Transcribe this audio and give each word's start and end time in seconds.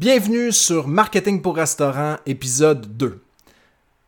Bienvenue 0.00 0.50
sur 0.50 0.88
Marketing 0.88 1.42
pour 1.42 1.56
restaurant, 1.56 2.16
épisode 2.24 2.96
2. 2.96 3.22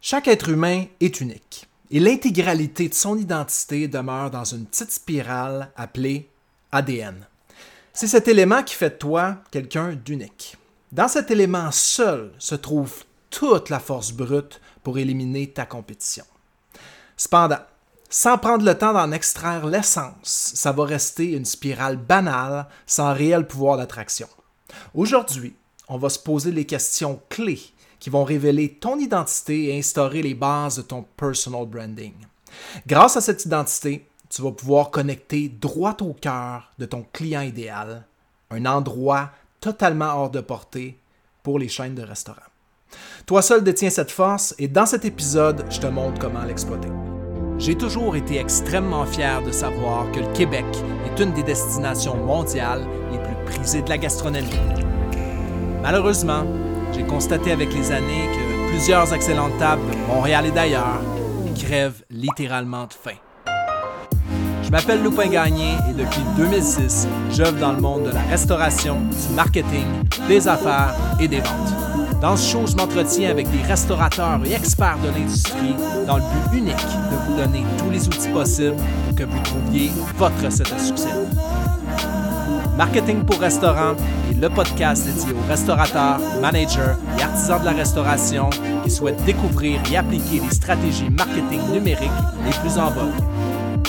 Chaque 0.00 0.26
être 0.26 0.48
humain 0.48 0.86
est 1.00 1.20
unique 1.20 1.68
et 1.90 2.00
l'intégralité 2.00 2.88
de 2.88 2.94
son 2.94 3.18
identité 3.18 3.88
demeure 3.88 4.30
dans 4.30 4.44
une 4.44 4.64
petite 4.64 4.90
spirale 4.90 5.70
appelée 5.76 6.30
ADN. 6.72 7.26
C'est 7.92 8.06
cet 8.06 8.26
élément 8.26 8.62
qui 8.62 8.74
fait 8.74 8.88
de 8.88 8.94
toi 8.94 9.36
quelqu'un 9.50 9.92
d'unique. 9.92 10.56
Dans 10.92 11.08
cet 11.08 11.30
élément 11.30 11.70
seul 11.70 12.32
se 12.38 12.54
trouve 12.54 13.04
toute 13.28 13.68
la 13.68 13.78
force 13.78 14.12
brute 14.12 14.62
pour 14.82 14.96
éliminer 14.96 15.50
ta 15.50 15.66
compétition. 15.66 16.24
Cependant, 17.18 17.60
sans 18.08 18.38
prendre 18.38 18.64
le 18.64 18.78
temps 18.78 18.94
d'en 18.94 19.12
extraire 19.12 19.66
l'essence, 19.66 20.52
ça 20.54 20.72
va 20.72 20.86
rester 20.86 21.32
une 21.32 21.44
spirale 21.44 21.98
banale 21.98 22.66
sans 22.86 23.12
réel 23.12 23.46
pouvoir 23.46 23.76
d'attraction. 23.76 24.28
Aujourd'hui, 24.94 25.54
on 25.92 25.98
va 25.98 26.08
se 26.08 26.18
poser 26.18 26.52
les 26.52 26.64
questions 26.64 27.20
clés 27.28 27.60
qui 28.00 28.08
vont 28.08 28.24
révéler 28.24 28.78
ton 28.80 28.98
identité 28.98 29.68
et 29.68 29.78
instaurer 29.78 30.22
les 30.22 30.32
bases 30.32 30.76
de 30.76 30.82
ton 30.82 31.04
personal 31.16 31.66
branding. 31.66 32.14
Grâce 32.86 33.18
à 33.18 33.20
cette 33.20 33.44
identité, 33.44 34.08
tu 34.30 34.40
vas 34.40 34.52
pouvoir 34.52 34.90
connecter 34.90 35.50
droit 35.50 35.96
au 36.00 36.14
cœur 36.14 36.72
de 36.78 36.86
ton 36.86 37.04
client 37.12 37.42
idéal, 37.42 38.06
un 38.50 38.64
endroit 38.64 39.30
totalement 39.60 40.14
hors 40.16 40.30
de 40.30 40.40
portée 40.40 40.98
pour 41.42 41.58
les 41.58 41.68
chaînes 41.68 41.94
de 41.94 42.02
restaurants. 42.02 42.40
Toi 43.26 43.42
seul 43.42 43.62
détiens 43.62 43.90
cette 43.90 44.10
force 44.10 44.54
et 44.58 44.68
dans 44.68 44.86
cet 44.86 45.04
épisode, 45.04 45.66
je 45.68 45.78
te 45.78 45.86
montre 45.86 46.18
comment 46.18 46.44
l'exploiter. 46.44 46.88
J'ai 47.58 47.76
toujours 47.76 48.16
été 48.16 48.38
extrêmement 48.38 49.04
fier 49.04 49.42
de 49.42 49.52
savoir 49.52 50.10
que 50.10 50.20
le 50.20 50.32
Québec 50.32 50.64
est 51.04 51.22
une 51.22 51.34
des 51.34 51.42
destinations 51.42 52.16
mondiales 52.16 52.86
les 53.12 53.18
plus 53.18 53.44
prisées 53.44 53.82
de 53.82 53.90
la 53.90 53.98
gastronomie. 53.98 54.48
Malheureusement, 55.82 56.44
j'ai 56.94 57.02
constaté 57.02 57.50
avec 57.50 57.74
les 57.74 57.90
années 57.90 58.28
que 58.32 58.70
plusieurs 58.70 59.12
excellentes 59.12 59.58
tables 59.58 59.82
de 59.90 60.14
Montréal 60.14 60.46
et 60.46 60.52
d'ailleurs 60.52 61.00
crèvent 61.58 62.04
littéralement 62.08 62.84
de 62.84 62.92
faim. 62.92 63.18
Je 64.62 64.70
m'appelle 64.70 65.02
Lupin 65.02 65.26
Gagné 65.26 65.72
et 65.90 65.92
depuis 65.92 66.22
2006, 66.36 67.08
j'œuvre 67.32 67.58
dans 67.58 67.72
le 67.72 67.80
monde 67.80 68.04
de 68.04 68.10
la 68.10 68.22
restauration, 68.22 69.00
du 69.00 69.34
marketing, 69.34 69.84
des 70.28 70.46
affaires 70.48 70.94
et 71.20 71.28
des 71.28 71.40
ventes. 71.40 71.74
Dans 72.22 72.36
ce 72.36 72.52
show, 72.52 72.66
je 72.66 72.76
m'entretiens 72.76 73.30
avec 73.30 73.50
des 73.50 73.62
restaurateurs 73.62 74.40
et 74.46 74.52
experts 74.52 74.98
de 75.02 75.08
l'industrie 75.08 75.74
dans 76.06 76.18
le 76.18 76.22
but 76.22 76.58
unique 76.58 76.76
de 76.76 77.16
vous 77.26 77.36
donner 77.36 77.64
tous 77.78 77.90
les 77.90 78.06
outils 78.06 78.28
possibles 78.28 78.76
pour 79.06 79.16
que 79.16 79.24
vous 79.24 79.40
trouviez 79.40 79.90
votre 80.16 80.44
recette 80.44 80.72
à 80.72 80.78
succès. 80.78 81.10
Marketing 82.76 83.24
pour 83.24 83.38
restaurant 83.38 83.94
est 84.30 84.40
le 84.40 84.48
podcast 84.48 85.04
dédié 85.04 85.32
aux 85.32 85.48
restaurateurs, 85.48 86.18
managers 86.40 86.94
et 87.18 87.22
artisans 87.22 87.60
de 87.60 87.66
la 87.66 87.72
restauration 87.72 88.48
qui 88.82 88.90
souhaitent 88.90 89.22
découvrir 89.24 89.78
et 89.92 89.96
appliquer 89.98 90.40
les 90.40 90.54
stratégies 90.54 91.10
marketing 91.10 91.60
numériques 91.70 92.10
les 92.44 92.52
plus 92.60 92.78
en 92.78 92.90
vogue. 92.90 93.12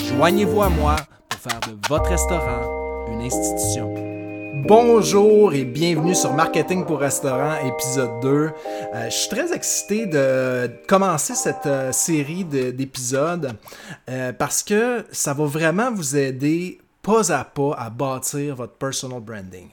Joignez-vous 0.09 0.61
à 0.61 0.69
moi 0.69 0.97
pour 1.29 1.39
faire 1.39 1.59
de 1.61 1.77
votre 1.87 2.09
restaurant 2.09 3.07
une 3.09 3.21
institution. 3.21 4.13
Bonjour 4.65 5.53
et 5.53 5.65
bienvenue 5.65 6.15
sur 6.15 6.33
Marketing 6.33 6.85
pour 6.85 6.99
restaurant 6.99 7.55
épisode 7.65 8.21
2. 8.21 8.27
Euh, 8.29 8.51
je 9.05 9.09
suis 9.09 9.29
très 9.29 9.53
excité 9.53 10.05
de 10.05 10.69
commencer 10.87 11.33
cette 11.33 11.65
euh, 11.65 11.91
série 11.91 12.45
d'épisodes 12.45 13.51
euh, 14.09 14.31
parce 14.31 14.63
que 14.63 15.05
ça 15.11 15.33
va 15.33 15.45
vraiment 15.45 15.91
vous 15.91 16.15
aider 16.15 16.79
pas 17.03 17.31
à 17.31 17.43
pas 17.43 17.75
à 17.77 17.89
bâtir 17.91 18.55
votre 18.55 18.73
personal 18.73 19.19
branding. 19.19 19.69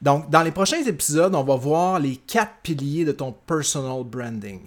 Donc, 0.00 0.30
dans 0.30 0.42
les 0.42 0.52
prochains 0.52 0.84
épisodes, 0.84 1.34
on 1.34 1.42
va 1.42 1.56
voir 1.56 1.98
les 1.98 2.16
quatre 2.16 2.60
piliers 2.62 3.04
de 3.04 3.12
ton 3.12 3.32
personal 3.32 4.04
branding, 4.04 4.60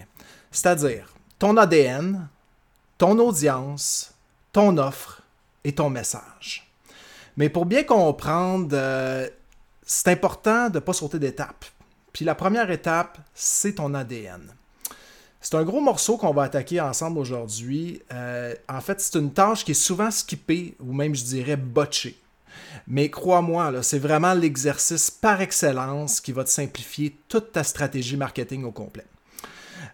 c'est-à-dire 0.52 1.14
ton 1.40 1.56
ADN, 1.56 2.28
ton 2.98 3.18
audience, 3.20 4.14
ton 4.52 4.78
offre 4.78 5.22
et 5.64 5.74
ton 5.74 5.90
message. 5.90 6.70
Mais 7.38 7.50
pour 7.50 7.66
bien 7.66 7.84
comprendre 7.84 8.76
c'est 9.86 10.08
important 10.08 10.70
de 10.70 10.76
ne 10.76 10.80
pas 10.80 10.94
sauter 10.94 11.20
d'étape. 11.20 11.66
Puis 12.12 12.26
la 12.26 12.36
première 12.36 12.70
étape, 12.72 13.18
c'est 13.34 13.76
ton 13.76 13.94
ADN. 13.94 14.54
C'est 15.44 15.56
un 15.56 15.64
gros 15.64 15.82
morceau 15.82 16.16
qu'on 16.16 16.34
va 16.34 16.44
attaquer 16.44 16.80
ensemble 16.80 17.20
aujourd'hui. 17.20 18.02
Euh, 18.14 18.56
en 18.70 18.80
fait, 18.80 19.02
c'est 19.02 19.20
une 19.20 19.34
tâche 19.34 19.66
qui 19.66 19.72
est 19.72 19.76
souvent 19.76 20.10
skippée 20.10 20.74
ou 20.80 20.94
même, 20.94 21.14
je 21.14 21.26
dirais, 21.26 21.58
botchée. 21.58 22.18
Mais 22.88 23.10
crois-moi, 23.10 23.84
c'est 23.84 24.00
vraiment 24.00 24.34
l'exercice 24.34 25.12
par 25.12 25.42
excellence 25.42 26.22
qui 26.22 26.32
va 26.32 26.46
te 26.46 26.50
simplifier 26.50 27.18
toute 27.28 27.52
ta 27.52 27.66
stratégie 27.66 28.16
marketing 28.16 28.64
au 28.64 28.72
complet. 28.72 29.06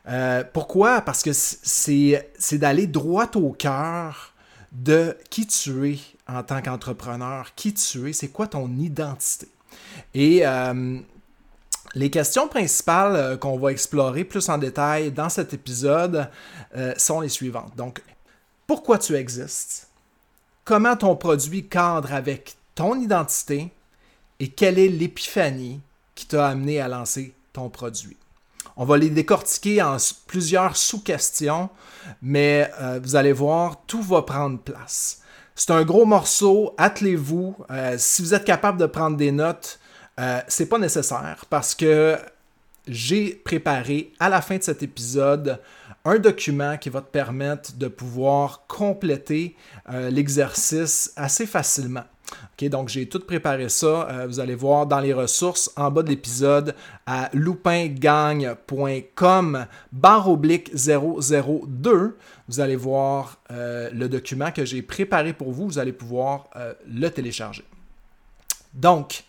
Euh, 0.08 0.44
pourquoi? 0.54 1.02
Parce 1.02 1.24
que 1.24 1.32
c'est 1.34 2.28
d'aller 2.54 2.86
droit 2.86 3.30
au 3.36 3.52
cœur 3.52 4.36
de 4.72 5.18
qui 5.32 5.48
tu 5.48 5.94
es 5.94 6.00
en 6.28 6.44
tant 6.44 6.62
qu'entrepreneur, 6.62 7.56
qui 7.56 7.74
tu 7.74 8.08
es, 8.08 8.14
c'est 8.14 8.28
quoi 8.28 8.46
ton 8.46 8.70
identité. 8.78 9.48
Et 10.14 10.46
euh, 10.46 11.00
les 11.96 12.10
questions 12.10 12.48
principales 12.48 13.16
euh, 13.16 13.38
qu'on 13.38 13.58
va 13.58 13.72
explorer 13.72 14.24
plus 14.24 14.50
en 14.50 14.58
détail 14.58 15.12
dans 15.12 15.30
cet 15.30 15.54
épisode 15.54 16.30
euh, 16.76 16.94
sont 16.98 17.22
les 17.22 17.30
suivantes. 17.30 17.76
Donc, 17.76 18.02
pourquoi 18.68 18.98
tu 18.98 19.16
existes? 19.16 19.88
Comment 20.66 20.96
ton 20.96 21.16
produit 21.16 21.68
cadre 21.68 22.14
avec 22.14 22.56
ton 22.76 23.00
identité? 23.00 23.72
Et 24.40 24.50
quelle 24.50 24.80
est 24.80 24.88
l'épiphanie 24.88 25.82
qui 26.16 26.26
t'a 26.28 26.48
amené 26.48 26.80
à 26.80 26.88
lancer 26.88 27.34
ton 27.52 27.70
produit? 27.70 28.18
On 28.78 28.86
va 28.86 28.98
les 28.98 29.10
décortiquer 29.10 29.82
en 29.82 29.98
plusieurs 30.28 30.78
sous-questions, 30.78 31.70
mais 32.22 32.72
vous 33.04 33.18
allez 33.18 33.34
voir, 33.34 33.82
tout 33.88 34.02
va 34.02 34.22
prendre 34.22 34.58
place. 34.60 35.22
C'est 35.56 35.72
un 35.72 35.84
gros 35.84 36.06
morceau, 36.06 36.74
attelez-vous. 36.78 37.58
si 37.98 38.22
vous 38.22 38.34
êtes 38.34 38.46
capable 38.46 38.78
de 38.78 38.86
prendre 38.86 39.18
des 39.18 39.34
notes, 39.34 39.80
euh, 40.20 40.42
c'est 40.48 40.68
pas 40.68 40.78
nécessaire 40.78 41.46
parce 41.50 41.74
que 41.74 42.18
j'ai 42.88 43.36
préparé 43.36 44.12
à 44.20 44.28
la 44.28 44.42
fin 44.42 44.58
de 44.58 44.64
cet 44.64 44.84
épisode 44.84 45.62
un 46.04 46.18
document 46.18 46.78
qui 46.78 46.90
va 46.90 47.00
te 47.02 47.10
permettre 47.10 47.78
de 47.78 47.88
pouvoir 47.88 48.66
compléter 48.68 49.56
euh, 49.90 50.10
l'exercice 50.10 51.14
assez 51.16 51.46
facilement. 51.46 52.04
donc 52.64 52.90
j'ai 52.90 53.08
tout 53.08 53.22
préparé 53.22 53.70
ça. 53.70 54.10
Euh, 54.10 54.28
vous 54.28 54.42
allez 54.42 54.56
voir 54.56 54.88
dans 54.88 55.00
les 55.00 55.14
ressources 55.14 55.72
en 55.78 55.90
bas 55.90 56.04
de 56.04 56.10
l'épisode 56.10 56.76
à 57.06 57.30
loupingagne.com 57.34 59.68
barre 59.94 60.30
oblique 60.30 60.76
002. 60.76 62.18
Vous 62.50 62.60
allez 62.60 62.76
voir 62.76 63.38
le 63.50 64.08
document 64.08 64.52
que 64.52 64.66
j'ai 64.66 64.82
préparé 64.82 65.32
pour 65.34 65.52
vous. 65.52 65.68
Vous 65.68 65.80
allez 65.80 65.94
pouvoir 65.94 66.50
le 66.88 67.08
télécharger. 67.10 67.64
Donc, 68.74 69.24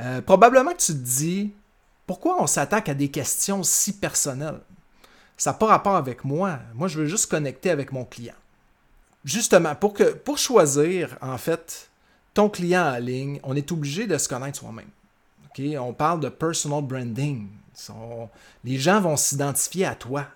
euh, 0.00 0.20
probablement 0.20 0.72
que 0.72 0.82
tu 0.82 0.92
te 0.92 0.98
dis, 0.98 1.52
pourquoi 2.06 2.42
on 2.42 2.46
s'attaque 2.46 2.88
à 2.88 2.94
des 2.94 3.10
questions 3.10 3.62
si 3.62 3.92
personnelles? 3.92 4.60
Ça 5.36 5.50
n'a 5.50 5.58
pas 5.58 5.66
rapport 5.66 5.96
avec 5.96 6.24
moi. 6.24 6.58
Moi, 6.74 6.88
je 6.88 6.98
veux 6.98 7.06
juste 7.06 7.30
connecter 7.30 7.70
avec 7.70 7.92
mon 7.92 8.04
client. 8.04 8.34
Justement, 9.24 9.74
pour, 9.74 10.38
choisir, 10.38 11.16
en 11.20 11.38
fait, 11.38 11.90
ton 12.34 12.48
client 12.48 12.94
en 12.94 12.98
ligne, 12.98 13.40
on 13.42 13.54
est 13.54 13.70
obligé 13.72 14.06
de 14.06 14.16
se 14.16 14.28
connaître 14.28 14.58
soi-même. 14.58 14.90
On 15.78 15.92
parle 15.92 16.20
de 16.20 16.28
personal 16.28 16.82
branding. 16.82 17.48
les 18.64 18.78
gens 18.78 19.00
vont 19.00 19.16
s'identifier 19.16 19.86
à 19.86 19.94
toi. 19.94 20.26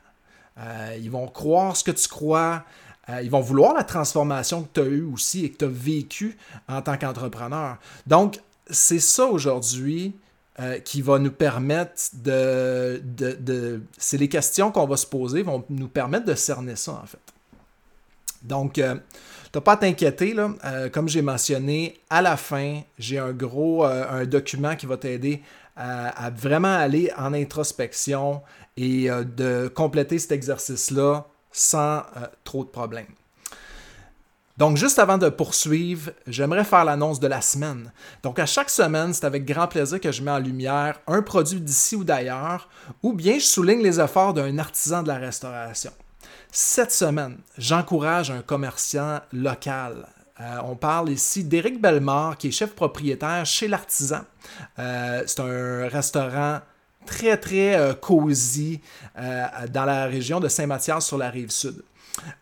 Euh, 0.59 0.97
ils 1.01 1.11
vont 1.11 1.29
croire 1.29 1.77
ce 1.77 1.85
que 1.85 1.93
tu 1.93 2.09
crois. 2.09 2.65
Euh, 3.09 3.23
ils 3.23 3.31
vont 3.31 3.41
vouloir 3.41 3.75
la 3.75 3.85
transformation 3.85 4.63
que 4.63 4.69
tu 4.75 4.81
as 4.81 4.91
eue 4.91 5.03
aussi 5.03 5.45
et 5.45 5.51
que 5.51 5.59
tu 5.59 5.65
as 5.65 5.69
vécue 5.69 6.37
en 6.69 6.83
tant 6.83 6.97
qu'entrepreneur. 6.97 7.79
Donc, 8.07 8.41
c'est 8.73 9.01
ça 9.01 9.27
aujourd'hui 9.27 10.15
euh, 10.61 10.79
qui 10.81 11.01
va 11.01 11.19
nous 11.19 11.31
permettre 11.31 11.95
de. 12.13 13.01
de, 13.03 13.83
c'est 13.97 14.19
les 14.19 14.29
questions 14.29 14.71
qu'on 14.71 14.87
va 14.87 14.99
se 14.99 15.07
poser 15.07 15.43
vont 15.43 15.65
nous 15.71 15.89
permettre 15.89 16.27
de 16.27 16.35
cerner 16.35 16.77
ça, 16.77 16.93
en 16.93 17.07
fait. 17.07 17.19
Donc, 18.43 18.79
euh, 18.79 18.97
tu 19.51 19.59
n'as 19.59 19.63
pas 19.63 19.73
à 19.73 19.77
t'inquiéter. 19.79 20.37
Euh, 20.39 20.91
comme 20.91 21.09
j'ai 21.09 21.23
mentionné, 21.23 22.01
à 22.11 22.21
la 22.21 22.37
fin, 22.37 22.83
j'ai 22.99 23.19
un 23.19 23.33
gros 23.33 23.85
un 23.85 24.27
document 24.27 24.77
qui 24.77 24.85
va 24.85 24.99
t'aider 24.99 25.43
à, 25.75 26.31
vraiment 26.31 26.75
aller 26.75 27.11
en 27.17 27.33
introspection 27.33 28.43
et 28.77 29.09
de 29.09 29.69
compléter 29.69 30.19
cet 30.19 30.33
exercice-là 30.33 31.27
sans 31.51 32.03
trop 32.45 32.63
de 32.65 32.69
problèmes. 32.69 33.07
Donc, 34.63 34.77
juste 34.77 35.01
avant 35.01 35.19
de 35.19 35.29
poursuivre, 35.29 36.13
j'aimerais 36.25 36.63
faire 36.63 36.85
l'annonce 36.85 37.19
de 37.19 37.27
la 37.27 37.41
semaine. 37.41 37.91
Donc, 38.23 38.39
à 38.39 38.47
chaque 38.47 38.71
semaine, 38.71 39.13
c'est 39.13 39.25
avec 39.25 39.45
grand 39.45 39.67
plaisir 39.67 40.01
que 40.01 40.13
je 40.13 40.23
mets 40.23 40.31
en 40.31 40.39
lumière 40.39 41.01
un 41.09 41.21
produit 41.21 41.61
d'ici 41.61 41.97
ou 41.97 42.05
d'ailleurs, 42.05 42.69
ou 43.03 43.13
bien 43.13 43.41
je 43.41 43.45
souligne 43.45 43.83
les 43.83 43.99
efforts 43.99 44.35
d'un 44.35 44.57
artisan 44.59 45.03
de 45.03 45.09
la 45.09 45.17
restauration. 45.17 45.91
Cette 46.53 46.93
semaine, 46.93 47.39
j'encourage 47.59 48.31
un 48.31 48.41
commerçant 48.41 49.19
local 49.33 50.07
on 50.65 50.77
parle 50.77 51.11
ici 51.11 51.43
d'Éric 51.43 51.81
Bellemare, 51.81 52.37
qui 52.37 52.49
est 52.49 52.53
chef 52.53 52.73
propriétaire 52.73 53.45
chez 53.45 53.67
l'Artisan. 53.67 54.21
c'est 54.77 55.41
un 55.41 55.89
restaurant 55.89 56.61
très, 57.05 57.37
très 57.37 57.97
cosy 58.01 58.81
dans 59.17 59.85
la 59.85 60.07
région 60.07 60.39
de 60.41 60.49
Saint-Mathias 60.49 61.07
sur 61.07 61.19
la 61.19 61.31
rive 61.31 61.51
sud. 61.51 61.83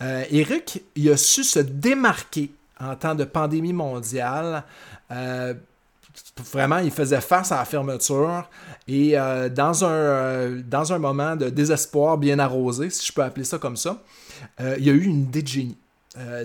Éric, 0.00 0.82
il 0.96 1.10
a 1.10 1.16
su 1.16 1.44
se 1.44 1.60
démarquer 1.60 2.50
en 2.80 2.96
temps 2.96 3.14
de 3.14 3.24
pandémie 3.24 3.72
mondiale 3.72 4.64
vraiment, 6.38 6.78
il 6.78 6.90
faisait 6.90 7.20
face 7.20 7.52
à 7.52 7.56
la 7.56 7.64
fermeture 7.64 8.48
et 8.88 9.18
euh, 9.18 9.48
dans, 9.48 9.84
un, 9.84 9.88
euh, 9.88 10.62
dans 10.66 10.92
un 10.92 10.98
moment 10.98 11.36
de 11.36 11.48
désespoir 11.48 12.18
bien 12.18 12.38
arrosé, 12.38 12.90
si 12.90 13.06
je 13.06 13.12
peux 13.12 13.22
appeler 13.22 13.44
ça 13.44 13.58
comme 13.58 13.76
ça, 13.76 14.02
euh, 14.60 14.74
il 14.78 14.84
y 14.84 14.90
a 14.90 14.92
eu 14.92 15.04
une 15.04 15.22
idée 15.22 15.42
de 15.42 15.48
génie. 15.48 15.78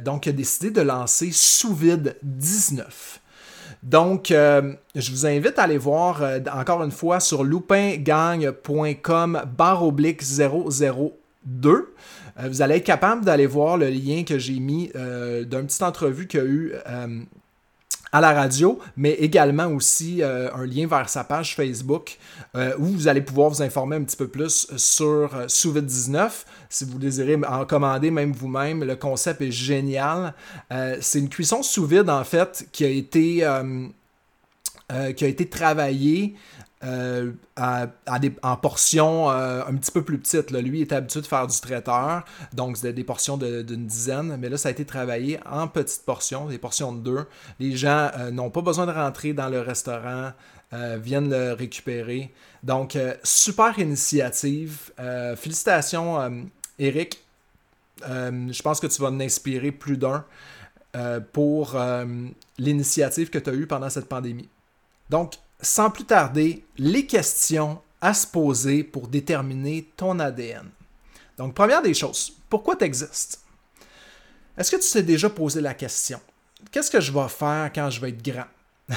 donc, 0.03 0.25
il 0.25 0.29
a 0.29 0.33
décidé 0.33 0.71
de 0.71 0.81
lancer 0.81 1.31
Sous 1.31 1.73
Vide 1.73 2.17
19. 2.23 3.19
Donc, 3.83 4.27
je 4.29 5.11
vous 5.11 5.25
invite 5.25 5.59
à 5.59 5.63
aller 5.63 5.77
voir 5.77 6.21
encore 6.53 6.83
une 6.83 6.91
fois 6.91 7.19
sur 7.19 7.43
loupingang.com 7.43 9.41
barre 9.57 9.83
oblique 9.83 10.23
002. 10.23 11.93
Vous 12.37 12.61
allez 12.61 12.75
être 12.75 12.83
capable 12.83 13.23
d'aller 13.23 13.45
voir 13.45 13.77
le 13.77 13.89
lien 13.89 14.23
que 14.23 14.37
j'ai 14.37 14.59
mis 14.59 14.91
d'une 14.93 15.65
petite 15.65 15.83
entrevue 15.83 16.27
qu'il 16.27 16.39
y 16.39 16.43
a 16.43 16.45
eu 16.45 16.73
à 18.15 18.21
la 18.21 18.31
radio, 18.31 18.79
mais 18.95 19.11
également 19.11 19.67
aussi 19.67 20.23
euh, 20.23 20.49
un 20.55 20.65
lien 20.65 20.87
vers 20.87 21.09
sa 21.09 21.25
page 21.25 21.53
Facebook 21.53 22.17
euh, 22.55 22.73
où 22.79 22.85
vous 22.85 23.09
allez 23.09 23.19
pouvoir 23.19 23.49
vous 23.49 23.61
informer 23.61 23.97
un 23.97 24.03
petit 24.03 24.15
peu 24.15 24.29
plus 24.29 24.67
sur 24.77 25.35
euh, 25.35 25.49
Sous 25.49 25.73
19. 25.73 26.45
Si 26.69 26.85
vous 26.85 26.97
désirez 26.97 27.37
en 27.45 27.65
commander 27.65 28.11
même 28.11 28.31
vous-même, 28.31 28.85
le 28.85 28.95
concept 28.95 29.41
est 29.41 29.51
génial. 29.51 30.33
c'est 31.01 31.19
une 31.19 31.27
cuisson 31.27 31.61
sous 31.61 31.85
vide 31.85 32.09
en 32.09 32.23
fait 32.23 32.69
qui 32.71 32.85
a 32.85 32.89
été, 32.89 33.47
qui 35.15 35.25
a 35.25 35.27
été 35.27 35.49
travaillée 35.49 36.35
euh, 36.83 37.31
en 37.57 38.57
portions 38.57 39.31
euh, 39.31 39.63
un 39.65 39.75
petit 39.75 39.91
peu 39.91 40.03
plus 40.03 40.19
petites. 40.19 40.51
Lui 40.51 40.81
était 40.81 40.95
habitué 40.95 41.21
de 41.21 41.25
faire 41.25 41.47
du 41.47 41.59
traiteur, 41.59 42.25
donc 42.53 42.79
des 42.79 43.03
portions 43.03 43.37
d'une 43.37 43.87
dizaine, 43.87 44.37
mais 44.37 44.49
là, 44.49 44.57
ça 44.57 44.69
a 44.69 44.71
été 44.71 44.85
travaillé 44.85 45.39
en 45.49 45.67
petites 45.67 46.03
portions, 46.05 46.47
des 46.47 46.57
portions 46.57 46.91
de 46.91 46.99
deux. 46.99 47.25
Les 47.59 47.75
gens 47.77 48.11
euh, 48.17 48.29
n'ont 48.29 48.49
pas 48.49 48.61
besoin 48.61 48.85
de 48.85 48.91
rentrer 48.91 49.33
dans 49.33 49.49
le 49.49 49.61
restaurant, 49.61 50.33
viennent 50.97 51.29
le 51.29 51.53
récupérer. 51.53 52.33
Donc, 52.61 52.97
super 53.23 53.79
initiative. 53.79 54.91
félicitations, 55.37 56.43
Eric. 56.77 57.23
je 58.01 58.61
pense 58.61 58.81
que 58.81 58.87
tu 58.87 59.01
vas 59.01 59.07
en 59.07 59.21
inspirer 59.21 59.71
plus 59.71 59.95
d'un 59.95 60.25
pour 61.31 61.77
l'initiative 62.57 63.29
que 63.29 63.39
tu 63.39 63.49
as 63.49 63.53
eue 63.53 63.67
pendant 63.67 63.89
cette 63.89 64.09
pandémie. 64.09 64.49
Donc, 65.09 65.35
sans 65.61 65.89
plus 65.89 66.05
tarder, 66.05 66.65
les 66.77 67.05
questions 67.05 67.81
à 68.01 68.13
se 68.13 68.27
poser 68.27 68.83
pour 68.83 69.07
déterminer 69.07 69.89
ton 69.97 70.19
ADN. 70.19 70.69
Donc, 71.37 71.53
première 71.53 71.81
des 71.81 71.93
choses, 71.93 72.33
pourquoi 72.49 72.75
tu 72.75 72.85
existes? 72.85 73.41
Est-ce 74.57 74.71
que 74.71 74.81
tu 74.81 74.89
t'es 74.89 75.03
déjà 75.03 75.29
posé 75.29 75.59
la 75.59 75.73
question? 75.73 76.19
Qu'est-ce 76.71 76.91
que 76.91 77.01
je 77.01 77.11
vais 77.11 77.27
faire 77.27 77.71
quand 77.73 77.89
je 77.89 77.99
vais 77.99 78.09
être 78.09 78.23
grand? 78.23 78.47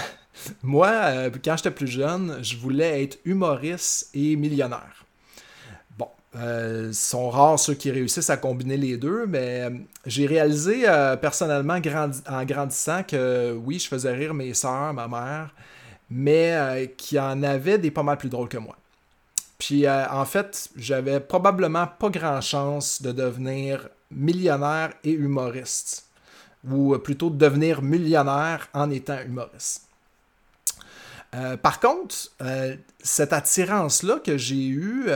Moi, 0.63 0.89
euh, 0.89 1.31
quand 1.45 1.57
j'étais 1.57 1.71
plus 1.71 1.89
jeune, 1.89 2.39
je 2.43 2.57
voulais 2.57 3.05
être 3.05 3.19
humoriste 3.25 4.11
et 4.15 4.37
millionnaire. 4.37 5.05
Bon, 5.97 6.09
euh, 6.37 6.93
sont 6.93 7.31
rares 7.31 7.59
ceux 7.59 7.75
qui 7.75 7.91
réussissent 7.91 8.31
à 8.31 8.37
combiner 8.37 8.77
les 8.77 8.97
deux, 8.97 9.27
mais 9.27 9.63
euh, 9.63 9.71
j'ai 10.07 10.27
réalisé 10.27 10.85
personnellement 11.21 11.81
en 12.29 12.45
grandissant 12.45 13.03
que 13.03 13.53
oui, 13.53 13.79
je 13.79 13.89
faisais 13.89 14.13
rire 14.13 14.35
mes 14.35 14.55
soeurs, 14.55 14.95
ma 14.95 15.09
mère, 15.09 15.55
mais 16.11 16.53
euh, 16.53 16.87
qui 16.87 17.19
en 17.19 17.43
avait 17.43 17.79
des 17.79 17.91
pas 17.91 18.03
mal 18.03 18.19
plus 18.19 18.29
drôles 18.29 18.49
que 18.49 18.59
moi. 18.59 18.77
Puis 19.59 19.87
euh, 19.87 20.09
en 20.11 20.25
fait, 20.25 20.71
j'avais 20.77 21.21
probablement 21.21 21.87
pas 21.87 22.11
grand 22.11 22.41
chance 22.41 23.03
de 23.03 23.13
devenir 23.13 23.89
millionnaire 24.11 24.93
et 25.05 25.13
humoriste, 25.13 26.07
ou 26.69 26.97
plutôt 26.99 27.31
de 27.31 27.37
devenir 27.37 27.83
millionnaire 27.83 28.69
en 28.73 28.91
étant 28.91 29.21
humoriste. 29.21 29.87
Euh, 31.35 31.59
par 31.59 31.79
contre, 31.79 32.17
cette 33.03 33.35
attirance-là 33.35 34.19
que 34.21 34.39
j'ai 34.39 34.67
eue 34.67 35.09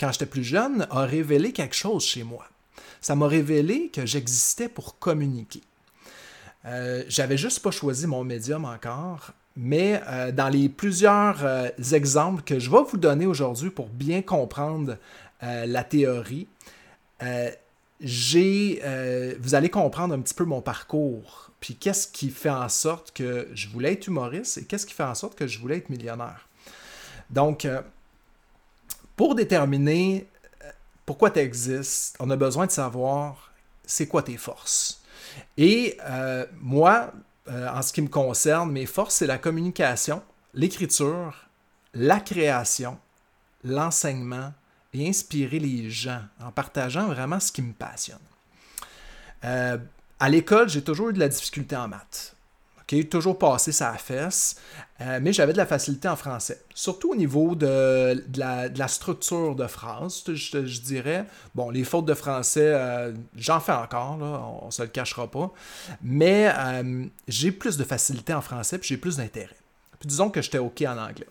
quand 0.00 0.10
j'étais 0.10 0.26
plus 0.26 0.42
jeune 0.42 0.86
a 0.90 1.02
révélé 1.04 1.52
quelque 1.52 1.76
chose 1.76 2.04
chez 2.04 2.24
moi. 2.24 2.44
Ça 3.00 3.14
m'a 3.14 3.28
révélé 3.28 3.88
que 3.90 4.04
j'existais 4.04 4.68
pour 4.68 4.98
communiquer. 4.98 5.62
J'avais 7.06 7.36
juste 7.36 7.60
pas 7.62 7.70
choisi 7.70 8.08
mon 8.08 8.24
médium 8.24 8.64
encore, 8.64 9.30
mais 9.58 10.00
euh, 10.06 10.30
dans 10.30 10.48
les 10.48 10.68
plusieurs 10.68 11.44
euh, 11.44 11.68
exemples 11.92 12.42
que 12.42 12.60
je 12.60 12.70
vais 12.70 12.82
vous 12.88 12.96
donner 12.96 13.26
aujourd'hui 13.26 13.70
pour 13.70 13.88
bien 13.88 14.22
comprendre 14.22 14.96
euh, 15.42 15.66
la 15.66 15.82
théorie, 15.82 16.46
vous 17.20 17.26
allez 19.54 19.68
comprendre 19.68 20.14
un 20.14 20.20
petit 20.20 20.34
peu 20.34 20.44
mon 20.44 20.62
parcours, 20.62 21.50
puis 21.58 21.74
qu'est-ce 21.74 22.06
qui 22.06 22.30
fait 22.30 22.48
en 22.48 22.68
sorte 22.68 23.10
que 23.10 23.48
je 23.52 23.68
voulais 23.68 23.94
être 23.94 24.06
humoriste 24.06 24.58
et 24.58 24.64
qu'est-ce 24.64 24.86
qui 24.86 24.94
fait 24.94 25.02
en 25.02 25.16
sorte 25.16 25.36
que 25.36 25.48
je 25.48 25.58
voulais 25.58 25.78
être 25.78 25.90
millionnaire. 25.90 26.48
Donc, 27.30 27.66
pour 29.16 29.34
déterminer 29.34 30.28
pourquoi 31.04 31.32
tu 31.32 31.40
existes, 31.40 32.14
on 32.20 32.30
a 32.30 32.36
besoin 32.36 32.66
de 32.66 32.70
savoir 32.70 33.52
c'est 33.84 34.06
quoi 34.06 34.22
tes 34.22 34.36
forces. 34.36 35.02
Et 35.56 35.98
moi, 36.60 37.12
euh, 37.48 37.68
en 37.68 37.82
ce 37.82 37.92
qui 37.92 38.02
me 38.02 38.08
concerne, 38.08 38.70
mes 38.70 38.86
forces, 38.86 39.16
c'est 39.16 39.26
la 39.26 39.38
communication, 39.38 40.22
l'écriture, 40.54 41.48
la 41.94 42.20
création, 42.20 42.98
l'enseignement 43.64 44.52
et 44.94 45.08
inspirer 45.08 45.58
les 45.58 45.90
gens 45.90 46.22
en 46.42 46.50
partageant 46.50 47.06
vraiment 47.08 47.40
ce 47.40 47.52
qui 47.52 47.62
me 47.62 47.72
passionne. 47.72 48.18
Euh, 49.44 49.78
à 50.20 50.28
l'école, 50.28 50.68
j'ai 50.68 50.82
toujours 50.82 51.10
eu 51.10 51.12
de 51.12 51.18
la 51.18 51.28
difficulté 51.28 51.76
en 51.76 51.88
maths 51.88 52.34
toujours 53.10 53.38
passé 53.38 53.70
sa 53.70 53.92
fesse, 53.94 54.56
euh, 55.00 55.20
mais 55.22 55.32
j'avais 55.32 55.52
de 55.52 55.58
la 55.58 55.66
facilité 55.66 56.08
en 56.08 56.16
français. 56.16 56.62
Surtout 56.74 57.12
au 57.12 57.16
niveau 57.16 57.54
de, 57.54 58.24
la, 58.36 58.88
structure 58.88 59.54
de 59.54 59.66
phrase, 59.66 60.24
je, 60.26 60.80
dirais. 60.80 61.26
Bon, 61.54 61.70
les 61.70 61.84
fautes 61.84 62.06
de 62.06 62.14
français, 62.14 62.64
euh, 62.64 63.12
j'en 63.36 63.60
fais 63.60 63.72
encore, 63.72 64.18
on 64.62 64.66
ne 64.66 64.70
se 64.70 64.82
le 64.82 64.88
cachera 64.88 65.30
pas. 65.30 65.52
Mais 66.02 66.50
euh, 66.56 67.04
j'ai 67.28 67.52
plus 67.52 67.76
de 67.76 67.84
facilité 67.84 68.32
en 68.32 68.40
français, 68.40 68.78
puis 68.78 68.88
j'ai 68.88 68.96
plus 68.96 69.18
d'intérêt. 69.18 69.56
Puis 70.00 70.08
disons 70.08 70.30
que 70.30 70.40
j'étais 70.40 70.58
OK 70.58 70.82
en 70.82 70.96
anglais. 70.96 71.28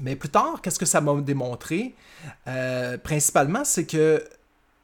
Mais 0.00 0.16
plus 0.16 0.28
tard, 0.28 0.60
qu'est-ce 0.62 0.78
que 0.78 0.86
ça 0.86 1.00
m'a 1.00 1.14
démontré? 1.20 1.94
principalement, 3.02 3.64
c'est 3.64 3.86
que 3.86 4.24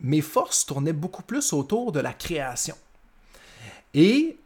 mes 0.01 0.21
forces 0.21 0.65
tournaient 0.67 0.93
beaucoup 0.93 1.23
plus 1.23 1.53
autour 1.53 1.93
de 1.93 2.01
la 2.01 2.13
création. 2.13 2.77
Et 3.95 4.37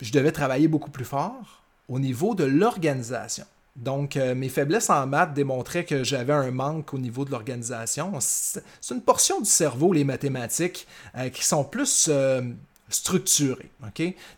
je 0.00 0.12
devais 0.12 0.32
travailler 0.32 0.68
beaucoup 0.68 0.90
plus 0.90 1.04
fort 1.04 1.62
au 1.88 1.98
niveau 1.98 2.34
de 2.34 2.44
l'organisation. 2.44 3.46
Donc, 3.76 4.16
euh, 4.16 4.34
mes 4.34 4.48
faiblesses 4.48 4.88
en 4.88 5.06
maths 5.06 5.34
démontraient 5.34 5.84
que 5.84 6.02
j'avais 6.02 6.32
un 6.32 6.50
manque 6.50 6.94
au 6.94 6.98
niveau 6.98 7.24
de 7.24 7.30
l'organisation. 7.30 8.12
C'est 8.20 8.62
une 8.90 9.02
portion 9.02 9.40
du 9.40 9.48
cerveau, 9.48 9.92
les 9.92 10.04
mathématiques, 10.04 10.86
euh, 11.16 11.28
qui 11.28 11.44
sont 11.44 11.62
plus 11.62 12.08
euh, 12.10 12.40
structurées. 12.88 13.70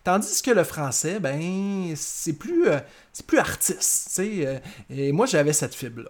Tandis 0.03 0.41
que 0.41 0.51
le 0.51 0.65
français, 0.65 1.19
ben, 1.21 1.93
c'est 1.95 2.33
plus, 2.33 2.65
c'est 3.13 3.25
plus 3.25 3.37
artiste. 3.37 4.19
et 4.89 5.11
moi, 5.13 5.25
j'avais 5.25 5.53
cette 5.53 5.73
fibre-là. 5.73 6.09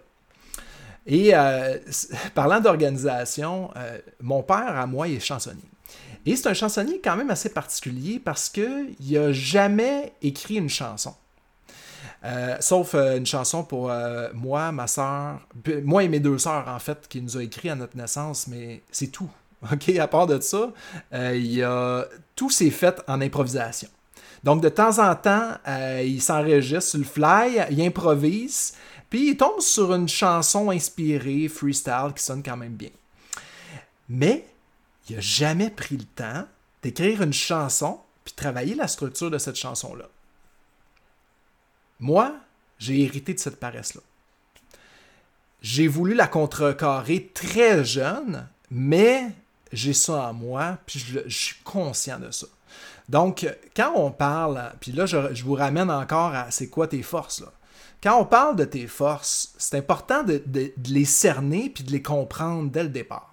Et 1.06 1.32
parlant 2.34 2.60
d'organisation, 2.60 3.70
mon 4.20 4.42
père, 4.42 4.76
à 4.76 4.86
moi, 4.86 5.08
est 5.08 5.20
chansonnier. 5.20 5.70
Et 6.26 6.36
c'est 6.36 6.48
un 6.48 6.54
chansonnier 6.54 7.00
quand 7.02 7.16
même 7.16 7.30
assez 7.30 7.48
particulier 7.48 8.20
parce 8.22 8.48
qu'il 8.48 8.94
n'a 9.00 9.32
jamais 9.32 10.12
écrit 10.22 10.56
une 10.56 10.68
chanson. 10.68 11.14
Euh, 12.22 12.56
sauf 12.60 12.94
euh, 12.94 13.16
une 13.16 13.24
chanson 13.24 13.64
pour 13.64 13.90
euh, 13.90 14.28
moi, 14.34 14.72
ma 14.72 14.86
soeur, 14.86 15.40
moi 15.84 16.04
et 16.04 16.08
mes 16.08 16.20
deux 16.20 16.38
sœurs 16.38 16.68
en 16.68 16.78
fait, 16.78 17.08
qui 17.08 17.22
nous 17.22 17.38
a 17.38 17.42
écrit 17.42 17.70
à 17.70 17.74
notre 17.74 17.96
naissance, 17.96 18.46
mais 18.46 18.82
c'est 18.90 19.08
tout. 19.08 19.30
OK, 19.72 19.88
à 19.96 20.06
part 20.06 20.26
de 20.26 20.40
ça, 20.40 20.72
il 21.12 21.62
a... 21.62 22.06
tout 22.34 22.50
s'est 22.50 22.70
fait 22.70 23.00
en 23.06 23.20
improvisation. 23.20 23.88
Donc 24.42 24.62
de 24.62 24.70
temps 24.70 24.98
en 24.98 25.14
temps, 25.14 25.52
il 26.02 26.20
s'enregistre 26.22 26.90
sur 26.90 26.98
le 26.98 27.04
fly, 27.04 27.66
il 27.70 27.82
improvise, 27.82 28.72
puis 29.10 29.30
il 29.30 29.36
tombe 29.36 29.60
sur 29.60 29.92
une 29.92 30.08
chanson 30.08 30.70
inspirée, 30.70 31.48
freestyle, 31.48 32.12
qui 32.16 32.22
sonne 32.22 32.42
quand 32.42 32.56
même 32.56 32.72
bien. 32.72 32.88
Mais 34.08 34.46
il 35.10 35.20
jamais 35.20 35.70
pris 35.70 35.96
le 35.96 36.04
temps 36.04 36.46
d'écrire 36.82 37.22
une 37.22 37.32
chanson 37.32 38.00
puis 38.24 38.34
travailler 38.34 38.74
la 38.74 38.88
structure 38.88 39.30
de 39.30 39.38
cette 39.38 39.56
chanson-là. 39.56 40.08
Moi, 41.98 42.34
j'ai 42.78 43.02
hérité 43.02 43.34
de 43.34 43.38
cette 43.38 43.60
paresse-là. 43.60 44.00
J'ai 45.60 45.88
voulu 45.88 46.14
la 46.14 46.26
contrecarrer 46.26 47.30
très 47.34 47.84
jeune, 47.84 48.48
mais 48.70 49.30
j'ai 49.72 49.92
ça 49.92 50.28
en 50.28 50.32
moi, 50.32 50.78
puis 50.86 50.98
je, 50.98 51.28
suis 51.28 51.56
conscient 51.62 52.18
de 52.18 52.30
ça. 52.30 52.46
Donc, 53.08 53.46
quand 53.76 53.92
on 53.96 54.10
parle, 54.10 54.72
puis 54.80 54.92
là, 54.92 55.04
je, 55.04 55.42
vous 55.42 55.54
ramène 55.54 55.90
encore 55.90 56.34
à 56.34 56.50
c'est 56.50 56.68
quoi 56.68 56.86
tes 56.86 57.02
forces. 57.02 57.40
Là. 57.40 57.52
Quand 58.02 58.18
on 58.18 58.24
parle 58.24 58.56
de 58.56 58.64
tes 58.64 58.86
forces, 58.86 59.52
c'est 59.58 59.76
important 59.76 60.22
de, 60.22 60.42
les 60.86 61.04
cerner 61.04 61.68
puis 61.68 61.84
de 61.84 61.92
les 61.92 62.02
comprendre 62.02 62.70
dès 62.70 62.84
le 62.84 62.88
départ. 62.88 63.29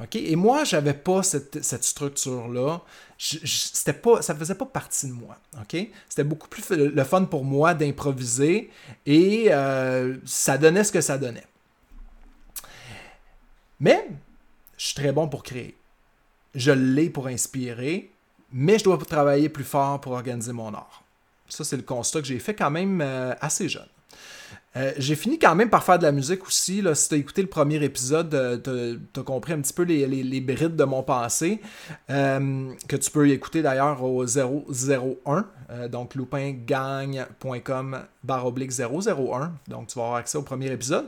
OK? 0.00 0.16
Et 0.16 0.36
moi, 0.36 0.64
je 0.64 0.76
n'avais 0.76 0.94
pas 0.94 1.22
cette, 1.22 1.62
structure-là. 1.62 2.80
C'était 3.18 3.92
pas, 3.92 4.22
ça 4.22 4.34
ne 4.34 4.38
faisait 4.38 4.54
pas 4.54 4.66
partie 4.66 5.08
de 5.08 5.12
moi. 5.12 5.36
OK? 5.60 5.88
C'était 6.08 6.24
beaucoup 6.24 6.48
plus 6.48 6.70
le 6.70 7.04
fun 7.04 7.24
pour 7.24 7.44
moi 7.44 7.74
d'improviser 7.74 8.70
et 9.06 9.48
euh, 9.50 10.16
ça 10.24 10.58
donnait 10.58 10.84
ce 10.84 10.92
que 10.92 11.00
ça 11.00 11.18
donnait. 11.18 11.46
Mais 13.78 14.08
je 14.76 14.86
suis 14.86 14.94
très 14.94 15.12
bon 15.12 15.28
pour 15.28 15.42
créer. 15.42 15.76
Je 16.54 16.72
l'ai 16.72 17.10
pour 17.10 17.26
inspirer, 17.26 18.10
mais 18.52 18.78
je 18.78 18.84
dois 18.84 18.98
travailler 18.98 19.48
plus 19.48 19.64
fort 19.64 20.00
pour 20.00 20.12
organiser 20.12 20.52
mon 20.52 20.74
art. 20.74 21.04
Ça, 21.48 21.64
c'est 21.64 21.76
le 21.76 21.82
constat 21.82 22.20
que 22.20 22.26
j'ai 22.26 22.38
fait 22.38 22.54
quand 22.54 22.70
même 22.70 23.00
euh, 23.00 23.34
assez 23.40 23.68
jeune. 23.68 23.88
Euh, 24.76 24.92
j'ai 24.98 25.16
fini 25.16 25.38
quand 25.38 25.54
même 25.56 25.68
par 25.68 25.82
faire 25.82 25.98
de 25.98 26.04
la 26.04 26.12
musique 26.12 26.46
aussi. 26.46 26.80
Là. 26.80 26.94
Si 26.94 27.08
tu 27.08 27.14
as 27.16 27.18
écouté 27.18 27.42
le 27.42 27.48
premier 27.48 27.82
épisode, 27.82 28.32
euh, 28.34 28.98
tu 29.12 29.20
as, 29.20 29.22
compris 29.22 29.52
un 29.52 29.60
petit 29.60 29.72
peu 29.72 29.82
les, 29.82 30.06
les, 30.06 30.40
brides 30.40 30.76
de 30.76 30.84
mon 30.84 31.02
passé, 31.02 31.60
que 32.08 32.96
tu 32.96 33.10
peux 33.10 33.28
écouter 33.30 33.62
d'ailleurs 33.62 34.02
au 34.02 34.24
001, 34.24 35.88
donc 35.88 36.14
loupingagne.com 36.14 38.02
barre 38.22 38.46
oblique 38.46 38.72
001. 38.72 39.52
Donc 39.68 39.88
tu 39.88 39.98
vas 39.98 40.04
avoir 40.04 40.14
accès 40.16 40.38
au 40.38 40.42
premier 40.42 40.70
épisode. 40.70 41.06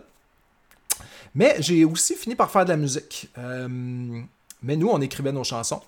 Mais 1.35 1.57
j'ai 1.61 1.85
aussi 1.85 2.15
fini 2.15 2.35
par 2.35 2.51
faire 2.51 2.65
de 2.65 2.71
la 2.71 2.77
musique. 2.77 3.31
Mais 4.63 4.77
nous, 4.77 4.89
on 4.89 5.01
écrivait 5.01 5.33
nos 5.33 5.45
chansons. 5.45 5.81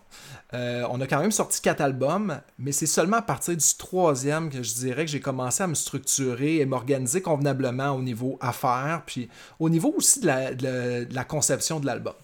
Euh, 0.53 0.87
on 0.91 1.01
a 1.01 1.07
quand 1.07 1.21
même 1.21 1.33
sorti 1.33 1.61
quatre 1.61 1.81
albums, 1.81 2.41
mais 2.59 2.73
c'est 2.73 2.87
seulement 2.87 3.19
à 3.19 3.23
partir 3.23 3.57
du 3.57 3.75
troisième 3.79 4.51
que 4.51 4.63
je 4.63 4.75
dirais 4.75 5.05
que 5.05 5.11
j'ai 5.11 5.21
commencé 5.21 5.63
à 5.63 5.67
me 5.67 5.75
structurer 5.75 6.57
et 6.57 6.67
m'organiser 6.67 7.23
convenablement 7.23 7.91
au 7.91 8.03
niveau 8.03 8.37
affaires, 8.41 9.03
puis 9.07 9.29
au 9.59 9.69
niveau 9.69 9.95
aussi 9.97 10.21
de 10.21 10.27
la, 10.27 11.25
conception 11.25 11.81
de 11.81 11.87
l'album. 11.87 12.15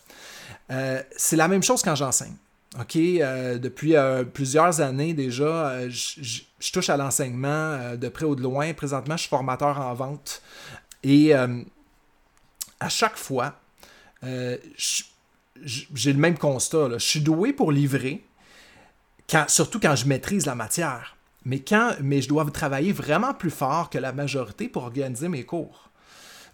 Euh, 0.71 1.03
c'est 1.17 1.37
la 1.37 1.49
même 1.49 1.63
chose 1.63 1.83
quand 1.83 1.95
j'enseigne. 1.95 2.35
OK, 2.81 2.95
euh, 2.97 3.59
depuis 3.59 3.95
plusieurs 4.33 4.81
années 4.81 5.13
déjà, 5.13 5.89
je 5.89 6.73
touche 6.73 6.89
à 6.89 6.97
l'enseignement 6.97 7.97
de 7.97 8.09
près 8.09 8.27
ou 8.27 8.37
de 8.37 8.43
loin. 8.43 8.73
Présentement, 8.75 9.17
je 9.17 9.23
suis 9.23 9.31
formateur 9.31 9.81
en 9.81 9.95
vente. 9.95 10.43
Et 11.03 11.33
à 11.35 12.89
chaque 12.89 13.17
fois, 13.17 13.55
je, 14.23 15.03
j'ai 15.63 16.13
le 16.13 16.19
même 16.19 16.39
constat. 16.39 16.91
Je 16.93 17.05
suis 17.05 17.21
doué 17.21 17.53
pour 17.53 17.73
livrer, 17.73 18.25
surtout 19.49 19.81
quand 19.81 19.97
je 19.97 20.07
maîtrise 20.07 20.47
la 20.47 20.55
matière. 20.55 21.17
Mais, 21.45 21.61
quand, 21.61 21.95
mais 22.03 22.21
je 22.21 22.29
dois 22.29 22.45
travailler 22.51 22.93
vraiment 22.93 23.33
plus 23.33 23.51
fort 23.51 23.89
que 23.89 23.99
la 23.99 24.13
majorité 24.13 24.69
pour 24.69 24.85
organiser 24.85 25.29
mes 25.29 25.45
cours. 25.45 25.91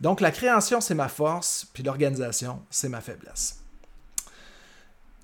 Donc 0.01 0.21
la 0.21 0.31
création, 0.31 0.81
c'est 0.81 0.95
ma 0.95 1.09
force, 1.09 1.67
puis 1.73 1.83
l'organisation, 1.83 2.63
c'est 2.71 2.89
ma 2.89 3.01
faiblesse. 3.01 3.61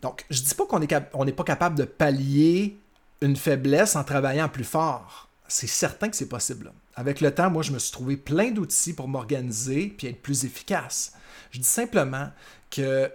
Donc, 0.01 0.27
je 0.31 0.41
ne 0.41 0.47
dis 0.47 0.55
pas 0.55 0.67
qu'on 0.67 1.25
n'est 1.25 1.33
pas 1.33 1.45
capable 1.45 1.77
de 1.77 1.85
pallier 1.85 2.77
une 3.21 3.37
faiblesse 3.37 3.95
en 3.95 4.03
travaillant 4.03 4.49
plus 4.49 4.65
fort. 4.65 5.29
C'est 5.47 5.69
certain 5.69 6.09
que 6.09 6.17
c'est 6.17 6.29
possible. 6.29 6.73
Avec 6.97 7.21
le 7.21 7.33
temps, 7.33 7.51
moi, 7.51 7.63
je 7.63 7.71
me 7.71 7.79
suis 7.79 7.93
trouvé 7.93 8.17
plein 8.17 8.51
d'outils 8.51 8.95
pour 8.95 9.07
m'organiser 9.07 9.95
puis 9.97 10.09
être 10.09 10.21
plus 10.21 10.45
efficace. 10.45 11.13
Je 11.53 11.61
dis 11.61 11.69
simplement 11.69 12.31
que 12.71 13.13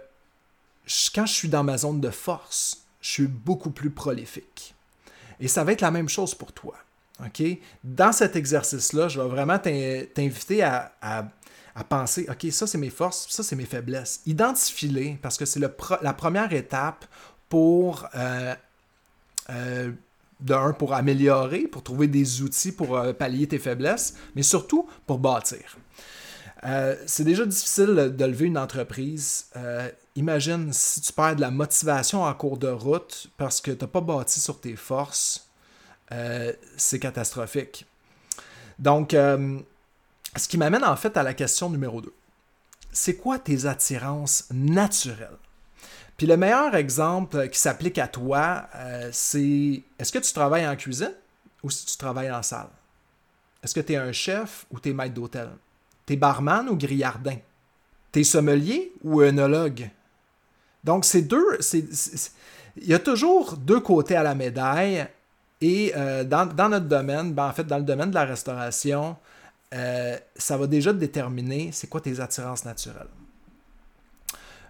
quand 1.14 1.26
je 1.26 1.32
suis 1.32 1.48
dans 1.48 1.64
ma 1.64 1.78
zone 1.78 2.00
de 2.00 2.10
force, 2.10 2.84
je 3.00 3.10
suis 3.10 3.26
beaucoup 3.26 3.70
plus 3.70 3.90
prolifique. 3.90 4.74
Et 5.40 5.48
ça 5.48 5.64
va 5.64 5.72
être 5.72 5.80
la 5.80 5.90
même 5.90 6.08
chose 6.08 6.34
pour 6.34 6.52
toi. 6.52 6.74
OK? 7.24 7.42
Dans 7.84 8.12
cet 8.12 8.36
exercice-là, 8.36 9.08
je 9.08 9.20
vais 9.20 9.28
vraiment 9.28 9.58
t'inviter 9.58 10.62
à, 10.62 10.92
penser, 11.88 12.26
OK, 12.28 12.50
ça 12.50 12.66
c'est 12.66 12.78
mes 12.78 12.90
forces, 12.90 13.28
ça 13.28 13.42
c'est 13.42 13.56
mes 13.56 13.64
faiblesses. 13.64 14.20
Identifie-les 14.26 15.18
parce 15.22 15.36
que 15.36 15.44
c'est 15.44 15.60
la 15.60 16.12
première 16.12 16.52
étape 16.52 17.04
pour, 17.48 18.08
euh, 18.14 18.54
euh, 19.50 19.92
d'un, 20.40 20.72
pour 20.72 20.94
améliorer, 20.94 21.62
pour 21.62 21.82
trouver 21.82 22.06
des 22.06 22.42
outils 22.42 22.72
pour 22.72 22.96
euh, 22.96 23.12
pallier 23.12 23.46
tes 23.46 23.58
faiblesses, 23.58 24.14
mais 24.34 24.42
surtout 24.42 24.88
pour 25.06 25.18
bâtir. 25.18 25.76
Euh, 26.64 26.96
c'est 27.06 27.24
déjà 27.24 27.46
difficile 27.46 28.14
de 28.16 28.24
lever 28.24 28.46
une 28.46 28.58
entreprise. 28.58 29.46
Euh, 29.56 29.90
imagine 30.16 30.72
si 30.72 31.00
tu 31.00 31.12
perds 31.12 31.36
de 31.36 31.40
la 31.40 31.50
motivation 31.50 32.24
en 32.24 32.34
cours 32.34 32.58
de 32.58 32.68
route 32.68 33.28
parce 33.36 33.60
que 33.60 33.70
tu 33.70 33.84
n'as 33.84 33.88
pas 33.88 34.00
bâti 34.00 34.40
sur 34.40 34.60
tes 34.60 34.76
forces. 34.76 35.48
Euh, 36.12 36.52
c'est 36.76 36.98
catastrophique. 36.98 37.86
Donc, 38.78 39.10
ce 39.10 40.48
qui 40.48 40.56
m'amène 40.56 40.84
en 40.84 40.96
fait 40.96 41.16
à 41.16 41.22
la 41.22 41.34
question 41.34 41.68
numéro 41.68 42.00
2. 42.00 42.12
C'est 42.92 43.16
quoi 43.16 43.38
tes 43.38 43.66
attirances 43.66 44.46
naturelles? 44.52 45.36
Puis 46.16 46.26
le 46.26 46.36
meilleur 46.36 46.74
exemple 46.74 47.48
qui 47.48 47.58
s'applique 47.58 47.98
à 47.98 48.08
toi, 48.08 48.68
c'est 49.10 49.82
est-ce 49.98 50.12
que 50.12 50.18
tu 50.20 50.32
travailles 50.32 50.66
en 50.66 50.76
cuisine 50.76 51.14
ou 51.62 51.70
si 51.70 51.86
tu 51.86 51.96
travailles 51.96 52.30
en 52.30 52.42
salle? 52.42 52.70
Est-ce 53.62 53.74
que 53.74 53.80
tu 53.80 53.94
es 53.94 53.96
un 53.96 54.12
chef 54.12 54.66
ou 54.70 54.78
tu 54.78 54.90
es 54.90 54.92
maître 54.92 55.14
d'hôtel? 55.14 55.48
T'es 56.08 56.16
barman 56.16 56.70
ou 56.70 56.74
grillardin? 56.74 57.36
T'es 58.10 58.24
sommelier 58.24 58.94
ou 59.04 59.20
œnologue? 59.20 59.90
Donc, 60.82 61.04
c'est 61.04 61.20
deux. 61.20 61.58
il 61.74 62.88
y 62.88 62.94
a 62.94 62.98
toujours 62.98 63.58
deux 63.58 63.80
côtés 63.80 64.16
à 64.16 64.22
la 64.22 64.34
médaille. 64.34 65.06
Et 65.60 65.92
euh, 65.94 66.24
dans, 66.24 66.70
notre 66.70 66.86
domaine, 66.86 67.34
ben, 67.34 67.48
en 67.48 67.52
fait, 67.52 67.64
dans 67.64 67.76
le 67.76 67.82
domaine 67.82 68.08
de 68.08 68.14
la 68.14 68.24
restauration, 68.24 69.18
euh, 69.74 70.16
ça 70.34 70.56
va 70.56 70.66
déjà 70.66 70.94
déterminer 70.94 71.72
c'est 71.72 71.88
quoi 71.88 72.00
tes 72.00 72.20
attirances 72.20 72.64
naturelles. 72.64 73.10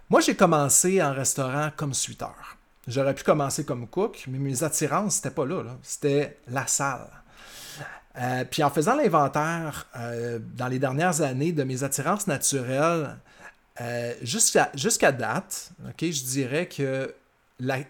Moi, 0.09 0.19
j'ai 0.19 0.35
commencé 0.35 1.01
en 1.01 1.13
restaurant 1.13 1.69
comme 1.73 1.93
suiteur. 1.93 2.57
J'aurais 2.85 3.15
pu 3.15 3.23
commencer 3.23 3.63
comme 3.63 3.87
cook, 3.87 4.25
mais 4.27 4.39
mes 4.39 4.61
attirances, 4.61 5.15
c'était 5.15 5.31
pas 5.31 5.45
là. 5.45 5.63
C'était 5.83 6.37
la 6.49 6.67
salle. 6.67 7.07
Euh, 8.17 8.43
puis 8.49 8.63
en 8.63 8.69
faisant 8.69 8.95
l'inventaire 8.95 9.87
euh, 9.95 10.39
dans 10.55 10.67
les 10.67 10.79
dernières 10.79 11.21
années 11.21 11.51
de 11.51 11.63
mes 11.63 11.83
attirances 11.83 12.27
naturelles, 12.27 13.17
euh, 13.81 14.13
jusqu'à 14.23 15.11
date, 15.11 15.71
je 15.99 16.23
dirais 16.23 16.67
que 16.67 17.13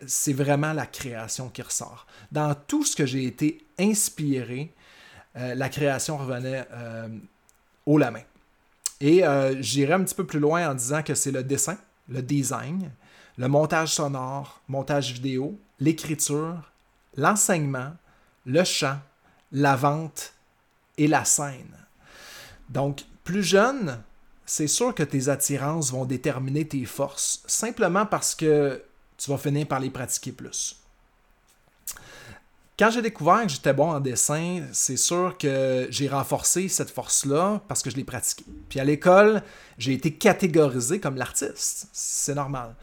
c'est 0.05 0.33
vraiment 0.33 0.73
la 0.73 0.85
création 0.85 1.49
qui 1.49 1.61
ressort. 1.61 2.05
Dans 2.31 2.53
tout 2.55 2.83
ce 2.83 2.95
que 2.95 3.05
j'ai 3.05 3.25
été 3.25 3.65
inspiré, 3.79 4.73
la 5.35 5.69
création 5.69 6.17
revenait 6.17 6.67
haut 7.85 7.99
la 7.99 8.09
main. 8.09 8.23
Et 8.99 9.23
j'irai 9.59 9.93
un 9.93 10.03
petit 10.03 10.15
peu 10.15 10.25
plus 10.25 10.39
loin 10.39 10.69
en 10.71 10.73
disant 10.73 11.03
que 11.03 11.13
c'est 11.13 11.31
le 11.31 11.43
dessin, 11.43 11.77
le 12.07 12.23
design, 12.23 12.89
le 13.37 13.47
montage 13.47 13.93
sonore, 13.93 14.59
montage 14.67 15.13
vidéo, 15.13 15.57
l'écriture, 15.79 16.71
l'enseignement, 17.15 17.93
le 18.47 18.63
chant, 18.63 18.97
la 19.51 19.75
vente 19.75 20.33
et 20.97 21.07
la 21.07 21.25
scène. 21.25 21.75
Donc, 22.69 23.01
plus 23.23 23.43
jeune, 23.43 24.01
c'est 24.45 24.67
sûr 24.67 24.93
que 24.93 25.03
tes 25.03 25.29
attirances 25.29 25.91
vont 25.91 26.05
déterminer 26.05 26.67
tes 26.67 26.85
forces, 26.85 27.43
simplement 27.47 28.05
parce 28.05 28.35
que 28.35 28.83
tu 29.17 29.29
vas 29.29 29.37
finir 29.37 29.67
par 29.67 29.79
les 29.79 29.89
pratiquer 29.89 30.31
plus. 30.31 30.75
Quand 32.79 32.89
j'ai 32.89 33.01
découvert 33.01 33.41
que 33.43 33.49
j'étais 33.49 33.73
bon 33.73 33.91
en 33.91 33.99
dessin, 33.99 34.63
c'est 34.71 34.95
sûr 34.95 35.37
que 35.37 35.87
j'ai 35.89 36.07
renforcé 36.07 36.69
cette 36.69 36.89
force-là 36.89 37.61
parce 37.67 37.81
que 37.81 37.89
je 37.89 37.97
l'ai 37.97 38.05
pratiqué. 38.05 38.45
Puis 38.69 38.79
à 38.79 38.85
l'école, 38.85 39.43
j'ai 39.77 39.91
été 39.91 40.13
catégorisé 40.13 41.01
comme 41.01 41.17
l'artiste. 41.17 41.89
C'est 41.91 42.35
normal. 42.35 42.73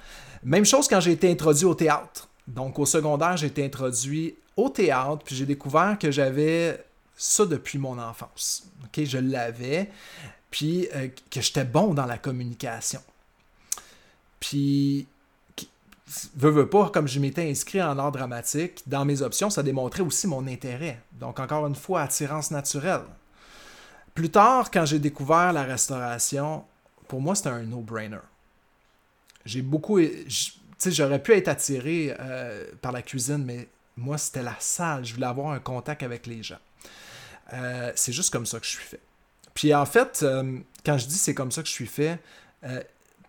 Même 0.44 0.66
chose 0.66 0.86
quand 0.86 1.00
j'ai 1.00 1.12
été 1.12 1.30
introduit 1.30 1.64
au 1.64 1.74
théâtre. 1.74 2.28
Donc 2.46 2.78
au 2.78 2.84
secondaire, 2.84 3.38
j'ai 3.38 3.46
été 3.46 3.64
introduit 3.64 4.36
au 4.56 4.70
théâtre, 4.70 5.22
puis 5.24 5.36
j'ai 5.36 5.46
découvert 5.46 5.98
que 5.98 6.10
j'avais 6.10 6.84
ça 7.16 7.46
depuis 7.46 7.78
mon 7.78 7.98
enfance. 7.98 8.66
Je 8.96 9.18
l'avais, 9.18 9.90
puis 10.50 10.88
euh, 10.94 11.08
que 11.30 11.40
j'étais 11.40 11.64
bon 11.64 11.92
dans 11.92 12.06
la 12.06 12.16
communication. 12.16 13.00
Puis, 14.40 15.06
veux, 16.34 16.50
veux 16.50 16.68
pas, 16.68 16.90
comme 16.90 17.06
je 17.06 17.20
m'étais 17.20 17.48
inscrit 17.50 17.82
en 17.82 17.98
art 17.98 18.12
dramatique, 18.12 18.82
dans 18.86 19.04
mes 19.04 19.22
options, 19.22 19.50
ça 19.50 19.62
démontrait 19.62 20.02
aussi 20.02 20.26
mon 20.26 20.46
intérêt. 20.46 21.00
Donc, 21.12 21.40
encore 21.40 21.66
une 21.66 21.74
fois, 21.74 22.02
attirance 22.02 22.50
naturelle. 22.50 23.02
Plus 24.14 24.30
tard, 24.30 24.70
quand 24.70 24.86
j'ai 24.86 24.98
découvert 24.98 25.52
la 25.52 25.64
restauration, 25.64 26.64
pour 27.06 27.20
moi, 27.20 27.34
c'était 27.34 27.50
un 27.50 27.64
no-brainer. 27.64 28.18
J'ai 29.44 29.62
beaucoup. 29.62 30.00
Tu 30.00 30.26
sais, 30.78 30.90
j'aurais 30.90 31.22
pu 31.22 31.32
être 31.32 31.48
attiré 31.48 32.14
euh, 32.18 32.64
par 32.80 32.92
la 32.92 33.02
cuisine, 33.02 33.44
mais 33.44 33.68
moi, 33.96 34.18
c'était 34.18 34.42
la 34.42 34.56
salle. 34.58 35.04
Je 35.04 35.14
voulais 35.14 35.26
avoir 35.26 35.52
un 35.52 35.58
contact 35.58 36.02
avec 36.02 36.26
les 36.26 36.42
gens. 36.42 36.58
Euh, 37.52 37.92
c'est 37.94 38.12
juste 38.12 38.32
comme 38.32 38.46
ça 38.46 38.58
que 38.60 38.66
je 38.66 38.70
suis 38.70 38.84
fait. 38.84 39.00
Puis 39.54 39.74
en 39.74 39.86
fait, 39.86 40.20
euh, 40.22 40.58
quand 40.84 40.98
je 40.98 41.06
dis 41.06 41.16
c'est 41.16 41.34
comme 41.34 41.50
ça 41.50 41.62
que 41.62 41.68
je 41.68 41.72
suis 41.72 41.86
fait, 41.86 42.18
euh, 42.64 42.82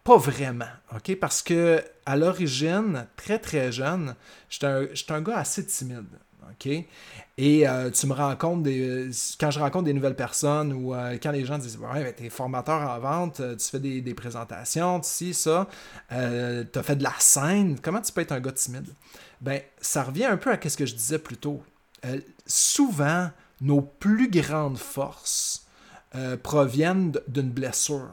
pas 0.04 0.18
vraiment, 0.18 0.66
OK? 0.94 1.16
Parce 1.16 1.42
que 1.42 1.84
à 2.06 2.16
l'origine, 2.16 3.08
très 3.16 3.40
très 3.40 3.72
jeune, 3.72 4.16
j'étais 4.50 4.66
un, 4.68 4.88
un, 5.10 5.22
gars 5.22 5.38
assez 5.38 5.66
timide. 5.66 6.08
OK? 6.52 6.86
Et 7.40 7.68
euh, 7.68 7.92
tu 7.92 8.08
me 8.08 8.14
rencontres 8.14 8.64
des. 8.64 9.10
Quand 9.40 9.52
je 9.52 9.60
rencontre 9.60 9.86
des 9.86 9.94
nouvelles 9.94 10.16
personnes 10.16 10.74
ou 10.74 10.94
euh, 10.94 11.18
quand 11.22 11.32
les 11.32 11.46
gens 11.46 11.60
disent 11.60 11.78
Ouais, 11.78 12.14
tu 12.14 12.26
es 12.26 12.30
formateur 12.30 12.90
en 12.90 13.00
vente, 13.00 13.40
euh, 13.40 13.56
tu 13.56 13.68
fais 13.68 13.80
des, 13.80 14.14
présentations, 14.16 15.02
ci, 15.04 15.36
ça, 15.36 15.68
tu 16.10 16.16
as 16.16 16.84
fait 16.84 16.96
de 16.96 17.04
la 17.04 17.14
scène, 17.20 17.78
comment 17.80 18.02
tu 18.02 18.12
peux 18.12 18.22
être 18.22 18.32
un 18.32 18.40
gars 18.40 18.52
timide? 18.52 18.88
Ben, 19.40 19.62
ça 19.80 20.04
revient 20.04 20.26
un 20.26 20.38
peu 20.38 20.52
à 20.52 20.58
ce 20.68 20.76
que 20.76 20.88
je 20.88 20.96
disais 20.96 21.20
plus 21.20 21.38
tôt. 21.38 21.62
souvent, 22.48 23.30
nos 23.62 23.82
plus 23.82 24.30
grandes 24.30 24.80
forces 24.80 25.68
proviennent 26.42 27.14
d'une 27.28 27.52
blessure 27.52 28.10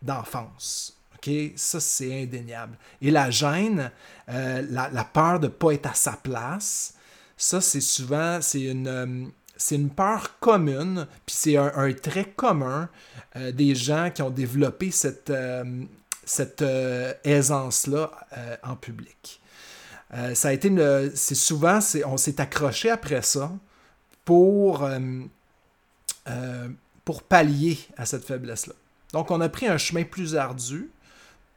d'enfance. 0.00 0.96
OK? 1.16 1.32
Ça, 1.56 1.80
c'est 1.80 2.22
indéniable. 2.22 2.78
Et 3.00 3.10
la 3.10 3.30
gêne, 3.30 3.90
la, 4.28 4.62
la, 4.88 5.04
peur 5.04 5.40
de 5.40 5.48
ne 5.48 5.52
pas 5.52 5.72
être 5.72 5.86
à 5.86 5.94
sa 5.94 6.12
place, 6.12 6.94
ça, 7.42 7.60
c'est 7.60 7.80
souvent, 7.80 8.40
c'est 8.40 8.62
une, 8.62 8.86
euh, 8.86 9.26
une 9.72 9.90
peur 9.90 10.38
commune, 10.38 11.08
puis 11.26 11.34
c'est 11.36 11.56
un, 11.56 11.92
trait 11.92 12.32
commun 12.36 12.88
euh, 13.34 13.50
des 13.50 13.74
gens 13.74 14.12
qui 14.14 14.22
ont 14.22 14.30
développé 14.30 14.92
cette, 14.92 15.30
euh, 15.30 15.64
cette 16.24 16.62
aisance-là 17.24 18.12
en 18.62 18.76
public. 18.76 19.40
ça 20.34 20.48
a 20.48 20.52
été 20.52 20.70
c'est 21.16 21.34
souvent, 21.34 21.80
on 22.06 22.16
s'est 22.16 22.40
accroché 22.40 22.90
après 22.90 23.22
ça 23.22 23.50
pour, 24.24 24.88
pour 27.04 27.22
pallier 27.24 27.76
à 27.96 28.06
cette 28.06 28.24
faiblesse-là. 28.24 28.74
Donc, 29.12 29.32
on 29.32 29.40
a 29.40 29.48
pris 29.48 29.66
un 29.66 29.78
chemin 29.78 30.04
plus 30.04 30.36
ardu 30.36 30.90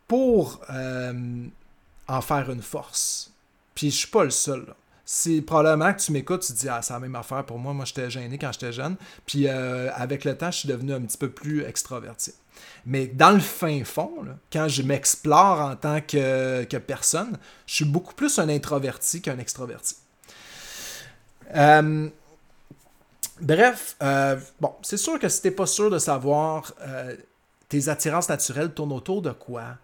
pour 0.07 0.61
en 0.67 2.21
faire 2.21 2.49
une 2.49 2.63
force. 2.63 3.31
Puis 3.75 3.91
je 3.91 3.97
suis 3.97 4.07
pas 4.07 4.23
le 4.23 4.31
seul. 4.31 4.65
Là 4.65 4.75
c'est 5.05 5.41
probablement 5.41 5.93
que 5.93 5.99
tu 6.01 6.11
m'écoutes, 6.11 6.41
tu 6.41 6.53
te 6.53 6.57
dis, 6.57 6.67
ah, 6.67 6.81
c'est 6.81 6.93
la 6.93 6.99
même 6.99 7.15
affaire 7.15 7.45
pour 7.45 7.59
moi. 7.59 7.73
Moi, 7.73 7.85
j'étais 7.85 8.09
gêné 8.09 8.39
quand 8.39 8.51
j'étais 8.51 8.73
jeune. 8.73 8.95
Puis 9.27 9.47
euh, 9.47 9.91
avec 9.93 10.25
le 10.25 10.35
temps, 10.35 10.49
je 10.49 10.57
suis 10.59 10.67
devenu 10.67 10.93
un 10.93 11.01
petit 11.01 11.17
peu 11.17 11.29
plus 11.29 11.63
extraverti. 11.63 12.33
Mais 12.87 13.05
dans 13.05 13.29
le 13.29 13.39
fin 13.39 13.83
fond, 13.83 14.25
quand 14.51 14.67
je 14.67 14.81
m'explore 14.81 15.61
en 15.61 15.75
tant 15.75 16.01
que, 16.01 16.77
personne, 16.77 17.37
je 17.67 17.75
suis 17.75 17.85
beaucoup 17.85 18.15
plus 18.15 18.39
un 18.39 18.49
introverti 18.49 19.21
qu'un 19.21 19.37
extraverti. 19.37 19.95
Euh, 21.55 22.09
bref, 23.39 23.95
euh, 24.01 24.37
bon, 24.59 24.73
c'est 24.81 24.97
sûr 24.97 25.19
que 25.19 25.29
si 25.29 25.43
t'es 25.43 25.51
pas 25.51 25.67
sûr 25.67 25.91
de 25.91 25.99
savoir 25.99 26.73
tes 27.69 27.89
attirances 27.89 28.29
naturelles 28.29 28.73
tournent 28.73 28.93
autour 28.93 29.21
de 29.21 29.31
quoi, 29.31 29.77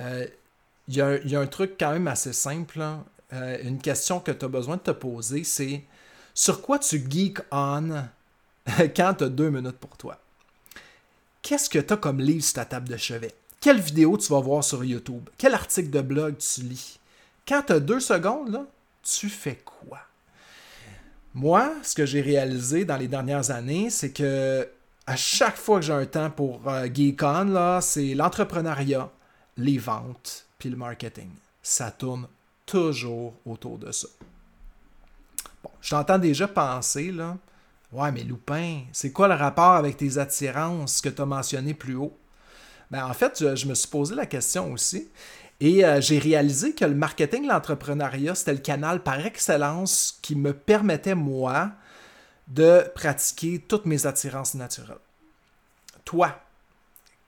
il 0.00 0.96
y, 0.96 1.00
a 1.00 1.40
un 1.40 1.46
truc 1.46 1.76
quand 1.78 1.92
même 1.92 2.08
assez 2.08 2.32
simple. 2.32 2.80
Là. 2.80 3.04
Euh, 3.34 3.58
une 3.64 3.78
question 3.78 4.20
que 4.20 4.30
tu 4.30 4.44
as 4.44 4.48
besoin 4.48 4.76
de 4.76 4.82
te 4.82 4.92
poser, 4.92 5.44
c'est 5.44 5.82
sur 6.32 6.62
quoi 6.62 6.78
tu 6.78 7.04
geek 7.08 7.40
on 7.50 8.04
quand 8.96 9.14
tu 9.14 9.24
as 9.24 9.28
deux 9.28 9.50
minutes 9.50 9.78
pour 9.78 9.96
toi? 9.96 10.18
Qu'est-ce 11.42 11.68
que 11.68 11.78
tu 11.78 11.92
as 11.92 11.96
comme 11.96 12.20
livre 12.20 12.44
sur 12.44 12.54
ta 12.54 12.64
table 12.64 12.88
de 12.88 12.96
chevet? 12.96 13.34
Quelle 13.60 13.80
vidéo 13.80 14.16
tu 14.16 14.32
vas 14.32 14.40
voir 14.40 14.62
sur 14.62 14.84
YouTube? 14.84 15.28
Quel 15.36 15.54
article 15.54 15.90
de 15.90 16.00
blog 16.00 16.36
tu 16.38 16.62
lis? 16.62 16.98
Quand 17.46 17.62
tu 17.66 17.72
as 17.72 17.80
deux 17.80 18.00
secondes, 18.00 18.50
là, 18.50 18.66
tu 19.02 19.28
fais 19.28 19.58
quoi? 19.64 20.00
Moi, 21.34 21.74
ce 21.82 21.94
que 21.94 22.06
j'ai 22.06 22.20
réalisé 22.20 22.84
dans 22.84 22.96
les 22.96 23.08
dernières 23.08 23.50
années, 23.50 23.90
c'est 23.90 24.12
que 24.12 24.68
à 25.06 25.16
chaque 25.16 25.56
fois 25.56 25.80
que 25.80 25.86
j'ai 25.86 25.92
un 25.92 26.06
temps 26.06 26.30
pour 26.30 26.68
euh, 26.68 26.86
geek 26.86 27.22
on, 27.22 27.80
c'est 27.80 28.14
l'entrepreneuriat, 28.14 29.10
les 29.56 29.78
ventes, 29.78 30.46
puis 30.58 30.70
le 30.70 30.76
marketing. 30.76 31.30
Ça 31.62 31.90
tourne 31.90 32.28
toujours 32.66 33.34
autour 33.44 33.78
de 33.78 33.92
ça. 33.92 34.08
Bon, 35.62 35.70
je 35.80 35.90
t'entends 35.90 36.18
déjà 36.18 36.48
penser, 36.48 37.12
là. 37.12 37.36
Ouais, 37.92 38.10
mais 38.10 38.24
Loupin, 38.24 38.80
c'est 38.92 39.12
quoi 39.12 39.28
le 39.28 39.34
rapport 39.34 39.74
avec 39.74 39.96
tes 39.96 40.18
attirances 40.18 41.00
que 41.00 41.08
tu 41.08 41.22
as 41.22 41.26
mentionné 41.26 41.74
plus 41.74 41.94
haut? 41.94 42.16
Ben, 42.90 43.06
en 43.06 43.14
fait, 43.14 43.54
je, 43.56 43.66
me 43.66 43.74
suis 43.74 43.88
posé 43.88 44.14
la 44.14 44.26
question 44.26 44.72
aussi. 44.72 45.08
Et 45.60 45.84
euh, 45.84 46.00
j'ai 46.00 46.18
réalisé 46.18 46.74
que 46.74 46.84
le 46.84 46.94
marketing, 46.94 47.46
l'entrepreneuriat, 47.46 48.34
c'était 48.34 48.52
le 48.52 48.58
canal 48.58 49.02
par 49.02 49.24
excellence 49.24 50.18
qui 50.22 50.34
me 50.34 50.52
permettait, 50.52 51.14
moi, 51.14 51.70
de 52.48 52.84
pratiquer 52.94 53.60
toutes 53.60 53.86
mes 53.86 54.06
attirances 54.06 54.54
naturelles. 54.54 54.98
Toi, 56.04 56.36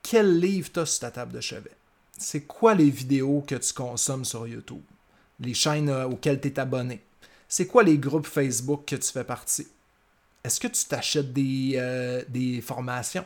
quel 0.03 0.38
livre 0.38 0.70
tu 0.72 0.81
as 0.81 0.87
sur 0.87 1.01
ta 1.01 1.11
table 1.11 1.33
de 1.33 1.40
chevet? 1.40 1.70
C'est 2.18 2.42
quoi 2.42 2.75
les 2.75 2.90
vidéos 2.90 3.44
que 3.46 3.55
tu 3.55 3.72
consommes 3.72 4.25
sur 4.25 4.46
YouTube? 4.46 4.83
Les 5.40 5.55
chaînes 5.55 5.88
euh, 5.88 6.07
auxquelles 6.07 6.40
tu 6.40 6.49
es 6.49 6.59
abonné. 6.59 7.01
C'est 7.49 7.66
quoi 7.66 7.83
les 7.83 7.99
groupes 7.99 8.27
Facebook 8.27 8.85
que 8.87 8.96
tu 8.96 9.11
fais 9.11 9.25
partie? 9.25 9.68
Est-ce 10.44 10.61
que 10.61 10.68
tu 10.68 10.85
t'achètes 10.85 11.33
des, 11.33 11.75
euh, 11.77 12.22
des 12.29 12.61
formations? 12.61 13.25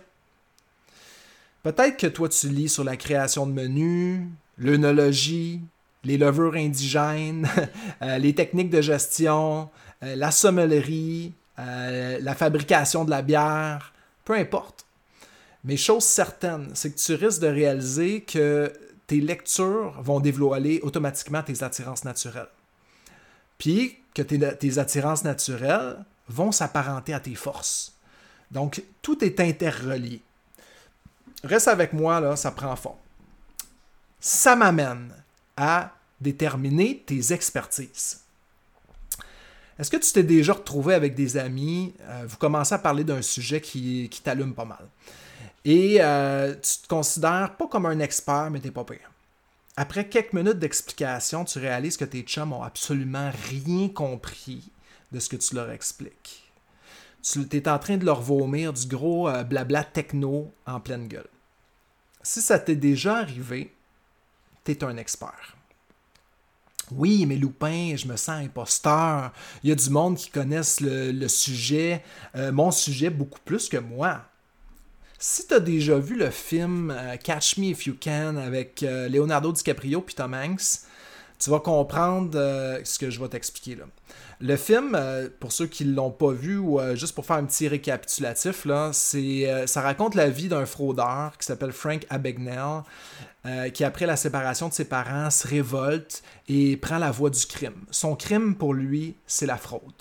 Peut-être 1.63 1.97
que 1.97 2.07
toi, 2.07 2.29
tu 2.29 2.49
lis 2.49 2.69
sur 2.69 2.85
la 2.85 2.97
création 2.97 3.47
de 3.47 3.53
menus, 3.53 4.23
l'œnologie, 4.57 5.61
les 6.05 6.17
levures 6.17 6.55
indigènes, 6.55 7.47
euh, 8.03 8.19
les 8.19 8.35
techniques 8.35 8.71
de 8.71 8.81
gestion, 8.81 9.69
la 10.03 10.31
sommellerie, 10.31 11.35
la 11.59 12.35
fabrication 12.35 13.05
de 13.05 13.11
la 13.11 13.21
bière, 13.21 13.93
peu 14.25 14.33
importe. 14.33 14.87
Mais 15.63 15.77
chose 15.77 16.05
certaine, 16.05 16.71
c'est 16.73 16.91
que 16.91 16.99
tu 16.99 17.15
risques 17.15 17.43
de 17.43 17.49
réaliser 17.49 18.23
que 18.23 18.73
tes 19.11 19.21
lectures 19.21 20.01
vont 20.01 20.21
dévoiler 20.21 20.79
automatiquement 20.85 21.43
tes 21.43 21.65
attirances 21.65 22.05
naturelles. 22.05 22.47
Puis 23.59 23.99
que 24.15 24.23
tes, 24.23 24.79
attirances 24.79 25.25
naturelles 25.25 26.05
vont 26.29 26.53
s'apparenter 26.53 27.13
à 27.13 27.19
tes 27.19 27.35
forces. 27.35 27.93
Donc, 28.53 28.85
tout 29.03 29.25
est 29.25 29.41
interrelié. 29.41 30.23
Reste 31.43 31.67
avec 31.67 31.93
moi, 31.93 32.21
là, 32.21 32.37
ça 32.37 32.53
prend 32.53 32.77
fond. 32.77 32.95
Ça 34.21 34.55
m'amène 34.55 35.13
à 35.57 35.93
déterminer 36.21 37.03
tes 37.05 37.33
expertises. 37.33 38.21
Est-ce 39.77 39.91
que 39.91 39.97
tu 39.97 40.13
t'es 40.13 40.23
déjà 40.23 40.53
retrouvé 40.53 40.95
avec 40.95 41.17
des 41.17 41.37
amis, 41.37 41.95
euh, 42.03 42.27
vous 42.29 42.37
commencez 42.37 42.77
à 42.77 42.79
parler 42.79 43.03
d'un 43.03 43.23
sujet 43.23 43.61
qui, 43.61 44.09
qui 44.09 44.23
t'allume 44.23 44.55
pas 44.55 44.67
mal. 44.67 44.87
Et 45.65 45.99
euh, 46.01 46.55
tu 46.55 46.79
te 46.83 46.89
considères 46.89 47.57
pas 47.57 47.67
comme 47.67 47.87
un 47.87 47.99
expert, 48.01 48.51
mais 48.51 48.61
t'es 48.61 48.71
pas 48.71 48.85
pire. 48.85 49.11
Après 49.77 50.09
quelques 50.09 50.33
minutes 50.33 50.59
d'explication, 50.59 51.45
tu 51.45 51.59
réalises 51.59 51.97
que 51.97 52.05
tes 52.05 52.23
chums 52.23 52.53
ont 52.53 52.63
absolument 52.63 53.31
rien 53.49 53.89
compris 53.89 54.71
de 55.13 55.21
ce 55.21 55.29
que 55.29 55.37
tu 55.37 55.55
leur 55.55 55.71
expliques. 55.71 56.51
Tu 57.23 57.47
es 57.53 57.69
en 57.69 57.79
train 57.79 57.99
de 57.99 58.05
leur 58.05 58.21
vomir 58.21 58.73
du 58.73 58.87
gros 58.87 59.29
euh, 59.29 59.45
blabla 59.45 59.85
techno 59.85 60.53
en 60.67 60.81
pleine 60.81 61.07
gueule. 61.07 61.29
Si 62.23 62.41
ça 62.41 62.59
t'est 62.59 62.77
déjà 62.77 63.19
arrivé, 63.19 63.75
tu 64.65 64.73
es 64.73 64.85
un 64.85 64.97
expert. 64.97 65.57
Oui, 66.93 67.25
mais 67.27 67.37
Loupin, 67.37 67.95
je 67.97 68.07
me 68.07 68.17
sens 68.17 68.43
imposteur. 68.43 69.33
Il 69.63 69.69
y 69.69 69.73
a 69.73 69.77
du 69.77 69.91
monde 69.91 70.17
qui 70.17 70.31
connaissent 70.31 70.81
le, 70.81 71.29
sujet, 71.29 72.03
euh, 72.35 72.51
mon 72.51 72.71
sujet, 72.71 73.11
beaucoup 73.11 73.39
plus 73.45 73.69
que 73.69 73.77
moi. 73.77 74.23
Si 75.23 75.47
tu 75.47 75.53
as 75.53 75.61
déjà 75.61 75.99
vu 75.99 76.17
le 76.17 76.31
film 76.31 76.91
euh, 76.91 77.17
Catch 77.17 77.59
Me 77.59 77.67
If 77.67 77.85
You 77.85 77.95
Can 78.03 78.37
avec 78.37 78.83
euh, 78.83 79.07
Leonardo 79.11 79.53
DiCaprio 79.53 80.03
et 80.09 80.13
Tom 80.15 80.33
Hanks, 80.33 80.81
tu 81.39 81.51
vas 81.51 81.61
comprendre 81.61 82.31
euh, 82.37 82.81
ce 82.85 82.99
que 82.99 83.11
je 83.11 83.21
vais 83.21 83.29
t'expliquer 83.29 83.75
là. 83.75 83.85
Le 84.41 84.57
film, 84.57 84.99
pour 85.39 85.53
ceux 85.53 85.67
qui 85.67 85.85
ne 85.85 85.95
l'ont 85.95 86.11
pas 86.11 86.33
vu, 86.33 86.57
ou 86.57 86.81
juste 86.95 87.15
pour 87.15 87.27
faire 87.27 87.37
un 87.37 87.45
petit 87.45 87.69
récapitulatif, 87.69 88.65
là, 88.65 88.91
ça 88.95 89.81
raconte 89.83 90.15
la 90.15 90.31
vie 90.31 90.49
d'un 90.49 90.65
fraudeur 90.65 91.37
qui 91.39 91.45
s'appelle 91.45 91.73
Frank 91.73 92.07
Abagnale, 92.09 92.85
qui 93.75 93.85
après 93.85 94.07
la 94.07 94.17
séparation 94.17 94.71
de 94.71 94.73
ses 94.73 94.87
parents 94.87 95.29
se 95.29 95.47
révolte 95.47 96.23
et 96.49 96.79
prend 96.79 96.97
la 96.97 97.11
voie 97.11 97.29
du 97.29 97.45
crime. 97.45 97.85
Son 97.91 98.17
crime 98.17 98.55
pour 98.55 98.73
lui, 98.73 99.15
c'est 99.27 99.45
la 99.45 99.59
fraude. 99.59 99.93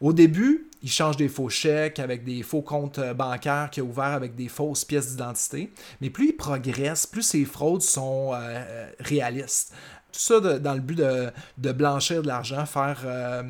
Au 0.00 0.12
début, 0.12 0.68
il 0.82 0.90
change 0.90 1.16
des 1.16 1.28
faux 1.28 1.48
chèques 1.48 1.98
avec 1.98 2.24
des 2.24 2.42
faux 2.42 2.62
comptes 2.62 2.98
euh, 2.98 3.14
bancaires 3.14 3.70
qu'il 3.70 3.82
a 3.82 3.86
ouverts 3.86 4.04
avec 4.06 4.34
des 4.34 4.48
fausses 4.48 4.84
pièces 4.84 5.10
d'identité. 5.10 5.72
Mais 6.00 6.10
plus 6.10 6.28
il 6.28 6.32
progresse, 6.36 7.06
plus 7.06 7.22
ses 7.22 7.44
fraudes 7.44 7.82
sont 7.82 8.32
euh, 8.32 8.36
euh, 8.38 8.90
réalistes. 9.00 9.74
Tout 10.12 10.20
ça 10.20 10.40
dans 10.40 10.74
le 10.74 10.80
but 10.80 10.98
de, 10.98 11.72
blanchir 11.72 12.22
de 12.22 12.28
l'argent, 12.28 12.64
faire 12.64 13.44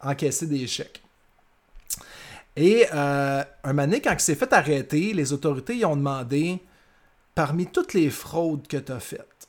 encaisser 0.00 0.46
des 0.46 0.66
chèques. 0.66 1.02
Et 2.56 2.88
un 2.90 3.44
moment 3.66 3.92
quand 4.02 4.14
il 4.14 4.20
s'est 4.20 4.34
fait 4.34 4.52
arrêter, 4.54 5.12
les 5.12 5.34
autorités 5.34 5.74
lui 5.74 5.84
ont 5.84 5.96
demandé 5.96 6.60
parmi 7.34 7.66
toutes 7.66 7.92
les 7.92 8.08
fraudes 8.08 8.66
que 8.66 8.78
tu 8.78 8.90
as 8.90 9.00
faites, 9.00 9.48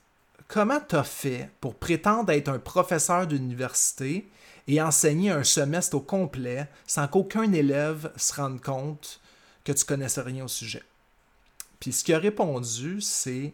comment 0.50 0.82
tu 0.88 0.98
as 0.98 1.06
fait 1.06 1.50
pour 1.62 1.76
prétendre 1.76 2.30
être 2.34 2.50
un 2.50 2.60
professeur 2.60 3.26
d'université 3.26 4.28
et 4.68 4.82
enseigner 4.82 5.32
un 5.32 5.44
semestre 5.44 5.96
au 5.96 6.02
complet 6.02 6.70
sans 6.88 7.08
qu'aucun 7.08 7.52
élève 7.52 8.12
se 8.16 8.34
rende 8.34 8.62
compte 8.62 9.20
que 9.64 9.72
tu 9.72 9.86
connaissais 9.86 10.22
rien 10.22 10.46
au 10.46 10.48
sujet. 10.48 10.84
Puis 11.80 11.94
ce 11.94 12.04
qu'il 12.04 12.16
a 12.16 12.20
répondu, 12.20 13.02
c'est 13.02 13.54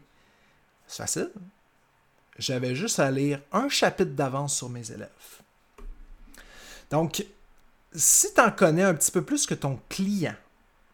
facile. 0.88 1.32
J'avais 2.38 2.76
juste 2.76 3.00
à 3.00 3.10
lire 3.10 3.41
un 3.52 3.70
chapitre 3.70 4.12
d'avance 4.12 4.56
sur 4.56 4.70
mes 4.70 4.91
élèves. 4.91 5.10
Donc, 6.91 7.26
si 7.93 8.34
tu 8.34 8.41
en 8.41 8.52
connais 8.52 8.84
un 8.84 8.93
petit 8.93 9.12
peu 9.12 9.24
plus 9.24 9.46
que 9.46 9.56
ton 9.56 9.80
client 9.89 10.36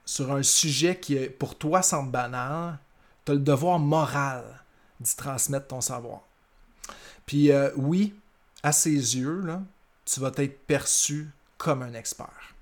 sur 0.05 0.31
un 0.31 0.43
sujet 0.43 0.99
qui 0.99 1.17
pour 1.27 1.57
toi 1.57 1.81
semble 1.81 2.11
banal, 2.11 2.79
tu 3.25 3.31
as 3.31 3.35
le 3.35 3.41
devoir 3.41 3.79
moral 3.79 4.43
d'y 4.99 5.15
transmettre 5.15 5.67
ton 5.67 5.81
savoir. 5.81 6.21
Puis 7.25 7.51
euh, 7.51 7.71
oui, 7.75 8.15
à 8.63 8.71
ses 8.71 9.17
yeux, 9.17 9.41
là, 9.41 9.61
tu 10.05 10.19
vas 10.19 10.31
être 10.37 10.65
perçu 10.65 11.29
comme 11.57 11.81
un 11.81 11.93
expert. 11.93 12.53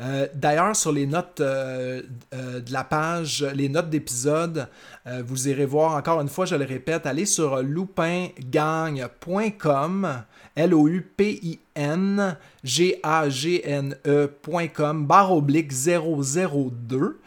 Euh, 0.00 0.28
d'ailleurs, 0.32 0.76
sur 0.76 0.92
les 0.92 1.06
notes 1.06 1.40
euh, 1.40 2.02
euh, 2.32 2.60
de 2.60 2.72
la 2.72 2.84
page, 2.84 3.44
les 3.54 3.68
notes 3.68 3.90
d'épisode, 3.90 4.68
vous 5.24 5.48
irez 5.48 5.64
voir 5.64 5.94
encore 5.94 6.20
une 6.20 6.28
fois, 6.28 6.44
je 6.44 6.54
le 6.54 6.66
répète, 6.66 7.06
allez 7.06 7.24
sur 7.24 7.62
loupingagne.com, 7.62 10.22
L-O-U-P-I-N, 10.54 12.36
G-A-G-N-E.com, 12.62 13.86
barre 15.06 15.32
oblique 15.32 15.72
002. 15.72 17.18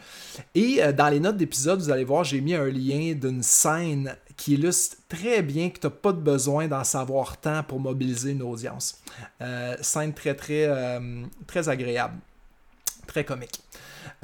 Et 0.54 0.80
dans 0.96 1.08
les 1.08 1.18
notes 1.18 1.36
d'épisode, 1.36 1.80
vous 1.80 1.90
allez 1.90 2.04
voir, 2.04 2.22
j'ai 2.22 2.40
mis 2.40 2.54
un 2.54 2.66
lien 2.66 3.14
d'une 3.14 3.42
scène 3.42 4.14
qui 4.36 4.54
illustre 4.54 4.96
très 5.08 5.42
bien 5.42 5.70
que 5.70 5.78
tu 5.78 5.86
n'as 5.86 5.90
pas 5.90 6.12
de 6.12 6.20
besoin 6.20 6.68
d'en 6.68 6.84
savoir 6.84 7.36
tant 7.38 7.62
pour 7.62 7.80
mobiliser 7.80 8.32
une 8.32 8.42
audience. 8.42 9.00
scène 9.80 10.14
très, 10.14 10.34
très, 10.34 10.68
très 11.46 11.68
agréable 11.68 12.16
très 13.06 13.24
comique. 13.24 13.60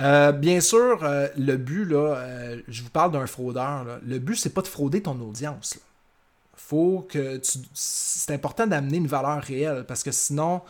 Euh, 0.01 0.33
bien 0.33 0.61
sûr, 0.61 1.03
euh, 1.03 1.29
le 1.37 1.57
but, 1.57 1.85
là, 1.85 2.17
euh, 2.17 2.63
je 2.69 2.83
vous 2.83 2.91
parle 2.91 3.13
d'un 3.13 3.27
fraudeur. 3.27 4.01
le 4.05 4.19
but, 4.19 4.37
c'est 4.37 4.55
pas 4.55 4.63
de 4.63 4.69
frauder 4.69 5.03
ton 5.03 5.19
audience. 5.21 5.79
Faut 6.55 7.07
que 7.09 7.41
c'est 7.73 8.35
important 8.35 8.67
d'amener 8.67 8.99
une 8.99 9.07
valeur 9.07 9.43
réelle 9.43 9.85
parce 9.87 10.03
que 10.03 10.11
sinon, 10.11 10.61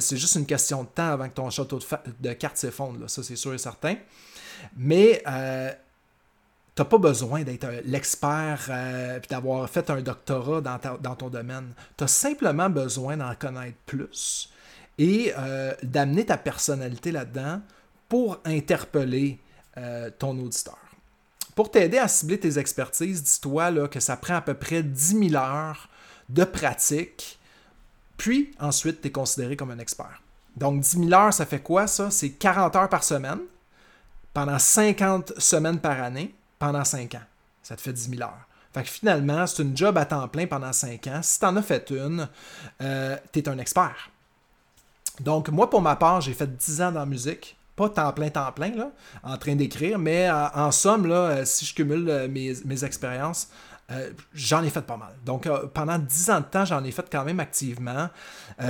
c'est 0.00 0.16
juste 0.16 0.34
une 0.34 0.46
question 0.46 0.82
de 0.82 0.88
temps 0.88 1.10
avant 1.12 1.28
que 1.28 1.34
ton 1.34 1.48
château 1.50 1.78
de, 2.18 2.32
cartes 2.32 2.56
s'effondre. 2.56 3.08
Ça, 3.08 3.22
c'est 3.22 3.36
sûr 3.36 3.54
et 3.54 3.58
certain. 3.58 3.94
Mais 4.76 5.22
tu 6.78 6.82
n'as 6.82 6.88
pas 6.90 6.98
besoin 6.98 7.42
d'être 7.42 7.66
l'expert 7.86 8.70
et 8.70 9.20
d'avoir 9.28 9.68
fait 9.68 9.90
un 9.90 10.00
doctorat 10.00 10.60
dans, 10.60 10.78
dans 11.00 11.16
ton 11.16 11.28
domaine. 11.28 11.72
Tu 11.96 12.04
as 12.04 12.06
simplement 12.06 12.70
besoin 12.70 13.16
d'en 13.16 13.34
connaître 13.34 13.78
plus 13.84 14.48
et 14.96 15.32
euh, 15.36 15.74
d'amener 15.82 16.26
ta 16.26 16.36
personnalité 16.36 17.10
là-dedans 17.10 17.62
pour 18.08 18.38
interpeller 18.44 19.40
euh, 19.76 20.08
ton 20.20 20.38
auditeur. 20.38 20.78
Pour 21.56 21.72
t'aider 21.72 21.98
à 21.98 22.06
cibler 22.06 22.38
tes 22.38 22.60
expertises, 22.60 23.24
dis-toi 23.24 23.88
que 23.88 23.98
ça 23.98 24.16
prend 24.16 24.36
à 24.36 24.40
peu 24.40 24.54
près 24.54 24.84
10 24.84 25.30
000 25.30 25.34
heures 25.34 25.88
de 26.28 26.44
pratique, 26.44 27.40
puis 28.16 28.52
ensuite 28.60 29.00
tu 29.00 29.08
es 29.08 29.10
considéré 29.10 29.56
comme 29.56 29.72
un 29.72 29.80
expert. 29.80 30.22
Donc 30.56 30.82
10 30.82 31.08
000 31.08 31.12
heures, 31.12 31.34
ça 31.34 31.44
fait 31.44 31.58
quoi 31.58 31.88
ça? 31.88 32.12
C'est 32.12 32.30
40 32.30 32.76
heures 32.76 32.88
par 32.88 33.02
semaine, 33.02 33.40
pendant 34.32 34.60
50 34.60 35.40
semaines 35.40 35.80
par 35.80 36.00
année, 36.00 36.36
pendant 36.58 36.84
5 36.84 37.14
ans. 37.14 37.26
Ça 37.62 37.76
te 37.76 37.80
fait 37.80 37.92
10 37.92 38.10
000 38.10 38.22
heures. 38.22 38.46
Fait 38.72 38.82
que 38.82 38.88
finalement, 38.88 39.46
c'est 39.46 39.62
une 39.62 39.76
job 39.76 39.96
à 39.98 40.04
temps 40.04 40.28
plein 40.28 40.46
pendant 40.46 40.72
5 40.72 41.06
ans. 41.06 41.20
Si 41.22 41.38
tu 41.38 41.46
en 41.46 41.56
as 41.56 41.62
fait 41.62 41.90
une, 41.90 42.28
euh, 42.82 43.16
tu 43.32 43.38
es 43.38 43.48
un 43.48 43.58
expert. 43.58 44.10
Donc, 45.20 45.48
moi, 45.48 45.68
pour 45.68 45.82
ma 45.82 45.96
part, 45.96 46.20
j'ai 46.20 46.34
fait 46.34 46.56
10 46.56 46.82
ans 46.82 46.92
dans 46.92 47.00
la 47.00 47.06
musique. 47.06 47.56
Pas 47.76 47.88
temps 47.88 48.12
plein, 48.12 48.28
temps 48.28 48.50
plein, 48.52 48.74
là, 48.74 48.90
en 49.22 49.36
train 49.36 49.54
d'écrire, 49.54 50.00
mais 50.00 50.28
euh, 50.28 50.48
en, 50.48 50.72
somme, 50.72 51.06
là, 51.06 51.14
euh, 51.14 51.44
si 51.44 51.64
je 51.64 51.74
cumule 51.74 52.08
euh, 52.08 52.28
mes, 52.28 52.84
expériences, 52.84 53.48
j'en 54.34 54.64
ai 54.64 54.70
fait 54.70 54.82
pas 54.82 54.96
mal. 54.96 55.14
Donc, 55.24 55.48
pendant 55.72 55.98
10 55.98 56.30
ans 56.30 56.40
de 56.40 56.44
temps, 56.44 56.64
j'en 56.64 56.84
ai 56.84 56.90
fait 56.90 57.06
quand 57.10 57.24
même 57.24 57.40
activement. 57.40 58.10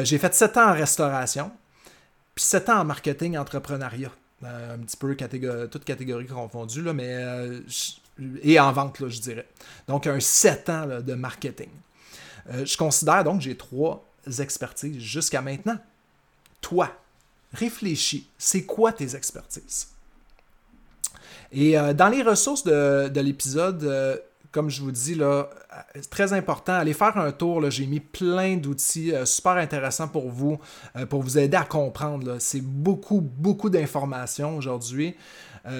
j'ai 0.02 0.16
fait 0.16 0.32
7 0.32 0.56
ans 0.58 0.68
en 0.68 0.72
restauration, 0.72 1.50
puis 2.36 2.44
7 2.44 2.68
ans 2.68 2.80
en 2.80 2.84
marketing, 2.84 3.36
entrepreneuriat. 3.36 4.12
Un 4.44 4.78
petit 4.78 4.96
peu 4.96 5.14
catégorie, 5.14 5.68
toutes 5.68 5.84
catégories 5.84 6.26
confondues, 6.26 6.82
là, 6.82 6.92
mais 6.92 7.16
et 8.42 8.58
en 8.58 8.72
vente, 8.72 9.00
là, 9.00 9.08
je 9.08 9.20
dirais. 9.20 9.46
Donc, 9.86 10.06
un 10.06 10.20
7 10.20 10.68
ans 10.70 10.86
de 11.00 11.14
marketing. 11.14 11.70
je 12.48 12.76
considère 12.76 13.24
donc 13.24 13.38
que 13.38 13.44
j'ai 13.44 13.56
trois 13.56 14.04
expertises 14.40 14.98
jusqu'à 14.98 15.40
maintenant 15.40 15.78
toi, 16.60 16.92
réfléchis, 17.52 18.28
c'est 18.36 18.64
quoi 18.64 18.92
tes 18.92 19.14
expertises? 19.14 19.88
Et 21.50 21.78
euh, 21.78 21.94
dans 21.94 22.08
les 22.08 22.22
ressources 22.22 22.62
de, 22.62 23.20
l'épisode, 23.20 23.82
euh, 23.84 24.16
comme 24.52 24.70
je 24.70 24.80
vous 24.82 24.92
dis, 24.92 25.14
là, 25.14 25.50
c'est 25.94 26.00
euh, 26.00 26.10
très 26.10 26.32
important, 26.32 26.74
allez 26.74 26.94
faire 26.94 27.16
un 27.16 27.32
tour. 27.32 27.70
J'ai 27.70 27.86
mis 27.86 28.00
plein 28.00 28.56
d'outils 28.56 29.12
super 29.24 29.52
intéressants 29.52 30.08
pour 30.08 30.30
vous, 30.30 30.58
pour 31.08 31.22
vous 31.22 31.38
aider 31.38 31.56
à 31.56 31.64
comprendre. 31.64 32.36
C'est 32.38 32.62
beaucoup, 32.62 33.20
beaucoup 33.20 33.70
d'informations 33.70 34.56
aujourd'hui. 34.56 35.14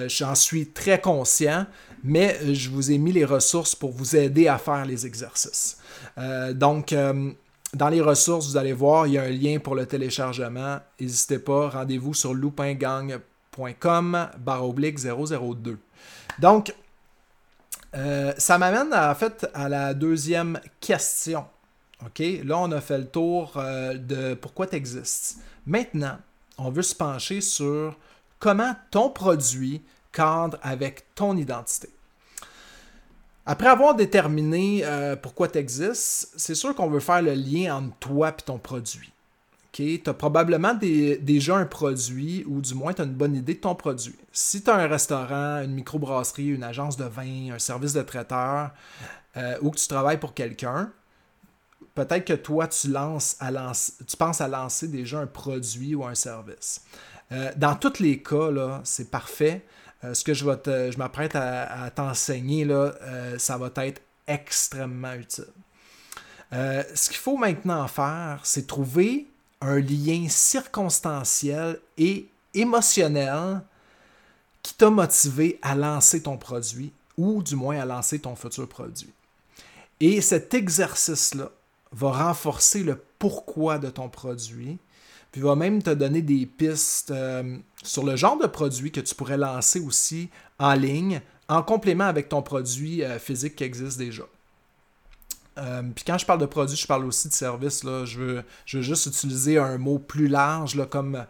J'en 0.07 0.35
suis 0.35 0.67
très 0.67 1.01
conscient, 1.01 1.65
mais 2.03 2.37
je 2.53 2.69
vous 2.69 2.91
ai 2.91 2.99
mis 2.99 3.11
les 3.11 3.25
ressources 3.25 3.73
pour 3.73 3.91
vous 3.91 4.15
aider 4.15 4.47
à 4.47 4.59
faire 4.59 4.85
les 4.85 5.07
exercices. 5.07 5.79
donc, 6.53 6.93
dans 7.73 7.89
les 7.89 8.01
ressources, 8.01 8.47
vous 8.47 8.57
allez 8.57 8.73
voir, 8.73 9.05
il 9.07 9.13
y 9.13 9.17
a 9.17 9.23
un 9.23 9.29
lien 9.29 9.59
pour 9.59 9.75
le 9.75 9.85
téléchargement. 9.85 10.79
N'hésitez 10.99 11.39
pas, 11.39 11.69
rendez-vous 11.69 12.13
sur 12.15 12.33
loupingang.com 12.33 14.27
barre 14.39 14.67
oblique 14.67 14.99
002. 14.99 15.77
Donc, 16.39 16.73
euh, 17.95 18.33
ça 18.37 18.57
m'amène 18.57 18.93
en 18.93 19.15
fait 19.15 19.47
à 19.53 19.69
la 19.69 19.93
deuxième 19.93 20.59
question. 20.79 21.45
OK? 22.05 22.21
Là, 22.43 22.57
on 22.59 22.71
a 22.71 22.81
fait 22.81 22.97
le 22.97 23.07
tour 23.07 23.53
euh, 23.57 23.95
de 23.95 24.33
pourquoi 24.35 24.67
tu 24.67 24.75
existes. 24.75 25.39
Maintenant, 25.65 26.17
on 26.57 26.69
veut 26.69 26.81
se 26.81 26.95
pencher 26.95 27.41
sur 27.41 27.97
comment 28.39 28.75
ton 28.91 29.09
produit 29.09 29.81
cadre 30.11 30.57
avec 30.61 31.13
ton 31.15 31.35
identité. 31.35 31.89
Après 33.45 33.67
avoir 33.67 33.95
déterminé 33.95 34.81
euh, 34.83 35.15
pourquoi 35.15 35.47
tu 35.47 35.57
existes, 35.57 36.29
c'est 36.37 36.55
sûr 36.55 36.75
qu'on 36.75 36.89
veut 36.89 36.99
faire 36.99 37.21
le 37.21 37.33
lien 37.33 37.77
entre 37.77 37.95
toi 37.97 38.29
et 38.29 38.41
ton 38.43 38.59
produit. 38.59 39.11
Tu 39.71 40.01
as 40.05 40.13
probablement 40.13 40.73
déjà 40.73 41.57
un 41.57 41.65
produit, 41.65 42.43
ou 42.47 42.59
du 42.61 42.73
moins 42.73 42.93
tu 42.93 43.01
as 43.01 43.05
une 43.05 43.13
bonne 43.13 43.35
idée 43.35 43.53
de 43.53 43.59
ton 43.59 43.75
produit. 43.75 44.15
Si 44.31 44.63
tu 44.63 44.69
as 44.69 44.75
un 44.75 44.87
restaurant, 44.87 45.61
une 45.61 45.73
microbrasserie, 45.73 46.47
une 46.47 46.63
agence 46.63 46.97
de 46.97 47.05
vin, 47.05 47.53
un 47.53 47.59
service 47.59 47.93
de 47.93 48.01
traiteur, 48.01 48.71
euh, 49.37 49.57
ou 49.61 49.69
que 49.69 49.77
tu 49.77 49.87
travailles 49.87 50.19
pour 50.19 50.33
quelqu'un, 50.33 50.91
peut-être 51.95 52.25
que 52.25 52.33
toi, 52.33 52.67
tu, 52.67 52.95
à 52.95 53.11
penses 54.17 54.41
à 54.41 54.47
lancer 54.47 54.87
déjà 54.87 55.19
un 55.19 55.27
produit 55.27 55.95
ou 55.95 56.05
un 56.05 56.15
service. 56.15 56.81
Euh, 57.31 57.51
dans 57.55 57.75
tous 57.75 57.99
les 57.99 58.21
cas, 58.21 58.81
c'est 58.83 59.11
parfait. 59.11 59.65
Euh, 60.03 60.13
ce 60.13 60.23
que 60.23 60.33
je, 60.33 60.45
je 60.45 60.97
m'apprête 60.97 61.35
à, 61.35 61.89
t'enseigner, 61.91 62.65
là, 62.65 62.93
euh, 63.01 63.37
ça 63.37 63.57
va 63.57 63.69
être 63.83 64.01
extrêmement 64.27 65.13
utile. 65.13 65.45
Ce 66.51 67.09
qu'il 67.09 67.17
faut 67.17 67.37
maintenant 67.37 67.87
faire, 67.87 68.39
c'est 68.43 68.65
trouver 68.65 69.28
un 69.61 69.79
lien 69.79 70.27
circonstanciel 70.29 71.79
et 71.97 72.27
émotionnel 72.53 73.61
qui 74.63 74.73
t'a 74.73 74.89
motivé 74.89 75.59
à 75.61 75.75
lancer 75.75 76.21
ton 76.21 76.37
produit 76.37 76.91
ou 77.17 77.43
du 77.43 77.55
moins 77.55 77.79
à 77.79 77.85
lancer 77.85 78.19
ton 78.19 78.35
futur 78.35 78.67
produit. 78.67 79.11
Et 79.99 80.21
cet 80.21 80.53
exercice-là 80.53 81.49
va 81.91 82.11
renforcer 82.11 82.83
le 82.83 83.01
pourquoi 83.17 83.79
de 83.79 83.89
ton 83.89 84.09
produit 84.09 84.77
puis 85.31 85.41
va 85.41 85.55
même 85.55 85.81
te 85.81 85.91
donner 85.91 86.21
des 86.21 86.45
pistes 86.45 87.11
euh, 87.11 87.57
sur 87.83 88.03
le 88.03 88.15
genre 88.15 88.37
de 88.37 88.47
produit 88.47 88.91
que 88.91 88.99
tu 88.99 89.13
pourrais 89.13 89.37
lancer 89.37 89.79
aussi 89.79 90.29
en 90.57 90.73
ligne, 90.73 91.21
en 91.47 91.61
complément 91.61 92.05
avec 92.05 92.29
ton 92.29 92.41
produit 92.41 93.03
euh, 93.03 93.19
physique 93.19 93.55
qui 93.55 93.63
existe 93.63 93.97
déjà. 93.97 94.23
Euh, 95.57 95.81
puis 95.93 96.03
quand 96.05 96.17
je 96.17 96.25
parle 96.25 96.39
de 96.39 96.45
produit, 96.45 96.77
je 96.77 96.87
parle 96.87 97.05
aussi 97.05 97.27
de 97.27 97.33
service. 97.33 97.83
Là. 97.83 98.05
Je, 98.05 98.19
veux, 98.19 98.43
juste 98.65 99.07
utiliser 99.07 99.57
un 99.57 99.77
mot 99.77 99.99
plus 99.99 100.27
large, 100.27 100.75
là, 100.75 100.85
comme 100.85 101.25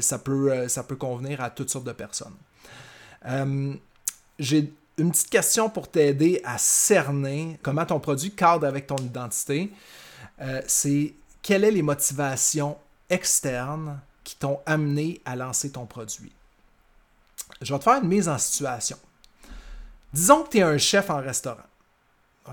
ça, 0.00 0.18
peut, 0.18 0.68
ça 0.68 0.82
peut 0.82 0.96
convenir 0.96 1.40
à 1.40 1.50
toutes 1.50 1.70
sortes 1.70 1.84
de 1.84 1.92
personnes. 1.92 2.34
J'ai 4.38 4.72
une 4.98 5.10
petite 5.10 5.30
question 5.30 5.68
pour 5.68 5.88
t'aider 5.88 6.40
à 6.44 6.56
cerner 6.58 7.58
comment 7.62 7.84
ton 7.84 8.00
produit 8.00 8.30
cadre 8.30 8.66
avec 8.66 8.86
ton 8.86 8.96
identité. 8.96 9.70
C'est 10.66 11.14
quelles 11.42 11.64
sont 11.64 11.74
les 11.74 11.82
motivations 11.82 12.78
externes 13.08 14.00
qui 14.24 14.36
t'ont 14.36 14.60
amené 14.64 15.20
à 15.24 15.36
lancer 15.36 15.70
ton 15.70 15.86
produit? 15.86 16.32
Je 17.60 17.72
vais 17.72 17.78
te 17.78 17.84
faire 17.84 18.02
une 18.02 18.08
mise 18.08 18.28
en 18.28 18.38
situation. 18.38 18.98
Disons 20.12 20.42
que 20.42 20.50
tu 20.50 20.58
es 20.58 20.62
un 20.62 20.78
chef 20.78 21.10
en 21.10 21.20
restaurant. 21.20 21.62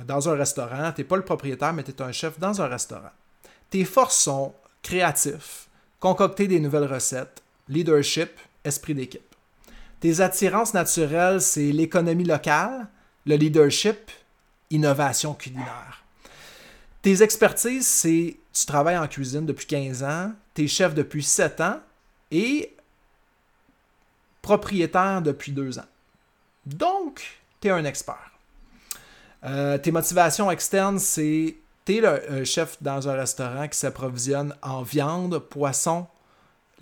Dans 0.05 0.29
un 0.29 0.35
restaurant, 0.35 0.91
tu 0.91 1.01
n'es 1.01 1.07
pas 1.07 1.15
le 1.15 1.23
propriétaire, 1.23 1.73
mais 1.73 1.83
tu 1.83 1.91
es 1.91 2.01
un 2.01 2.11
chef 2.11 2.39
dans 2.39 2.61
un 2.61 2.67
restaurant. 2.67 3.11
Tes 3.69 3.85
forces 3.85 4.17
sont 4.17 4.53
créatifs, 4.83 5.67
concocter 5.99 6.47
des 6.47 6.59
nouvelles 6.59 6.85
recettes, 6.85 7.41
leadership, 7.67 8.31
esprit 8.63 8.93
d'équipe. 8.93 9.35
Tes 9.99 10.21
attirances 10.21 10.73
naturelles, 10.73 11.41
c'est 11.41 11.71
l'économie 11.71 12.23
locale, 12.23 12.87
le 13.25 13.35
leadership, 13.35 14.11
innovation 14.69 15.33
culinaire. 15.33 16.03
Tes 17.01 17.23
expertises, 17.23 17.87
c'est 17.87 18.37
tu 18.53 18.65
travailles 18.65 18.97
en 18.97 19.07
cuisine 19.07 19.45
depuis 19.45 19.67
15 19.67 20.03
ans, 20.03 20.31
tu 20.53 20.63
es 20.63 20.67
chef 20.67 20.93
depuis 20.93 21.23
7 21.23 21.61
ans 21.61 21.79
et 22.31 22.75
propriétaire 24.41 25.21
depuis 25.21 25.51
2 25.51 25.79
ans. 25.79 25.85
Donc, 26.65 27.39
tu 27.61 27.67
es 27.67 27.71
un 27.71 27.85
expert. 27.85 28.31
Euh, 29.47 29.77
tes 29.77 29.91
motivations 29.91 30.51
externes, 30.51 30.99
c'est 30.99 31.55
tu 31.85 31.97
es 31.97 32.01
le 32.01 32.43
chef 32.43 32.77
dans 32.81 33.07
un 33.07 33.13
restaurant 33.13 33.67
qui 33.67 33.77
s'approvisionne 33.77 34.53
en 34.61 34.81
viande, 34.81 35.39
poisson, 35.39 36.05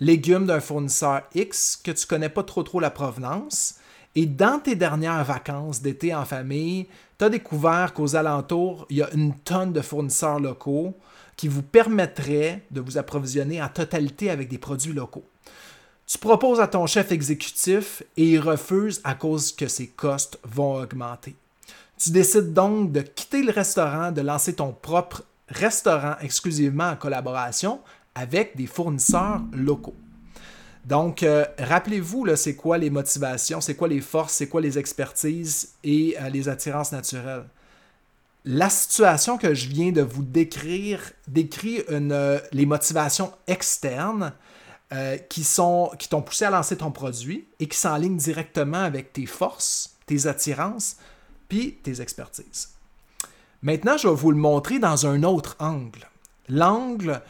légumes 0.00 0.46
d'un 0.46 0.58
fournisseur 0.58 1.22
X 1.34 1.76
que 1.76 1.92
tu 1.92 2.06
connais 2.06 2.28
pas 2.28 2.42
trop 2.42 2.64
trop 2.64 2.80
la 2.80 2.90
provenance. 2.90 3.76
Et 4.16 4.26
dans 4.26 4.58
tes 4.58 4.74
dernières 4.74 5.24
vacances 5.24 5.80
d'été 5.80 6.12
en 6.12 6.24
famille, 6.24 6.88
tu 7.18 7.24
as 7.24 7.28
découvert 7.28 7.94
qu'aux 7.94 8.16
alentours, 8.16 8.86
il 8.90 8.96
y 8.96 9.02
a 9.02 9.12
une 9.14 9.34
tonne 9.34 9.72
de 9.72 9.80
fournisseurs 9.80 10.40
locaux 10.40 10.94
qui 11.36 11.46
vous 11.46 11.62
permettraient 11.62 12.62
de 12.70 12.80
vous 12.80 12.98
approvisionner 12.98 13.62
en 13.62 13.68
totalité 13.68 14.30
avec 14.30 14.48
des 14.48 14.58
produits 14.58 14.94
locaux. 14.94 15.28
Tu 16.06 16.18
proposes 16.18 16.60
à 16.60 16.66
ton 16.66 16.86
chef 16.86 17.12
exécutif 17.12 18.02
et 18.16 18.32
il 18.32 18.40
refuse 18.40 19.00
à 19.04 19.14
cause 19.14 19.52
que 19.52 19.68
ses 19.68 19.88
costes 19.88 20.38
vont 20.44 20.80
augmenter. 20.80 21.36
Tu 21.98 22.10
décides 22.10 22.52
donc 22.52 22.92
de 22.92 23.00
quitter 23.00 23.42
le 23.42 23.52
restaurant, 23.52 24.12
de 24.12 24.20
lancer 24.20 24.54
ton 24.54 24.72
propre 24.72 25.24
restaurant 25.48 26.16
exclusivement 26.20 26.90
en 26.90 26.96
collaboration 26.96 27.80
avec 28.14 28.56
des 28.56 28.66
fournisseurs 28.66 29.42
locaux. 29.52 29.94
Donc, 30.86 31.22
euh, 31.24 31.44
rappelez-vous, 31.58 32.36
c'est 32.36 32.54
quoi 32.54 32.78
les 32.78 32.90
motivations, 32.90 33.60
c'est 33.60 33.74
quoi 33.74 33.88
les 33.88 34.00
forces, 34.00 34.34
c'est 34.34 34.48
quoi 34.48 34.60
les 34.60 34.78
expertises 34.78 35.74
et 35.82 36.16
euh, 36.20 36.28
les 36.28 36.48
attirances 36.48 36.92
naturelles. 36.92 37.44
La 38.44 38.70
situation 38.70 39.36
que 39.36 39.52
je 39.52 39.68
viens 39.68 39.90
de 39.90 40.02
vous 40.02 40.22
décrire 40.22 41.00
décrit 41.26 41.82
euh, 41.90 42.38
les 42.52 42.66
motivations 42.66 43.32
externes 43.46 44.32
qui 45.28 45.44
t'ont 46.08 46.22
poussé 46.22 46.44
à 46.44 46.50
lancer 46.50 46.76
ton 46.76 46.92
produit 46.92 47.48
et 47.58 47.66
qui 47.66 47.76
s'enlignent 47.76 48.16
directement 48.16 48.84
avec 48.84 49.12
tes 49.12 49.26
forces, 49.26 49.96
tes 50.06 50.28
attirances, 50.28 50.98
puis 51.48 51.74
tes 51.82 52.00
expertises. 52.00 52.70
Maintenant, 53.62 53.96
je 53.96 54.08
vais 54.08 54.14
vous 54.14 54.30
le 54.30 54.36
montrer 54.36 54.78
dans 54.78 55.06
un 55.06 55.22
autre 55.22 55.56
angle. 55.58 56.08
L'angle 56.48 57.20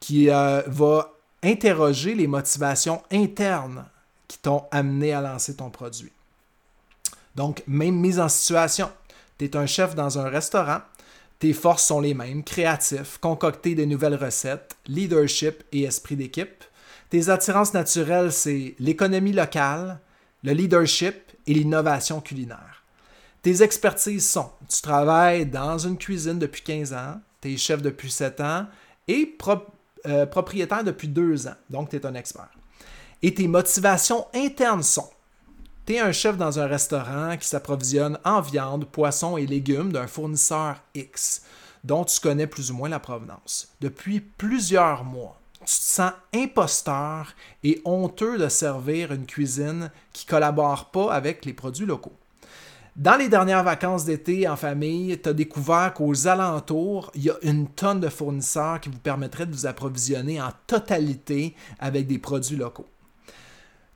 qui 0.00 0.26
va 0.28 1.12
interroger 1.42 2.14
les 2.14 2.26
motivations 2.26 3.02
internes 3.10 3.86
qui 4.28 4.38
t'ont 4.38 4.64
amené 4.70 5.12
à 5.12 5.20
lancer 5.20 5.56
ton 5.56 5.70
produit. 5.70 6.12
Donc, 7.34 7.62
même 7.66 7.96
mise 7.96 8.18
en 8.18 8.28
situation. 8.28 8.90
Tu 9.38 9.44
es 9.44 9.56
un 9.56 9.66
chef 9.66 9.94
dans 9.94 10.18
un 10.18 10.28
restaurant, 10.28 10.80
tes 11.38 11.52
forces 11.52 11.84
sont 11.84 12.00
les 12.00 12.14
mêmes, 12.14 12.42
créatif, 12.42 13.18
concocter 13.18 13.74
des 13.74 13.84
nouvelles 13.84 14.14
recettes, 14.14 14.76
leadership 14.86 15.62
et 15.72 15.82
esprit 15.82 16.16
d'équipe. 16.16 16.64
Tes 17.10 17.28
attirances 17.28 17.74
naturelles, 17.74 18.32
c'est 18.32 18.74
l'économie 18.78 19.32
locale, 19.32 20.00
le 20.42 20.52
leadership 20.52 21.14
et 21.46 21.52
l'innovation 21.54 22.20
culinaire. 22.20 22.75
Tes 23.46 23.62
expertises 23.62 24.28
sont, 24.28 24.50
tu 24.68 24.82
travailles 24.82 25.46
dans 25.46 25.78
une 25.78 25.96
cuisine 25.96 26.36
depuis 26.36 26.62
15 26.62 26.92
ans, 26.92 27.20
tu 27.40 27.52
es 27.52 27.56
chef 27.56 27.80
depuis 27.80 28.10
7 28.10 28.40
ans 28.40 28.66
et 29.06 29.38
euh, 30.06 30.26
propriétaire 30.26 30.82
depuis 30.82 31.06
deux 31.06 31.46
ans, 31.46 31.54
donc 31.70 31.90
tu 31.90 31.94
es 31.94 32.04
un 32.04 32.16
expert. 32.16 32.48
Et 33.22 33.32
tes 33.32 33.46
motivations 33.46 34.26
internes 34.34 34.82
sont 34.82 35.08
tu 35.86 35.94
es 35.94 36.00
un 36.00 36.10
chef 36.10 36.36
dans 36.36 36.58
un 36.58 36.66
restaurant 36.66 37.36
qui 37.36 37.46
s'approvisionne 37.46 38.18
en 38.24 38.40
viande, 38.40 38.84
poisson 38.86 39.36
et 39.36 39.46
légumes 39.46 39.92
d'un 39.92 40.08
fournisseur 40.08 40.82
X, 40.96 41.42
dont 41.84 42.02
tu 42.02 42.18
connais 42.18 42.48
plus 42.48 42.72
ou 42.72 42.74
moins 42.74 42.88
la 42.88 42.98
provenance. 42.98 43.68
Depuis 43.80 44.18
plusieurs 44.18 45.04
mois, 45.04 45.38
tu 45.60 45.66
te 45.66 45.84
sens 45.84 46.10
imposteur 46.34 47.32
et 47.62 47.80
honteux 47.84 48.38
de 48.38 48.48
servir 48.48 49.12
une 49.12 49.24
cuisine 49.24 49.92
qui 50.12 50.26
ne 50.26 50.30
collabore 50.30 50.90
pas 50.90 51.12
avec 51.12 51.44
les 51.44 51.52
produits 51.52 51.86
locaux. 51.86 52.18
Dans 52.96 53.16
les 53.16 53.28
dernières 53.28 53.62
vacances 53.62 54.06
d'été 54.06 54.48
en 54.48 54.56
famille, 54.56 55.20
tu 55.20 55.28
as 55.28 55.34
découvert 55.34 55.92
qu'aux 55.92 56.28
alentours, 56.28 57.10
il 57.14 57.24
y 57.24 57.30
a 57.30 57.36
une 57.42 57.68
tonne 57.68 58.00
de 58.00 58.08
fournisseurs 58.08 58.80
qui 58.80 58.88
vous 58.88 58.98
permettraient 58.98 59.44
de 59.44 59.52
vous 59.52 59.66
approvisionner 59.66 60.40
en 60.40 60.50
totalité 60.66 61.54
avec 61.78 62.06
des 62.06 62.18
produits 62.18 62.56
locaux. 62.56 62.86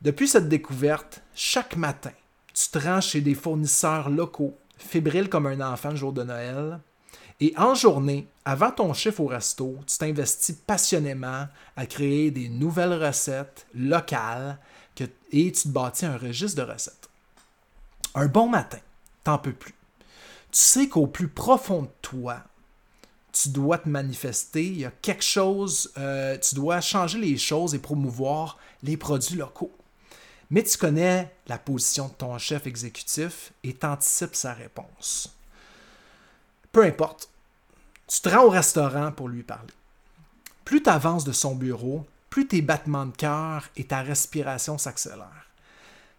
Depuis 0.02 0.28
cette 0.28 0.50
découverte, 0.50 1.22
chaque 1.34 1.76
matin, 1.76 2.10
tu 2.52 2.68
te 2.68 2.78
rends 2.78 3.00
chez 3.00 3.22
des 3.22 3.34
fournisseurs 3.34 4.10
locaux, 4.10 4.54
fébrile 4.76 5.30
comme 5.30 5.46
un 5.46 5.72
enfant 5.72 5.90
le 5.90 5.96
jour 5.96 6.12
de 6.12 6.22
Noël, 6.22 6.78
et 7.40 7.54
en 7.56 7.74
journée, 7.74 8.28
avant 8.44 8.70
ton 8.70 8.92
chiffre 8.92 9.20
au 9.20 9.28
resto, 9.28 9.78
tu 9.86 9.96
t'investis 9.96 10.54
passionnément 10.66 11.46
à 11.74 11.86
créer 11.86 12.30
des 12.30 12.50
nouvelles 12.50 13.02
recettes 13.02 13.66
locales 13.74 14.58
et 15.32 15.52
tu 15.52 15.62
te 15.62 15.68
bâtis 15.68 16.04
un 16.04 16.18
registre 16.18 16.62
de 16.62 16.70
recettes. 16.70 17.08
Un 18.14 18.26
bon 18.26 18.46
matin, 18.46 18.76
t'en 19.24 19.38
peux 19.38 19.52
plus. 19.52 19.74
Tu 20.50 20.60
sais 20.60 20.88
qu'au 20.88 21.06
plus 21.06 21.28
profond 21.28 21.82
de 21.82 21.90
toi, 22.02 22.42
tu 23.32 23.50
dois 23.50 23.78
te 23.78 23.88
manifester, 23.88 24.64
il 24.64 24.80
y 24.80 24.84
a 24.84 24.90
quelque 24.90 25.22
chose, 25.22 25.92
euh, 25.98 26.36
tu 26.38 26.56
dois 26.56 26.80
changer 26.80 27.18
les 27.18 27.38
choses 27.38 27.74
et 27.74 27.78
promouvoir 27.78 28.58
les 28.82 28.96
produits 28.96 29.36
locaux. 29.36 29.72
Mais 30.50 30.64
tu 30.64 30.76
connais 30.76 31.32
la 31.46 31.58
position 31.58 32.08
de 32.08 32.14
ton 32.14 32.36
chef 32.38 32.66
exécutif 32.66 33.52
et 33.62 33.72
t'anticipes 33.72 34.34
sa 34.34 34.52
réponse. 34.52 35.32
Peu 36.72 36.84
importe, 36.84 37.30
tu 38.08 38.20
te 38.20 38.28
rends 38.28 38.44
au 38.44 38.50
restaurant 38.50 39.12
pour 39.12 39.28
lui 39.28 39.44
parler. 39.44 39.72
Plus 40.64 40.82
tu 40.82 40.90
avances 40.90 41.24
de 41.24 41.32
son 41.32 41.54
bureau, 41.54 42.04
plus 42.28 42.48
tes 42.48 42.62
battements 42.62 43.06
de 43.06 43.16
cœur 43.16 43.68
et 43.76 43.84
ta 43.84 44.02
respiration 44.02 44.78
s'accélèrent. 44.78 45.46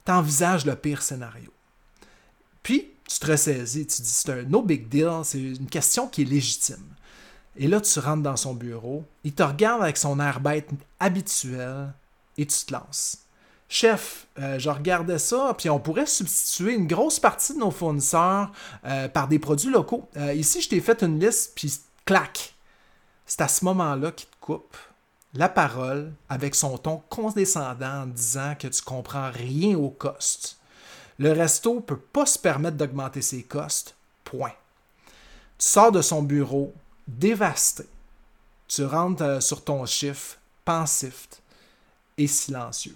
Tu 0.05 0.11
envisages 0.11 0.65
le 0.65 0.75
pire 0.75 1.01
scénario. 1.01 1.51
Puis, 2.63 2.91
tu 3.07 3.19
te 3.19 3.31
ressaisis, 3.31 3.85
tu 3.87 4.01
dis 4.01 4.09
c'est 4.09 4.31
un 4.31 4.43
no 4.43 4.61
big 4.61 4.87
deal, 4.87 5.21
c'est 5.23 5.39
une 5.39 5.67
question 5.67 6.07
qui 6.07 6.21
est 6.21 6.25
légitime. 6.25 6.85
Et 7.57 7.67
là, 7.67 7.81
tu 7.81 7.99
rentres 7.99 8.23
dans 8.23 8.37
son 8.37 8.53
bureau, 8.53 9.03
il 9.23 9.33
te 9.33 9.43
regarde 9.43 9.83
avec 9.83 9.97
son 9.97 10.19
air 10.19 10.39
bête 10.39 10.69
habituel 10.99 11.93
et 12.37 12.45
tu 12.45 12.65
te 12.65 12.73
lances. 12.73 13.17
Chef, 13.67 14.27
euh, 14.39 14.59
je 14.59 14.69
regardais 14.69 15.19
ça, 15.19 15.53
puis 15.57 15.69
on 15.69 15.79
pourrait 15.79 16.05
substituer 16.05 16.73
une 16.73 16.87
grosse 16.87 17.19
partie 17.19 17.53
de 17.53 17.59
nos 17.59 17.71
fournisseurs 17.71 18.51
euh, 18.85 19.07
par 19.07 19.27
des 19.27 19.39
produits 19.39 19.69
locaux. 19.69 20.09
Euh, 20.17 20.33
ici, 20.33 20.61
je 20.61 20.69
t'ai 20.69 20.81
fait 20.81 21.03
une 21.03 21.19
liste, 21.19 21.53
puis 21.55 21.73
clac. 22.05 22.53
C'est 23.25 23.41
à 23.41 23.47
ce 23.47 23.63
moment-là 23.65 24.11
qu'il 24.11 24.27
te 24.27 24.35
coupe 24.41 24.75
la 25.33 25.47
parole 25.47 26.11
avec 26.27 26.55
son 26.55 26.77
ton 26.77 27.01
condescendant 27.09 28.01
en 28.01 28.07
disant 28.07 28.55
que 28.59 28.67
tu 28.67 28.81
comprends 28.81 29.31
rien 29.31 29.77
au 29.77 29.89
cost. 29.89 30.59
Le 31.21 31.33
resto 31.33 31.75
ne 31.75 31.81
peut 31.81 31.99
pas 31.99 32.25
se 32.25 32.39
permettre 32.39 32.77
d'augmenter 32.77 33.21
ses 33.21 33.43
costes. 33.43 33.95
Point. 34.23 34.55
Tu 35.59 35.67
sors 35.67 35.91
de 35.91 36.01
son 36.01 36.23
bureau 36.23 36.73
dévasté. 37.07 37.83
Tu 38.67 38.83
rentres 38.83 39.21
euh, 39.21 39.39
sur 39.39 39.63
ton 39.63 39.85
chiffre 39.85 40.39
pensif 40.65 41.27
et 42.17 42.25
silencieux. 42.25 42.95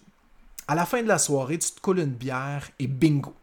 À 0.67 0.73
la 0.73 0.87
fin 0.87 1.03
de 1.03 1.07
la 1.07 1.19
soirée, 1.19 1.59
tu 1.59 1.69
te 1.69 1.79
coules 1.79 1.99
une 1.99 2.15
bière 2.15 2.67
et 2.79 2.87
bingo, 2.87 3.35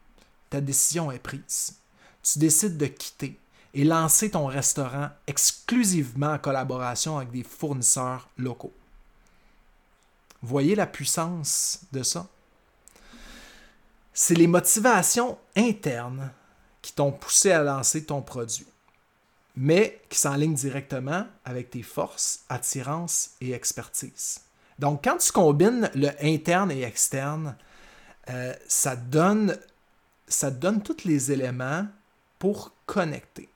ta 0.51 0.61
décision 0.61 1.13
est 1.13 1.21
prise. 1.21 1.77
Tu 2.25 2.41
décides 2.41 2.77
de 2.77 2.87
quitter 2.87 3.39
et 3.75 3.85
lancer 3.85 4.33
ton 4.33 4.47
restaurant 4.47 5.11
exclusivement 5.29 6.33
en 6.33 6.39
collaboration 6.39 7.19
avec 7.19 7.31
des 7.31 7.45
fournisseurs 7.45 8.29
locaux. 8.37 8.75
Voyez 10.43 10.75
la 10.75 10.89
puissance 10.89 11.79
de 11.93 12.03
ça? 12.03 12.27
C'est 14.13 14.35
les 14.35 14.47
motivations 14.47 15.39
internes 15.57 16.31
qui 16.81 16.93
t'ont 16.93 17.13
poussé 17.13 17.53
à 17.53 17.63
lancer 17.63 18.05
ton 18.05 18.23
produit, 18.23 18.67
mais 19.57 20.01
qui 20.09 20.19
s'enlignent 20.19 20.55
directement 20.55 21.27
avec 21.45 21.71
tes 21.71 21.83
forces, 21.83 22.41
attirances 22.49 23.31
et 23.41 23.53
expertise. 23.53 24.41
Donc, 24.79 25.05
quand 25.05 25.19
tu 25.19 25.33
combines 25.33 25.91
le 25.95 26.11
interne 26.23 26.73
et 26.73 26.83
externe, 26.83 27.57
euh, 28.31 28.53
ça, 28.67 28.97
donne, 28.97 29.57
ça 30.27 30.51
donne 30.51 30.83
tous 30.83 31.05
les 31.05 31.31
éléments 31.31 31.87
pour 32.39 32.73
connecter. 32.87 33.49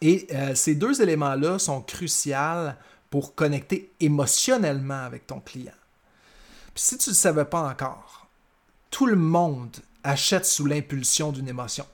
Et 0.00 0.26
euh, 0.32 0.54
ces 0.54 0.74
deux 0.74 1.00
éléments-là 1.00 1.58
sont 1.58 1.80
cruciaux 1.80 2.72
pour 3.08 3.34
connecter 3.34 3.92
émotionnellement 4.00 5.04
avec 5.04 5.26
ton 5.26 5.40
client. 5.40 5.72
Puis 6.74 6.82
si 6.82 6.98
tu 6.98 7.10
ne 7.10 7.14
le 7.14 7.18
savais 7.18 7.44
pas 7.44 7.62
encore, 7.62 8.25
tout 8.90 9.06
le 9.06 9.16
monde 9.16 9.76
achète 10.04 10.46
sous 10.46 10.66
l'impulsion 10.66 11.32
d'une 11.32 11.48
émotion 11.48 11.86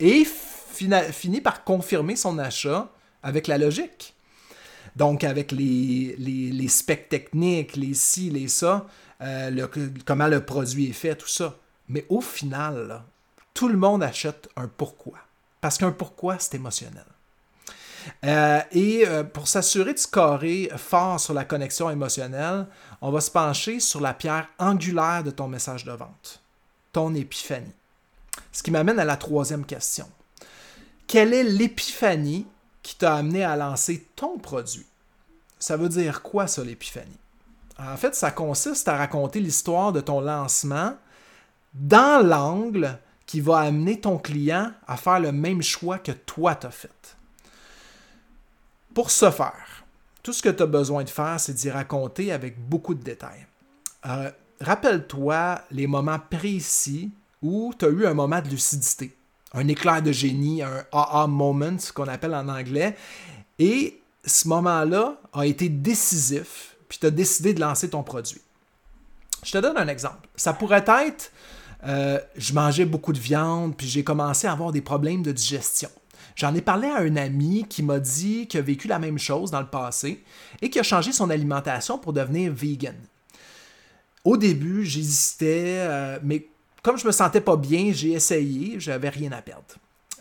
et 0.00 0.24
finit 0.24 1.40
par 1.40 1.64
confirmer 1.64 2.16
son 2.16 2.38
achat 2.38 2.90
avec 3.22 3.46
la 3.46 3.58
logique. 3.58 4.14
Donc, 4.96 5.24
avec 5.24 5.52
les, 5.52 6.16
les, 6.18 6.68
specs 6.68 7.08
techniques, 7.08 7.76
les 7.76 7.94
ci, 7.94 8.30
les 8.30 8.48
ça, 8.48 8.86
euh, 9.20 9.66
comment 10.04 10.26
le 10.26 10.44
produit 10.44 10.90
est 10.90 10.92
fait, 10.92 11.14
tout 11.14 11.28
ça. 11.28 11.56
Mais 11.88 12.04
au 12.08 12.20
final, 12.20 13.02
tout 13.54 13.68
le 13.68 13.76
monde 13.76 14.02
achète 14.02 14.48
un 14.56 14.68
pourquoi. 14.68 15.18
Parce 15.60 15.78
qu'un 15.78 15.92
pourquoi, 15.92 16.38
c'est 16.38 16.54
émotionnel. 16.54 17.04
Euh, 18.24 18.60
et 18.72 19.06
euh, 19.06 19.24
pour 19.24 19.48
s'assurer 19.48 19.94
de 19.94 19.98
scorer 19.98 20.70
fort 20.76 21.20
sur 21.20 21.34
la 21.34 21.44
connexion 21.44 21.90
émotionnelle, 21.90 22.66
on 23.00 23.10
va 23.10 23.20
se 23.20 23.30
pencher 23.30 23.80
sur 23.80 24.00
la 24.00 24.14
pierre 24.14 24.48
angulaire 24.58 25.22
de 25.24 25.30
ton 25.30 25.48
message 25.48 25.84
de 25.84 25.92
vente, 25.92 26.42
ton 26.92 27.14
épiphanie. 27.14 27.72
Ce 28.52 28.62
qui 28.62 28.70
m'amène 28.70 28.98
à 28.98 29.04
la 29.04 29.16
troisième 29.16 29.64
question. 29.64 30.08
Quelle 31.06 31.32
est 31.32 31.44
l'épiphanie 31.44 32.46
qui 32.82 32.96
t'a 32.96 33.16
amené 33.16 33.44
à 33.44 33.56
lancer 33.56 34.06
ton 34.14 34.38
produit? 34.38 34.86
Ça 35.58 35.76
veut 35.76 35.88
dire 35.88 36.22
quoi 36.22 36.46
ça, 36.46 36.62
l'épiphanie? 36.62 37.18
En 37.78 37.96
fait, 37.96 38.14
ça 38.14 38.30
consiste 38.30 38.88
à 38.88 38.96
raconter 38.96 39.40
l'histoire 39.40 39.92
de 39.92 40.00
ton 40.00 40.20
lancement 40.20 40.94
dans 41.74 42.26
l'angle 42.26 42.98
qui 43.26 43.40
va 43.40 43.58
amener 43.58 44.00
ton 44.00 44.18
client 44.18 44.72
à 44.86 44.96
faire 44.96 45.20
le 45.20 45.32
même 45.32 45.62
choix 45.62 45.98
que 45.98 46.12
toi 46.12 46.54
t'as 46.54 46.70
fait. 46.70 47.16
Pour 48.94 49.10
ce 49.10 49.30
faire, 49.30 49.84
tout 50.22 50.32
ce 50.32 50.42
que 50.42 50.48
tu 50.48 50.62
as 50.62 50.66
besoin 50.66 51.04
de 51.04 51.10
faire, 51.10 51.38
c'est 51.38 51.54
d'y 51.54 51.70
raconter 51.70 52.32
avec 52.32 52.58
beaucoup 52.68 52.94
de 52.94 53.02
détails. 53.02 53.46
Euh, 54.06 54.30
rappelle-toi 54.60 55.62
les 55.70 55.86
moments 55.86 56.18
précis 56.18 57.10
où 57.42 57.72
tu 57.78 57.84
as 57.84 57.88
eu 57.88 58.06
un 58.06 58.14
moment 58.14 58.40
de 58.40 58.48
lucidité, 58.48 59.16
un 59.54 59.68
éclair 59.68 60.02
de 60.02 60.12
génie, 60.12 60.62
un 60.62 60.84
aha 60.92 61.26
moment, 61.26 61.78
ce 61.78 61.92
qu'on 61.92 62.08
appelle 62.08 62.34
en 62.34 62.48
anglais. 62.48 62.96
Et 63.58 64.00
ce 64.24 64.48
moment-là 64.48 65.20
a 65.32 65.46
été 65.46 65.68
décisif, 65.68 66.76
puis 66.88 66.98
tu 66.98 67.06
as 67.06 67.10
décidé 67.10 67.54
de 67.54 67.60
lancer 67.60 67.90
ton 67.90 68.02
produit. 68.02 68.40
Je 69.44 69.52
te 69.52 69.58
donne 69.58 69.76
un 69.76 69.88
exemple. 69.88 70.28
Ça 70.36 70.52
pourrait 70.52 70.84
être, 70.86 71.32
euh, 71.86 72.18
je 72.36 72.52
mangeais 72.52 72.84
beaucoup 72.84 73.12
de 73.12 73.18
viande, 73.18 73.76
puis 73.76 73.86
j'ai 73.86 74.02
commencé 74.02 74.46
à 74.46 74.52
avoir 74.52 74.72
des 74.72 74.80
problèmes 74.80 75.22
de 75.22 75.32
digestion. 75.32 75.90
J'en 76.38 76.54
ai 76.54 76.60
parlé 76.60 76.86
à 76.86 76.98
un 77.00 77.16
ami 77.16 77.66
qui 77.68 77.82
m'a 77.82 77.98
dit 77.98 78.46
qu'il 78.46 78.60
a 78.60 78.62
vécu 78.62 78.86
la 78.86 79.00
même 79.00 79.18
chose 79.18 79.50
dans 79.50 79.58
le 79.58 79.66
passé 79.66 80.22
et 80.62 80.70
qui 80.70 80.78
a 80.78 80.84
changé 80.84 81.10
son 81.10 81.30
alimentation 81.30 81.98
pour 81.98 82.12
devenir 82.12 82.52
vegan. 82.52 82.94
Au 84.22 84.36
début, 84.36 84.84
j'hésitais, 84.84 85.78
euh, 85.78 86.20
mais 86.22 86.46
comme 86.84 86.96
je 86.96 87.08
me 87.08 87.10
sentais 87.10 87.40
pas 87.40 87.56
bien, 87.56 87.90
j'ai 87.92 88.12
essayé, 88.12 88.78
j'avais 88.78 89.08
rien 89.08 89.32
à 89.32 89.42
perdre. 89.42 89.64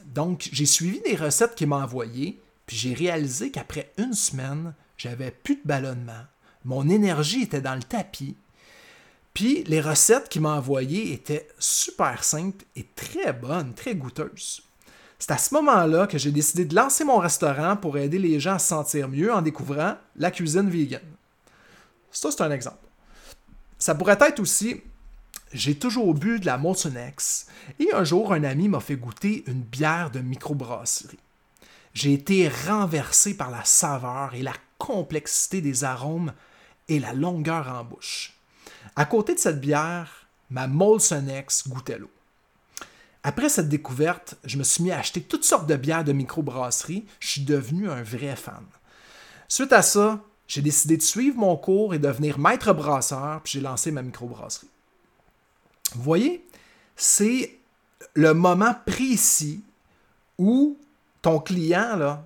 Donc, 0.07 0.49
j'ai 0.51 0.65
suivi 0.65 0.99
des 1.01 1.15
recettes 1.15 1.53
qu'il 1.53 1.67
m'a 1.67 1.83
envoyées, 1.83 2.41
puis 2.65 2.75
j'ai 2.75 2.95
réalisé 2.95 3.51
qu'après 3.51 3.91
une 3.99 4.13
semaine, 4.13 4.73
j'avais 4.97 5.29
plus 5.29 5.57
de 5.57 5.61
ballonnement, 5.65 6.23
mon 6.65 6.89
énergie 6.89 7.43
était 7.43 7.61
dans 7.61 7.75
le 7.75 7.83
tapis, 7.83 8.35
puis 9.35 9.63
les 9.65 9.81
recettes 9.81 10.29
qu'il 10.29 10.41
m'a 10.41 10.55
envoyées 10.55 11.13
étaient 11.13 11.47
super 11.59 12.23
simples 12.23 12.65
et 12.75 12.87
très 12.95 13.33
bonnes, 13.33 13.75
très 13.75 13.93
goûteuses. 13.93 14.63
C'est 15.19 15.31
à 15.31 15.37
ce 15.37 15.53
moment-là 15.55 16.07
que 16.07 16.17
j'ai 16.17 16.31
décidé 16.31 16.65
de 16.65 16.75
lancer 16.75 17.03
mon 17.03 17.17
restaurant 17.17 17.75
pour 17.75 17.97
aider 17.97 18.19
les 18.19 18.39
gens 18.39 18.55
à 18.55 18.59
se 18.59 18.67
sentir 18.67 19.09
mieux 19.09 19.33
en 19.33 19.41
découvrant 19.41 19.95
la 20.15 20.31
cuisine 20.31 20.69
vegan. 20.69 21.01
Ça, 22.11 22.29
c'est 22.31 22.43
un 22.43 22.51
exemple. 22.51 22.87
Ça 23.79 23.95
pourrait 23.95 24.17
être 24.21 24.39
aussi, 24.39 24.81
j'ai 25.53 25.77
toujours 25.77 26.13
bu 26.13 26.39
de 26.39 26.45
la 26.45 26.57
Molson 26.57 26.93
X 27.09 27.47
et 27.79 27.93
un 27.93 28.03
jour, 28.03 28.33
un 28.33 28.43
ami 28.43 28.67
m'a 28.67 28.79
fait 28.79 28.95
goûter 28.95 29.43
une 29.47 29.61
bière 29.61 30.11
de 30.11 30.19
microbrasserie. 30.19 31.19
J'ai 31.93 32.13
été 32.13 32.47
renversé 32.67 33.35
par 33.35 33.49
la 33.49 33.63
saveur 33.63 34.35
et 34.35 34.43
la 34.43 34.53
complexité 34.77 35.61
des 35.61 35.83
arômes 35.83 36.33
et 36.89 36.99
la 36.99 37.13
longueur 37.13 37.67
en 37.69 37.83
bouche. 37.83 38.33
À 38.95 39.05
côté 39.05 39.33
de 39.33 39.39
cette 39.39 39.59
bière, 39.59 40.27
ma 40.49 40.67
Molson 40.67 41.25
X 41.27 41.67
goûtait 41.67 41.97
l'eau. 41.97 42.11
Après 43.27 43.49
cette 43.49 43.67
découverte, 43.67 44.35
je 44.45 44.57
me 44.57 44.63
suis 44.63 44.83
mis 44.83 44.91
à 44.93 44.99
acheter 44.99 45.19
toutes 45.19 45.43
sortes 45.43 45.67
de 45.67 45.75
bières 45.75 46.05
de 46.05 46.13
microbrasserie. 46.13 47.05
Je 47.19 47.27
suis 47.27 47.41
devenu 47.41 47.89
un 47.89 48.01
vrai 48.01 48.37
fan. 48.37 48.63
Suite 49.49 49.73
à 49.73 49.81
ça, 49.81 50.23
j'ai 50.47 50.61
décidé 50.61 50.95
de 50.95 51.01
suivre 51.01 51.37
mon 51.37 51.57
cours 51.57 51.93
et 51.93 51.99
devenir 51.99 52.39
maître 52.39 52.71
brasseur, 52.71 53.41
puis 53.43 53.51
j'ai 53.51 53.59
lancé 53.59 53.91
ma 53.91 54.01
microbrasserie. 54.01 54.69
Vous 55.93 56.03
voyez, 56.03 56.47
c'est 56.95 57.59
le 58.13 58.33
moment 58.33 58.73
précis 58.85 59.61
où 60.37 60.77
ton 61.21 61.41
client, 61.41 61.97
là, 61.97 62.25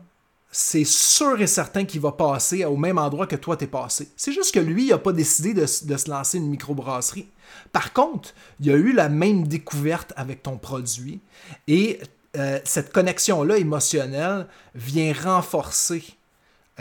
c'est 0.52 0.84
sûr 0.84 1.42
et 1.42 1.48
certain 1.48 1.86
qu'il 1.86 2.02
va 2.02 2.12
passer 2.12 2.66
au 2.66 2.76
même 2.76 2.98
endroit 2.98 3.26
que 3.26 3.38
toi 3.38 3.56
t'es 3.56 3.68
passé. 3.68 4.10
C'est 4.18 4.34
juste 4.34 4.54
que 4.54 4.60
lui, 4.60 4.84
il 4.84 4.90
n'a 4.90 4.98
pas 4.98 5.14
décidé 5.14 5.54
de, 5.54 5.66
se 5.66 6.10
lancer 6.10 6.38
une 6.38 6.50
microbrasserie. 6.50 7.30
Par 7.72 7.94
contre, 7.94 8.34
il 8.60 8.70
a 8.70 8.76
eu 8.76 8.92
la 8.92 9.08
même 9.08 9.48
découverte 9.48 10.12
avec 10.18 10.44
ton 10.44 10.58
produit 10.58 11.22
et 11.68 12.02
euh, 12.38 12.60
cette 12.66 12.92
connexion-là 12.92 13.58
émotionnelle 13.58 14.48
vient 14.76 15.14
renforcer, 15.14 16.04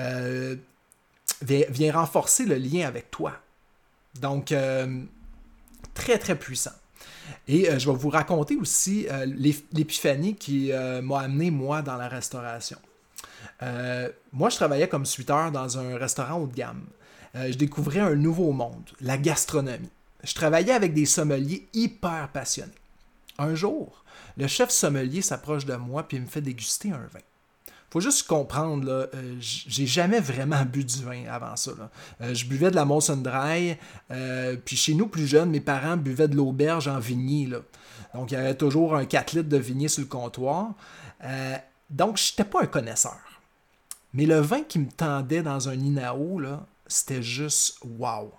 euh, 0.00 0.56
vient, 1.42 1.92
renforcer 1.92 2.46
le 2.46 2.56
lien 2.56 2.88
avec 2.88 3.12
toi. 3.12 3.34
Donc, 4.20 4.50
euh, 4.50 5.00
très, 5.94 6.18
très 6.18 6.36
puissant. 6.36 6.72
Et 7.46 7.66
je 7.78 7.88
vais 7.88 7.96
vous 7.96 8.10
raconter 8.10 8.56
aussi 8.56 9.06
l'épiphanie 9.72 10.34
qui 10.34 10.72
m'a 11.02 11.20
amené, 11.20 11.52
moi, 11.52 11.80
dans 11.80 11.96
la 11.96 12.08
restauration. 12.08 12.76
Euh, 13.62 14.08
moi, 14.32 14.48
je 14.48 14.56
travaillais 14.56 14.88
comme 14.88 15.06
suiteur 15.06 15.50
dans 15.52 15.78
un 15.78 15.96
restaurant 15.96 16.40
haut 16.40 16.46
de 16.46 16.54
gamme. 16.54 16.84
Euh, 17.34 17.50
je 17.50 17.58
découvrais 17.58 18.00
un 18.00 18.14
nouveau 18.14 18.52
monde, 18.52 18.90
la 19.00 19.18
gastronomie. 19.18 19.90
Je 20.24 20.34
travaillais 20.34 20.72
avec 20.72 20.94
des 20.94 21.06
sommeliers 21.06 21.68
hyper 21.72 22.28
passionnés. 22.32 22.72
Un 23.38 23.54
jour, 23.54 24.04
le 24.36 24.46
chef 24.46 24.70
sommelier 24.70 25.22
s'approche 25.22 25.64
de 25.64 25.74
moi 25.74 26.06
puis 26.06 26.18
il 26.18 26.22
me 26.22 26.26
fait 26.26 26.42
déguster 26.42 26.90
un 26.90 27.06
vin. 27.12 27.20
Faut 27.90 28.00
juste 28.00 28.26
comprendre, 28.28 28.84
là, 28.84 29.06
euh, 29.14 29.36
j'ai 29.40 29.86
jamais 29.86 30.20
vraiment 30.20 30.64
bu 30.64 30.84
du 30.84 31.02
vin 31.02 31.24
avant 31.28 31.56
ça. 31.56 31.72
je 32.20 32.44
buvais 32.44 32.70
de 32.70 32.76
la 32.76 32.84
Molson 32.84 33.16
Dry, 33.16 33.76
puis 34.64 34.76
chez 34.76 34.94
nous, 34.94 35.08
plus 35.08 35.26
jeunes, 35.26 35.50
mes 35.50 35.60
parents 35.60 35.96
buvaient 35.96 36.28
de 36.28 36.36
l'auberge 36.36 36.86
en 36.86 37.00
vignier. 37.00 37.48
Donc, 38.14 38.30
il 38.30 38.34
y 38.34 38.36
avait 38.36 38.54
toujours 38.54 38.94
un 38.94 39.06
4 39.06 39.32
litres 39.32 39.48
de 39.48 39.56
vignier 39.56 39.88
sur 39.88 40.02
le 40.02 40.08
comptoir. 40.08 40.74
donc, 41.88 42.16
je 42.16 42.30
n'étais 42.30 42.44
pas 42.44 42.62
un 42.62 42.66
connaisseur. 42.66 43.29
Mais 44.12 44.26
le 44.26 44.40
vin 44.40 44.62
qui 44.62 44.78
me 44.78 44.90
tendait 44.90 45.42
dans 45.42 45.68
un 45.68 45.78
Inao, 45.78 46.40
c'était 46.86 47.22
juste 47.22 47.78
wow. 47.84 48.32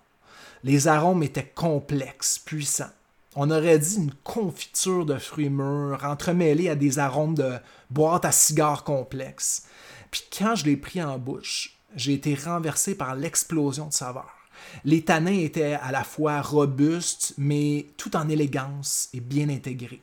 Les 0.63 0.87
arômes 0.87 1.23
étaient 1.23 1.51
complexes, 1.55 2.37
puissants. 2.37 2.91
On 3.35 3.49
aurait 3.49 3.79
dit 3.79 3.95
une 3.95 4.13
confiture 4.23 5.05
de 5.05 5.17
fruits 5.17 5.49
mûrs 5.49 6.03
entremêlée 6.03 6.69
à 6.69 6.75
des 6.75 6.99
arômes 6.99 7.35
de 7.35 7.53
boîte 7.89 8.25
à 8.25 8.31
cigares 8.31 8.83
complexes. 8.83 9.67
Puis 10.11 10.23
quand 10.37 10.55
je 10.55 10.65
l'ai 10.65 10.75
pris 10.75 11.01
en 11.01 11.17
bouche, 11.17 11.77
j'ai 11.95 12.13
été 12.13 12.35
renversé 12.35 12.95
par 12.95 13.15
l'explosion 13.15 13.87
de 13.87 13.93
saveur. 13.93 14.35
Les 14.83 15.03
tanins 15.03 15.31
étaient 15.31 15.73
à 15.73 15.91
la 15.91 16.03
fois 16.03 16.41
robustes, 16.41 17.33
mais 17.37 17.87
tout 17.95 18.15
en 18.17 18.27
élégance 18.27 19.09
et 19.13 19.21
bien 19.21 19.49
intégrés. 19.49 20.01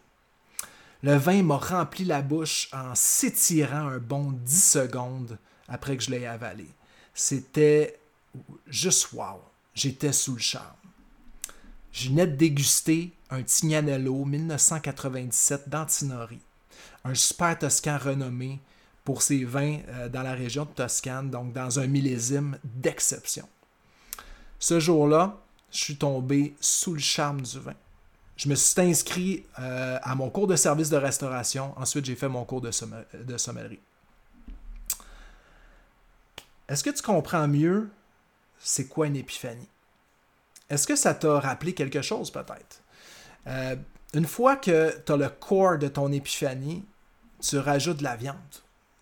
Le 1.02 1.14
vin 1.14 1.42
m'a 1.42 1.58
rempli 1.58 2.04
la 2.04 2.22
bouche 2.22 2.68
en 2.72 2.94
s'étirant 2.94 3.88
un 3.88 3.98
bon 3.98 4.32
10 4.32 4.64
secondes 4.64 5.38
après 5.68 5.96
que 5.96 6.02
je 6.02 6.10
l'ai 6.10 6.26
avalé. 6.26 6.66
C'était 7.14 7.98
juste 8.66 9.12
wow. 9.12 9.42
J'étais 9.74 10.12
sous 10.12 10.34
le 10.34 10.40
charme. 10.40 10.66
Je 11.92 12.08
venais 12.08 12.26
de 12.26 12.36
déguster 12.36 13.12
un 13.30 13.42
Tignanello 13.42 14.24
1997 14.24 15.68
d'Antinori, 15.68 16.40
un 17.04 17.14
super 17.14 17.58
toscan 17.58 17.98
renommé 17.98 18.60
pour 19.04 19.22
ses 19.22 19.44
vins 19.44 19.78
euh, 19.88 20.08
dans 20.08 20.22
la 20.22 20.34
région 20.34 20.64
de 20.64 20.70
Toscane, 20.70 21.30
donc 21.30 21.52
dans 21.52 21.78
un 21.78 21.86
millésime 21.86 22.58
d'exception. 22.62 23.48
Ce 24.58 24.80
jour-là, 24.80 25.38
je 25.70 25.78
suis 25.78 25.96
tombé 25.96 26.54
sous 26.60 26.94
le 26.94 27.00
charme 27.00 27.40
du 27.40 27.58
vin. 27.58 27.74
Je 28.36 28.48
me 28.48 28.54
suis 28.54 28.80
inscrit 28.80 29.44
euh, 29.58 29.98
à 30.02 30.14
mon 30.14 30.30
cours 30.30 30.46
de 30.46 30.56
service 30.56 30.90
de 30.90 30.96
restauration. 30.96 31.72
Ensuite, 31.76 32.04
j'ai 32.04 32.14
fait 32.14 32.28
mon 32.28 32.44
cours 32.44 32.60
de, 32.60 32.70
de 33.24 33.36
sommellerie. 33.36 33.80
Est-ce 36.68 36.84
que 36.84 36.90
tu 36.90 37.02
comprends 37.02 37.48
mieux 37.48 37.88
c'est 38.58 38.88
quoi 38.88 39.06
une 39.06 39.16
épiphanie? 39.16 39.68
Est-ce 40.68 40.86
que 40.86 40.96
ça 40.96 41.14
t'a 41.14 41.40
rappelé 41.40 41.72
quelque 41.72 42.02
chose 42.02 42.30
peut-être? 42.30 42.82
Euh, 43.46 43.76
une 44.14 44.26
fois 44.26 44.56
que 44.56 44.94
tu 45.04 45.12
as 45.12 45.16
le 45.16 45.28
corps 45.28 45.78
de 45.78 45.88
ton 45.88 46.12
épiphanie, 46.12 46.84
tu 47.40 47.58
rajoutes 47.58 47.98
de 47.98 48.04
la 48.04 48.16
viande. 48.16 48.36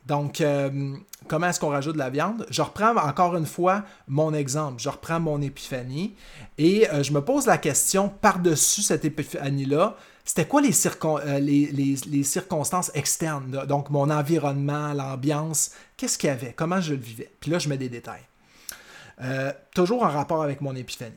Donc, 0.06 0.40
euh, 0.40 0.96
comment 1.26 1.48
est-ce 1.48 1.58
qu'on 1.58 1.70
rajoute 1.70 1.94
de 1.94 1.98
la 1.98 2.10
viande? 2.10 2.46
Je 2.50 2.62
reprends 2.62 2.96
encore 2.96 3.36
une 3.36 3.46
fois 3.46 3.84
mon 4.06 4.32
exemple. 4.32 4.80
Je 4.80 4.88
reprends 4.88 5.18
mon 5.18 5.42
épiphanie 5.42 6.14
et 6.58 6.88
euh, 6.90 7.02
je 7.02 7.12
me 7.12 7.20
pose 7.20 7.46
la 7.46 7.58
question 7.58 8.08
par-dessus 8.08 8.82
cette 8.82 9.04
épiphanie-là, 9.04 9.96
c'était 10.26 10.46
quoi 10.48 10.60
les, 10.60 10.72
euh, 10.72 12.22
circonstances 12.24 12.90
externes, 12.94 13.64
donc 13.66 13.90
mon 13.90 14.10
environnement, 14.10 14.92
l'ambiance, 14.92 15.70
qu'est-ce 15.96 16.18
qu'il 16.18 16.26
y 16.26 16.32
avait, 16.32 16.52
comment 16.52 16.80
je 16.80 16.94
le 16.94 17.00
vivais? 17.00 17.30
Puis 17.38 17.52
là, 17.52 17.60
je 17.60 17.68
mets 17.68 17.78
des 17.78 17.88
détails. 17.88 18.26
Euh, 19.22 19.52
toujours 19.72 20.02
en 20.02 20.10
rapport 20.10 20.42
avec 20.42 20.60
mon 20.60 20.74
épiphanie. 20.74 21.14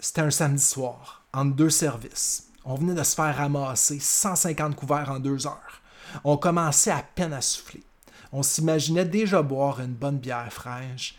C'était 0.00 0.22
un 0.22 0.30
samedi 0.30 0.64
soir, 0.64 1.22
entre 1.34 1.54
deux 1.54 1.70
services. 1.70 2.48
On 2.64 2.76
venait 2.76 2.94
de 2.94 3.02
se 3.02 3.14
faire 3.14 3.36
ramasser 3.36 4.00
150 4.00 4.74
couverts 4.74 5.10
en 5.10 5.20
deux 5.20 5.46
heures. 5.46 5.82
On 6.24 6.38
commençait 6.38 6.90
à 6.90 7.04
peine 7.14 7.34
à 7.34 7.42
souffler. 7.42 7.82
On 8.32 8.42
s'imaginait 8.42 9.04
déjà 9.04 9.42
boire 9.42 9.80
une 9.80 9.92
bonne 9.92 10.18
bière 10.18 10.50
fraîche, 10.50 11.18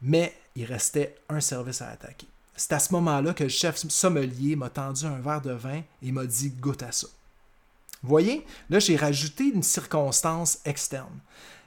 mais 0.00 0.34
il 0.56 0.64
restait 0.64 1.16
un 1.28 1.40
service 1.40 1.82
à 1.82 1.90
attaquer. 1.90 2.31
C'est 2.56 2.72
à 2.72 2.78
ce 2.78 2.92
moment-là 2.92 3.34
que 3.34 3.44
le 3.44 3.48
chef 3.48 3.76
sommelier 3.88 4.56
m'a 4.56 4.68
tendu 4.68 5.06
un 5.06 5.18
verre 5.20 5.40
de 5.40 5.52
vin 5.52 5.82
et 6.02 6.12
m'a 6.12 6.26
dit 6.26 6.50
goûte 6.50 6.82
à 6.82 6.92
ça. 6.92 7.08
Voyez, 8.02 8.44
là, 8.68 8.78
j'ai 8.78 8.96
rajouté 8.96 9.44
une 9.44 9.62
circonstance 9.62 10.58
externe. 10.64 11.20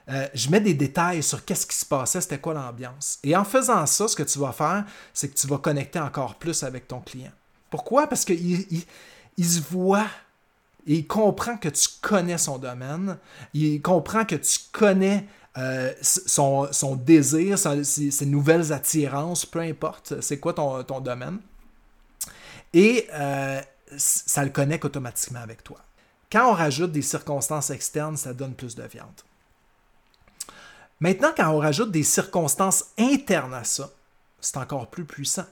Euh, 0.08 0.28
je 0.34 0.50
mets 0.50 0.60
des 0.60 0.74
détails 0.74 1.22
sur 1.22 1.44
qu'est-ce 1.44 1.66
qui 1.66 1.76
se 1.76 1.84
passait, 1.84 2.20
c'était 2.20 2.38
quoi 2.38 2.54
l'ambiance. 2.54 3.18
Et 3.24 3.34
en 3.34 3.44
faisant 3.44 3.84
ça, 3.86 4.06
ce 4.06 4.14
que 4.14 4.22
tu 4.22 4.38
vas 4.38 4.52
faire, 4.52 4.84
c'est 5.12 5.28
que 5.28 5.34
tu 5.34 5.46
vas 5.46 5.58
connecter 5.58 5.98
encore 5.98 6.36
plus 6.36 6.62
avec 6.62 6.86
ton 6.86 7.00
client. 7.00 7.32
Pourquoi? 7.70 8.06
Parce 8.06 8.24
qu'il 8.24 8.66
il, 9.36 9.44
se 9.44 9.60
voit 9.60 10.06
et 10.86 10.96
il 10.96 11.06
comprend 11.06 11.56
que 11.56 11.68
tu 11.68 11.88
connais 12.00 12.38
son 12.38 12.58
domaine, 12.58 13.18
il 13.52 13.82
comprend 13.82 14.24
que 14.24 14.36
tu 14.36 14.58
connais 14.70 15.26
euh, 15.58 15.92
son, 16.02 16.96
désir, 16.96 17.58
ses, 17.58 18.26
nouvelles 18.26 18.72
attirances, 18.72 19.46
peu 19.46 19.60
importe, 19.60 20.20
c'est 20.20 20.38
quoi 20.38 20.52
ton, 20.52 20.82
ton, 20.84 21.00
domaine? 21.00 21.38
Et 22.74 23.06
euh, 23.14 23.60
ça 23.96 24.44
le 24.44 24.50
connecte 24.50 24.84
automatiquement 24.84 25.40
avec 25.40 25.64
toi. 25.64 25.78
Quand 26.30 26.50
on 26.50 26.52
rajoute 26.52 26.92
des 26.92 27.02
circonstances 27.02 27.70
externes, 27.70 28.16
ça 28.16 28.34
donne 28.34 28.54
plus 28.54 28.74
de 28.74 28.82
viande. 28.82 29.22
Maintenant, 31.00 31.32
quand 31.36 31.50
on 31.50 31.58
rajoute 31.58 31.90
des 31.90 32.02
circonstances 32.02 32.86
internes 32.98 33.54
à 33.54 33.64
ça, 33.64 33.90
c'est 34.40 34.56
encore 34.56 34.88
plus 34.88 35.04
puissant. 35.04 35.46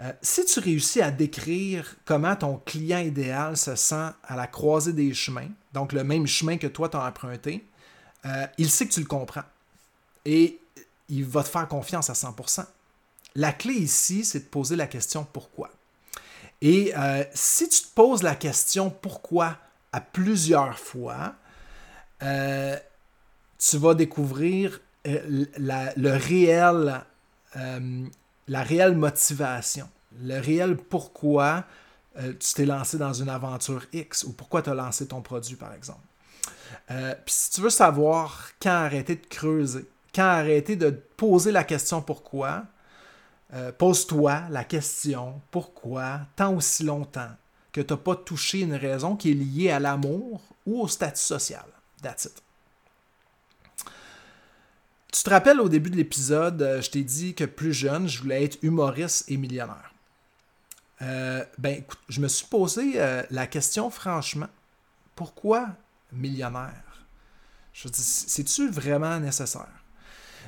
Euh, 0.00 0.12
si 0.22 0.44
tu 0.44 0.60
réussis 0.60 1.00
à 1.00 1.10
décrire 1.10 1.96
comment 2.04 2.34
ton 2.34 2.56
client 2.56 2.98
idéal 2.98 3.56
se 3.56 3.76
sent 3.76 4.10
à 4.24 4.34
la 4.36 4.46
croisée 4.46 4.92
des 4.92 5.14
chemins, 5.14 5.48
donc 5.72 5.92
le 5.92 6.02
même 6.04 6.26
chemin 6.26 6.56
que 6.56 6.66
toi 6.66 6.88
tu 6.88 6.96
as 6.96 7.06
emprunté, 7.06 7.64
euh, 8.26 8.46
il 8.58 8.70
sait 8.70 8.86
que 8.86 8.92
tu 8.92 9.00
le 9.00 9.06
comprends. 9.06 9.44
Et 10.24 10.58
il 11.08 11.24
va 11.24 11.42
te 11.42 11.48
faire 11.48 11.68
confiance 11.68 12.10
à 12.10 12.14
100%. 12.14 12.64
La 13.36 13.52
clé 13.52 13.74
ici, 13.74 14.24
c'est 14.24 14.40
de 14.40 14.44
poser 14.44 14.76
la 14.76 14.86
question 14.86 15.26
pourquoi. 15.30 15.70
Et 16.62 16.94
euh, 16.96 17.24
si 17.34 17.68
tu 17.68 17.82
te 17.82 17.94
poses 17.94 18.22
la 18.22 18.34
question 18.34 18.90
pourquoi 18.90 19.58
à 19.92 20.00
plusieurs 20.00 20.78
fois, 20.78 21.34
tu 22.20 23.76
vas 23.76 23.94
découvrir 23.94 24.80
euh, 25.06 25.44
la, 25.58 25.92
le 25.96 26.12
réel, 26.12 27.02
euh, 27.56 28.06
la 28.48 28.62
réelle 28.62 28.96
motivation, 28.96 29.88
le 30.22 30.40
réel 30.40 30.76
pourquoi 30.76 31.64
euh, 32.16 32.32
tu 32.40 32.54
t'es 32.54 32.64
lancé 32.64 32.96
dans 32.96 33.12
une 33.12 33.28
aventure 33.28 33.84
X 33.92 34.24
ou 34.24 34.32
pourquoi 34.32 34.62
tu 34.62 34.70
as 34.70 34.74
lancé 34.74 35.06
ton 35.06 35.20
produit, 35.20 35.56
par 35.56 35.74
exemple. 35.74 36.00
Puis 36.88 37.34
si 37.34 37.50
tu 37.50 37.60
veux 37.60 37.70
savoir 37.70 38.50
quand 38.60 38.70
arrêter 38.70 39.16
de 39.16 39.26
creuser, 39.26 39.86
quand 40.14 40.22
arrêter 40.22 40.76
de 40.76 40.90
poser 40.90 41.52
la 41.52 41.64
question 41.64 42.02
pourquoi, 42.02 42.64
pose-toi 43.78 44.42
la 44.50 44.64
question 44.64 45.40
pourquoi 45.50 46.20
tant 46.36 46.54
aussi 46.54 46.84
longtemps 46.84 47.30
que 47.74 47.80
tu 47.80 47.92
n'as 47.92 47.98
pas 47.98 48.14
touché 48.14 48.60
une 48.60 48.76
raison 48.76 49.16
qui 49.16 49.32
est 49.32 49.34
liée 49.34 49.70
à 49.70 49.80
l'amour 49.80 50.40
ou 50.64 50.80
au 50.80 50.88
statut 50.88 51.20
social. 51.20 51.64
That's. 52.00 52.28
Tu 55.12 55.22
te 55.22 55.30
rappelles 55.30 55.60
au 55.60 55.68
début 55.68 55.90
de 55.90 55.96
l'épisode, 55.96 56.62
euh, 56.62 56.82
je 56.82 56.90
t'ai 56.90 57.02
dit 57.02 57.34
que 57.34 57.44
plus 57.44 57.72
jeune, 57.72 58.08
je 58.08 58.20
voulais 58.20 58.44
être 58.44 58.58
humoriste 58.62 59.30
et 59.30 59.36
millionnaire. 59.36 59.92
Euh, 61.02 61.44
ben 61.58 61.78
écoute, 61.78 62.00
je 62.08 62.20
me 62.20 62.28
suis 62.28 62.46
posé 62.46 62.94
euh, 62.96 63.22
la 63.30 63.46
question 63.46 63.90
franchement, 63.90 64.48
pourquoi 65.14 65.68
millionnaire? 66.14 67.06
Je 67.72 67.88
dis, 67.88 68.02
c'est-tu 68.02 68.68
vraiment 68.70 69.18
nécessaire? 69.18 69.68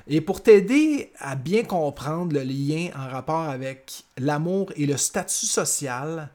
Et 0.06 0.20
pour 0.20 0.42
t'aider 0.42 1.12
à 1.18 1.34
bien 1.34 1.64
comprendre 1.64 2.34
le 2.34 2.42
lien 2.42 2.90
en 2.96 3.08
rapport 3.08 3.42
avec 3.42 4.04
l'amour 4.18 4.72
et 4.76 4.86
le 4.86 4.96
statut 4.96 5.46
social, 5.46 6.30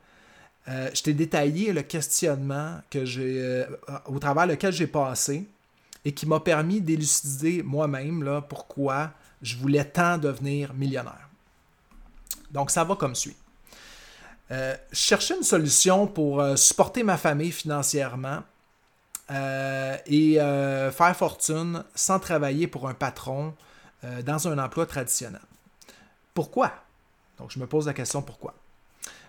je 0.67 1.01
t'ai 1.01 1.13
détaillé 1.13 1.71
le 1.71 1.81
questionnement 1.81 2.81
que 2.89 3.05
j'ai, 3.05 3.65
au 4.07 4.19
travers 4.19 4.45
lequel 4.45 4.73
j'ai 4.73 4.87
passé 4.87 5.47
et 6.03 6.11
qui 6.11 6.25
m'a 6.25 6.39
permis 6.39 6.81
d'élucider 6.81 7.63
moi-même 7.63 8.23
là, 8.23 8.41
pourquoi 8.41 9.11
je 9.41 9.55
voulais 9.55 9.85
tant 9.85 10.17
devenir 10.17 10.73
millionnaire. 10.73 11.29
Donc, 12.51 12.71
ça 12.71 12.83
va 12.83 12.95
comme 12.95 13.15
suit. 13.15 13.35
Euh, 14.51 14.75
je 14.91 14.97
cherchais 14.97 15.37
une 15.37 15.43
solution 15.43 16.07
pour 16.07 16.41
euh, 16.41 16.57
supporter 16.57 17.03
ma 17.03 17.17
famille 17.17 17.51
financièrement 17.51 18.43
euh, 19.31 19.97
et 20.05 20.35
faire 20.91 21.15
fortune 21.15 21.83
sans 21.95 22.19
travailler 22.19 22.67
pour 22.67 22.87
un 22.87 22.93
patron 22.93 23.53
dans 24.25 24.47
un 24.47 24.57
emploi 24.57 24.85
traditionnel. 24.85 25.41
Pourquoi? 26.33 26.71
Donc, 27.37 27.51
je 27.51 27.59
me 27.59 27.67
pose 27.67 27.87
la 27.87 27.93
question 27.93 28.21
pourquoi? 28.21 28.53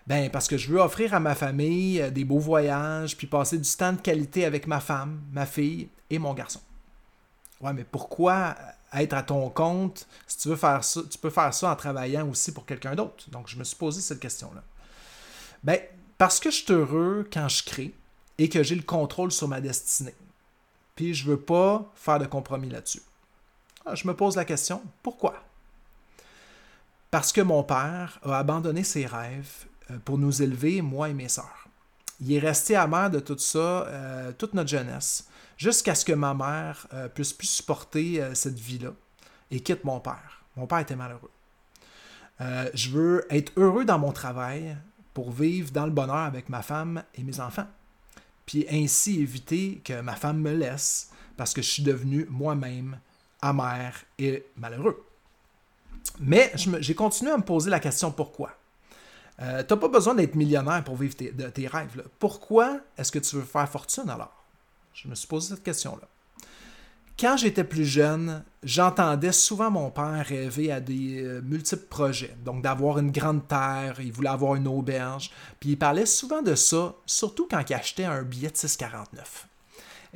Ben, 0.07 0.31
parce 0.31 0.49
que 0.49 0.57
je 0.57 0.71
veux 0.71 0.81
offrir 0.81 1.15
à 1.15 1.21
ma 1.21 1.35
famille 1.35 2.11
des 2.11 2.25
beaux 2.25 2.39
voyages, 2.39 3.17
puis 3.17 3.27
passer 3.27 3.59
du 3.59 3.71
temps 3.71 3.93
de 3.93 4.01
qualité 4.01 4.45
avec 4.45 4.67
ma 4.67 4.81
femme, 4.81 5.21
ma 5.31 5.47
fille 5.47 5.89
et 6.11 6.19
mon 6.19 6.35
garçon. 6.35 6.61
Ouais, 7.61 7.73
mais 7.73 7.85
pourquoi 7.85 8.57
être 8.93 9.15
à 9.15 9.23
ton 9.23 9.49
compte 9.49 10.07
si 10.27 10.39
tu 10.39 10.49
veux 10.49 10.57
faire 10.57 10.83
ça, 10.83 11.01
tu 11.09 11.17
peux 11.17 11.31
faire 11.31 11.55
ça 11.55 11.71
en 11.71 11.77
travaillant 11.77 12.29
aussi 12.29 12.53
pour 12.53 12.67
quelqu'un 12.67 12.95
d'autre? 12.95 13.31
Donc, 13.31 13.49
je 13.49 13.57
me 13.57 13.65
suis 13.65 13.77
posé 13.77 14.01
cette 14.01 14.21
question-là. 14.21 14.63
Ben, 15.63 15.79
parce 16.19 16.41
que 16.41 16.51
je 16.51 16.57
suis 16.57 16.73
heureux 16.73 17.29
quand 17.33 17.49
je 17.49 17.63
crée 17.63 17.95
et 18.43 18.49
que 18.49 18.65
j'ai 18.65 18.75
le 18.75 18.83
contrôle 18.83 19.31
sur 19.31 19.47
ma 19.47 19.61
destinée. 19.61 20.17
Puis 20.97 21.15
je 21.15 21.25
veux 21.27 21.39
pas 21.39 21.89
faire 21.95 22.19
de 22.19 22.27
compromis 22.27 22.69
là-dessus. 22.69 23.03
Ah, 23.87 23.95
je 23.95 24.09
me 24.09 24.17
pose 24.17 24.35
la 24.35 24.45
question, 24.45 24.83
pourquoi? 25.01 25.37
Parce 27.13 27.33
que 27.33 27.41
mon 27.41 27.63
père 27.63 28.19
a 28.25 28.39
abandonné 28.39 28.83
ses 28.83 29.07
rêves 29.07 29.67
euh, 29.93 29.99
pour 30.05 30.19
nous 30.19 30.43
élever, 30.43 30.83
moi 30.83 31.09
et 31.09 31.15
mes 31.15 31.29
sœurs. 31.29 31.69
Il 32.21 32.33
est 32.33 32.41
resté 32.41 32.75
amer 32.75 33.11
de 33.11 33.21
tout 33.21 33.39
ça 33.39 33.59
euh, 33.59 34.33
toute 34.33 34.55
notre 34.55 34.71
jeunesse 34.71 35.29
jusqu'à 35.57 35.95
ce 35.95 36.05
que 36.05 36.13
ma 36.13 36.35
mère 36.35 36.89
euh, 36.95 37.09
puisse 37.09 37.33
plus 37.33 37.47
supporter 37.47 38.35
cette 38.35 38.59
vie-là 38.59 38.91
et 39.53 39.61
quitte 39.61 39.85
mon 39.85 40.01
père. 40.01 40.43
Mon 40.57 40.67
père 40.67 40.81
était 40.81 40.97
malheureux. 40.97 41.31
Je 42.75 42.91
veux 42.91 43.25
être 43.31 43.53
heureux 43.57 43.85
dans 43.85 44.01
mon 44.01 44.11
travail 44.11 44.77
pour 45.15 45.31
vivre 45.31 45.71
dans 45.71 45.87
le 45.87 45.93
bonheur 45.93 46.17
avec 46.17 46.49
ma 46.49 46.61
femme 46.63 47.05
et 47.15 47.23
mes 47.23 47.39
enfants. 47.39 47.69
Puis 48.47 48.67
ainsi 48.71 49.21
éviter 49.21 49.81
que 49.85 50.01
ma 50.01 50.17
femme 50.17 50.41
me 50.41 50.53
laisse 50.53 51.11
parce 51.37 51.55
que 51.55 51.63
je 51.63 51.69
suis 51.69 51.83
devenu 51.83 52.27
moi-même 52.29 52.99
amer 53.41 53.93
et 54.19 54.45
malheureux. 54.57 55.05
Mais 56.21 56.53
j'ai 56.57 56.95
continué 56.95 57.33
à 57.33 57.37
me 57.37 57.43
poser 57.43 57.71
la 57.71 57.81
question 57.81 58.11
pourquoi? 58.11 58.57
tu 59.39 59.45
n'as 59.45 59.65
pas 59.65 59.89
besoin 59.89 60.15
d'être 60.15 60.37
millionnaire 60.37 60.85
pour 60.85 60.97
vivre 60.97 61.17
tes 61.17 61.67
rêves. 61.67 62.05
Pourquoi 62.19 62.81
est-ce 62.97 63.11
que 63.11 63.19
tu 63.19 63.37
veux 63.37 63.43
faire 63.43 63.69
fortune 63.69 64.09
alors? 64.09 64.45
Je 64.95 65.09
me 65.09 65.15
suis 65.15 65.27
posé 65.27 65.55
cette 65.55 65.65
question-là. 65.65 66.07
Quand 67.19 67.37
j'étais 67.37 67.65
plus 67.65 67.85
jeune, 67.85 68.43
j'entendais 68.63 69.33
souvent 69.33 69.71
mon 69.71 69.91
père 69.91 70.25
rêver 70.27 70.73
à 70.73 70.81
des 70.81 71.23
euh, 71.23 71.41
multiples 71.43 71.87
projets. 71.87 72.35
Donc 72.45 72.63
d'avoir 72.63 72.99
une 72.99 73.11
grande 73.11 73.47
terre, 73.47 73.97
il 74.01 74.13
voulait 74.13 74.31
avoir 74.31 74.55
une 74.55 74.67
auberge. 74.67 75.31
Puis 75.61 75.71
il 75.71 75.79
parlait 75.79 76.07
souvent 76.07 76.43
de 76.43 76.55
ça, 76.55 76.95
surtout 77.07 77.47
quand 77.51 77.63
il 77.69 77.75
achetait 77.75 78.05
un 78.05 78.23
billet 78.23 78.51
de 78.51 78.57
6,49. 78.57 78.89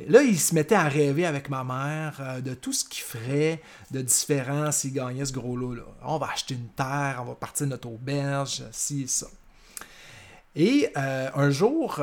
Là, 0.08 0.22
il 0.22 0.38
se 0.38 0.54
mettait 0.54 0.74
à 0.74 0.88
rêver 0.88 1.24
avec 1.24 1.48
ma 1.48 1.64
mère 1.64 2.18
euh, 2.20 2.40
de 2.40 2.54
tout 2.54 2.72
ce 2.72 2.84
qu'il 2.84 3.02
ferait 3.02 3.62
de 3.90 4.02
différent 4.02 4.70
s'il 4.72 4.92
gagnait 4.92 5.24
ce 5.24 5.32
gros 5.32 5.56
lot-là. 5.56 5.84
On 6.02 6.18
va 6.18 6.30
acheter 6.32 6.54
une 6.54 6.68
terre, 6.68 7.20
on 7.22 7.26
va 7.26 7.34
partir 7.34 7.66
de 7.66 7.70
notre 7.70 7.88
auberge, 7.88 8.62
ci 8.72 9.02
et 9.02 9.06
ça. 9.06 9.26
Et 10.54 10.88
euh, 10.96 11.30
un 11.34 11.50
jour, 11.50 12.00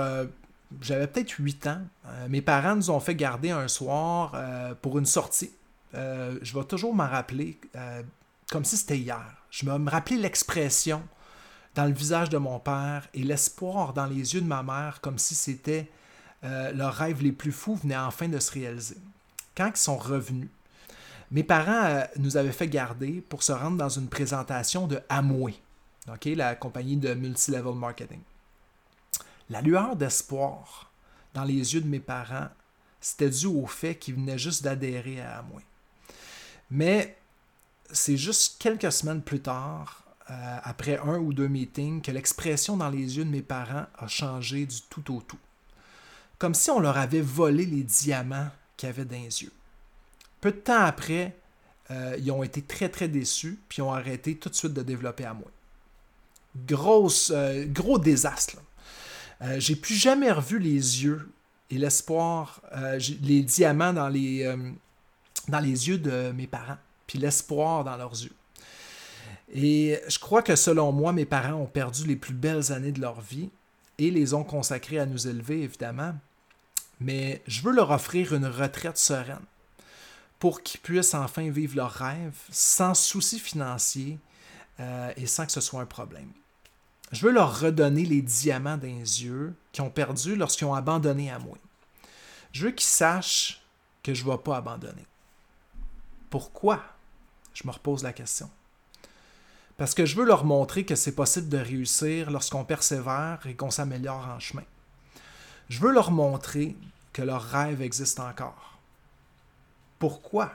j'avais 0.82 1.08
peut-être 1.08 1.32
8 1.40 1.68
ans. 1.68 1.82
Euh, 2.06 2.28
mes 2.30 2.42
parents 2.42 2.76
nous 2.76 2.90
ont 2.90 3.00
fait 3.00 3.16
garder 3.16 3.52
un 3.52 3.68
soir 3.68 4.34
euh, 4.36 4.74
pour 4.82 5.00
une 5.00 5.06
sortie. 5.06 5.52
Euh, 5.96 6.38
je 6.42 6.58
vais 6.58 6.64
toujours 6.66 6.96
m'en 6.96 7.08
rappeler 7.08 7.60
comme 8.52 8.66
si 8.66 8.78
c'était 8.78 8.98
hier. 8.98 9.26
Je 9.50 9.66
vais 9.66 9.78
me 9.78 9.90
rappeler 9.90 10.18
l'expression 10.18 11.02
dans 11.76 11.86
le 11.86 11.94
visage 11.94 12.30
de 12.30 12.38
mon 12.38 12.60
père 12.60 13.08
et 13.14 13.24
l'espoir 13.24 13.94
dans 13.94 14.06
les 14.06 14.34
yeux 14.34 14.42
de 14.42 14.48
ma 14.48 14.64
mère 14.64 15.02
comme 15.02 15.18
si 15.18 15.36
c'était 15.36 15.90
leurs 16.44 16.94
rêves 16.94 17.22
les 17.22 17.32
plus 17.32 17.52
fous 17.52 17.76
venaient 17.76 17.98
enfin 17.98 18.28
de 18.28 18.38
se 18.38 18.52
réaliser. 18.52 18.98
Quand 19.56 19.72
ils 19.74 19.78
sont 19.78 19.98
revenus, 19.98 20.50
mes 21.32 21.44
parents 21.44 22.04
nous 22.18 22.38
avaient 22.38 22.52
fait 22.52 22.68
garder 22.68 23.24
pour 23.28 23.44
se 23.44 23.52
rendre 23.52 23.78
dans 23.78 23.90
une 23.90 24.08
présentation 24.08 24.88
de 24.88 25.00
Amway, 25.10 25.56
la 26.26 26.56
compagnie 26.56 26.98
de 26.98 27.14
multilevel 27.14 27.76
marketing. 27.76 28.20
La 29.50 29.62
lueur 29.62 29.96
d'espoir 29.96 30.92
dans 31.34 31.44
les 31.44 31.74
yeux 31.74 31.82
de 31.82 31.88
mes 31.88 32.00
parents, 32.00 32.50
c'était 33.02 33.30
dû 33.30 33.48
au 33.48 33.66
fait 33.66 33.96
qu'ils 33.96 34.16
venaient 34.16 34.38
juste 34.38 34.64
d'adhérer 34.64 35.22
à 35.22 35.42
moi. 35.44 35.62
Mais 36.72 37.18
c'est 37.92 38.18
juste 38.18 38.62
quelques 38.62 38.92
semaines 38.92 39.22
plus 39.22 39.42
tard, 39.42 40.04
euh, 40.30 40.58
après 40.64 40.98
un 40.98 41.18
ou 41.18 41.34
deux 41.34 41.48
meetings, 41.48 42.02
que 42.02 42.12
l'expression 42.12 42.78
dans 42.78 42.90
les 42.90 43.18
yeux 43.18 43.26
de 43.26 43.30
mes 43.30 43.42
parents 43.42 43.86
a 43.98 44.08
changé 44.08 44.66
du 44.66 44.82
tout 44.90 45.14
au 45.14 45.22
tout. 45.22 45.40
Comme 46.40 46.54
si 46.54 46.72
on 46.72 46.80
leur 46.80 46.98
avait 46.98 47.22
volé 47.22 47.66
les 47.66 47.84
diamants 47.84 48.50
qu'il 48.78 48.88
y 48.88 48.90
avait 48.90 49.06
dans 49.06 49.18
les 49.18 49.44
yeux. 49.44 49.52
peu 50.42 50.52
de 50.52 50.58
temps 50.58 50.82
après, 50.82 51.36
euh, 51.92 52.16
ils 52.20 52.32
ont 52.32 52.44
été 52.44 52.62
très 52.62 52.90
très 52.90 53.08
déçus, 53.08 53.60
puis 53.70 53.82
ont 53.82 53.94
arrêté 53.94 54.36
tout 54.36 54.50
de 54.50 54.56
suite 54.56 54.74
de 54.74 54.82
développer 54.82 55.26
à 55.26 55.34
moi. 55.34 55.52
Euh, 57.32 57.66
gros 57.68 58.00
désastre. 58.00 58.58
Euh, 59.44 59.60
j'ai 59.60 59.76
plus 59.76 59.96
jamais 59.96 60.32
revu 60.32 60.60
les 60.60 61.04
yeux 61.04 61.30
et 61.70 61.78
l'espoir, 61.78 62.62
les 63.22 63.42
diamants 63.42 63.94
dans 63.94 64.08
les, 64.08 64.46
dans 65.48 65.60
les 65.60 65.88
yeux 65.88 65.98
de 65.98 66.32
mes 66.32 66.46
parents, 66.46 66.78
puis 67.08 67.18
l'espoir 67.18 67.84
dans 67.84 67.98
leurs 67.98 68.12
yeux. 68.12 68.34
Et 69.54 70.00
je 70.08 70.20
crois 70.20 70.42
que 70.42 70.56
selon 70.56 70.92
moi, 70.92 71.14
mes 71.14 71.26
parents 71.26 71.54
ont 71.54 71.66
perdu 71.68 72.06
les 72.06 72.16
plus 72.16 72.34
belles 72.34 72.72
années 72.72 72.92
de 72.92 73.02
leur 73.02 73.22
vie 73.22 73.50
et 73.98 74.12
les 74.12 74.34
ont 74.34 74.44
consacrées 74.44 75.00
à 75.00 75.06
nous 75.06 75.28
élever, 75.28 75.62
évidemment. 75.62 76.16
Mais 77.00 77.42
je 77.48 77.62
veux 77.62 77.74
leur 77.74 77.92
offrir 77.92 78.34
une 78.34 78.46
retraite 78.46 78.98
sereine 78.98 79.46
pour 80.40 80.62
qu'ils 80.62 80.82
puissent 80.82 81.14
enfin 81.14 81.50
vivre 81.50 81.76
leurs 81.76 81.92
rêves 81.92 82.38
sans 82.50 82.94
souci 82.94 83.40
financier 83.40 84.18
euh, 84.80 85.12
et 85.18 85.28
sans 85.28 85.46
que 85.46 85.52
ce 85.52 85.62
soit 85.62 85.82
un 85.82 85.86
problème. 85.86 86.32
Je 87.14 87.26
veux 87.26 87.32
leur 87.32 87.60
redonner 87.60 88.04
les 88.06 88.22
diamants 88.22 88.76
dans 88.76 88.88
les 88.88 89.24
yeux 89.24 89.54
qu'ils 89.72 89.86
ont 89.86 89.90
perdus 89.90 90.36
lorsqu'ils 90.36 90.66
ont 90.66 90.74
abandonné 90.74 91.32
à 91.32 91.40
moi. 91.40 91.58
Je 92.52 92.66
veux 92.66 92.72
qu'ils 92.72 92.86
sachent 92.86 93.62
que 94.04 94.14
je 94.14 94.26
ne 94.26 94.32
vais 94.32 94.38
pas 94.38 94.58
abandonner. 94.58 95.06
Pourquoi? 96.30 96.84
Je 97.54 97.66
me 97.66 97.72
repose 97.72 98.04
la 98.04 98.12
question. 98.12 98.50
Parce 99.78 99.94
que 99.94 100.06
je 100.06 100.18
veux 100.18 100.26
leur 100.26 100.44
montrer 100.44 100.84
que 100.86 100.96
c'est 100.96 101.16
possible 101.16 101.48
de 101.48 101.58
réussir 101.58 102.30
lorsqu'on 102.30 102.66
persévère 102.66 103.40
et 103.46 103.56
qu'on 103.56 103.72
s'améliore 103.72 104.28
en 104.28 104.40
chemin. 104.40 104.66
Je 105.70 105.80
veux 105.80 105.94
leur 105.94 106.12
montrer 106.12 106.76
que 107.14 107.22
leur 107.22 107.42
rêve 107.42 107.82
existe 107.82 108.20
encore 108.20 108.74
pourquoi? 110.04 110.52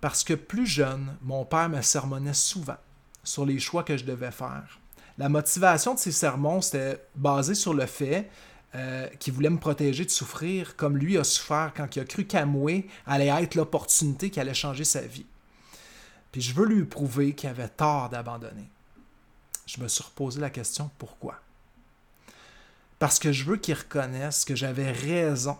Parce 0.00 0.24
que 0.24 0.32
plus 0.32 0.66
jeune, 0.66 1.14
mon 1.20 1.44
père 1.44 1.68
me 1.68 1.82
sermonnait 1.82 2.32
souvent 2.32 2.78
sur 3.22 3.44
les 3.44 3.58
choix 3.58 3.82
que 3.82 3.98
je 3.98 4.04
devais 4.06 4.30
faire. 4.30 4.80
La 5.18 5.28
motivation 5.28 5.94
de 5.94 5.98
ses 5.98 6.12
sermons, 6.12 6.60
c'était 6.60 7.04
basé 7.14 7.54
sur 7.54 7.72
le 7.72 7.86
fait 7.86 8.28
euh, 8.74 9.08
qu'il 9.20 9.32
voulait 9.32 9.50
me 9.50 9.58
protéger 9.58 10.04
de 10.04 10.10
souffrir 10.10 10.74
comme 10.74 10.96
lui 10.96 11.16
a 11.16 11.22
souffert 11.22 11.72
quand 11.76 11.94
il 11.94 12.00
a 12.00 12.04
cru 12.04 12.26
qu'Amoué 12.26 12.88
allait 13.06 13.28
être 13.28 13.54
l'opportunité 13.54 14.30
qui 14.30 14.40
allait 14.40 14.54
changer 14.54 14.84
sa 14.84 15.02
vie. 15.02 15.26
Puis 16.32 16.40
je 16.40 16.52
veux 16.52 16.66
lui 16.66 16.84
prouver 16.84 17.34
qu'il 17.34 17.48
avait 17.48 17.68
tort 17.68 18.08
d'abandonner. 18.08 18.68
Je 19.66 19.80
me 19.80 19.86
suis 19.86 20.02
reposé 20.02 20.40
la 20.40 20.50
question 20.50 20.90
pourquoi? 20.98 21.40
Parce 22.98 23.20
que 23.20 23.30
je 23.30 23.44
veux 23.44 23.56
qu'il 23.56 23.74
reconnaisse 23.74 24.44
que 24.44 24.56
j'avais 24.56 24.90
raison 24.90 25.56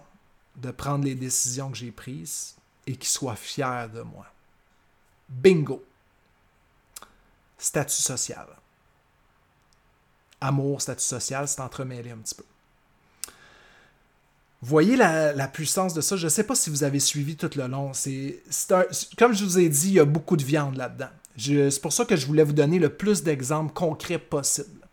de 0.56 0.72
prendre 0.72 1.04
les 1.04 1.14
décisions 1.14 1.70
que 1.70 1.76
j'ai 1.76 1.92
prises 1.92 2.56
et 2.86 2.96
qu'il 2.96 3.08
soit 3.08 3.36
fier 3.36 3.88
de 3.90 4.02
moi. 4.02 4.26
Bingo. 5.28 5.84
Statut 7.56 8.02
social. 8.02 8.48
Amour, 10.44 10.82
statut 10.82 11.02
social, 11.04 11.48
c'est 11.48 11.60
entremêlé 11.60 12.10
un 12.10 12.18
petit 12.18 12.34
peu. 12.34 12.44
Voyez 14.60 14.96
la, 14.96 15.48
puissance 15.48 15.92
de 15.94 16.00
ça. 16.00 16.16
Je 16.16 16.24
ne 16.24 16.30
sais 16.30 16.44
pas 16.44 16.54
si 16.54 16.70
vous 16.70 16.84
avez 16.84 17.00
suivi 17.00 17.36
tout 17.36 17.50
le 17.54 17.66
long. 17.66 17.92
C'est, 17.92 18.42
comme 19.18 19.34
je 19.34 19.44
vous 19.44 19.58
ai 19.58 19.68
dit, 19.68 19.88
il 19.88 19.94
y 19.94 20.00
a 20.00 20.04
beaucoup 20.04 20.36
de 20.36 20.44
viande 20.44 20.76
là-dedans. 20.76 21.10
c'est 21.36 21.82
pour 21.82 21.92
ça 21.92 22.04
que 22.04 22.16
je 22.16 22.26
voulais 22.26 22.44
vous 22.44 22.54
donner 22.54 22.78
le 22.78 22.88
plus 22.88 23.22
d'exemples 23.22 23.72
concrets 23.72 24.18
possible. 24.18 24.86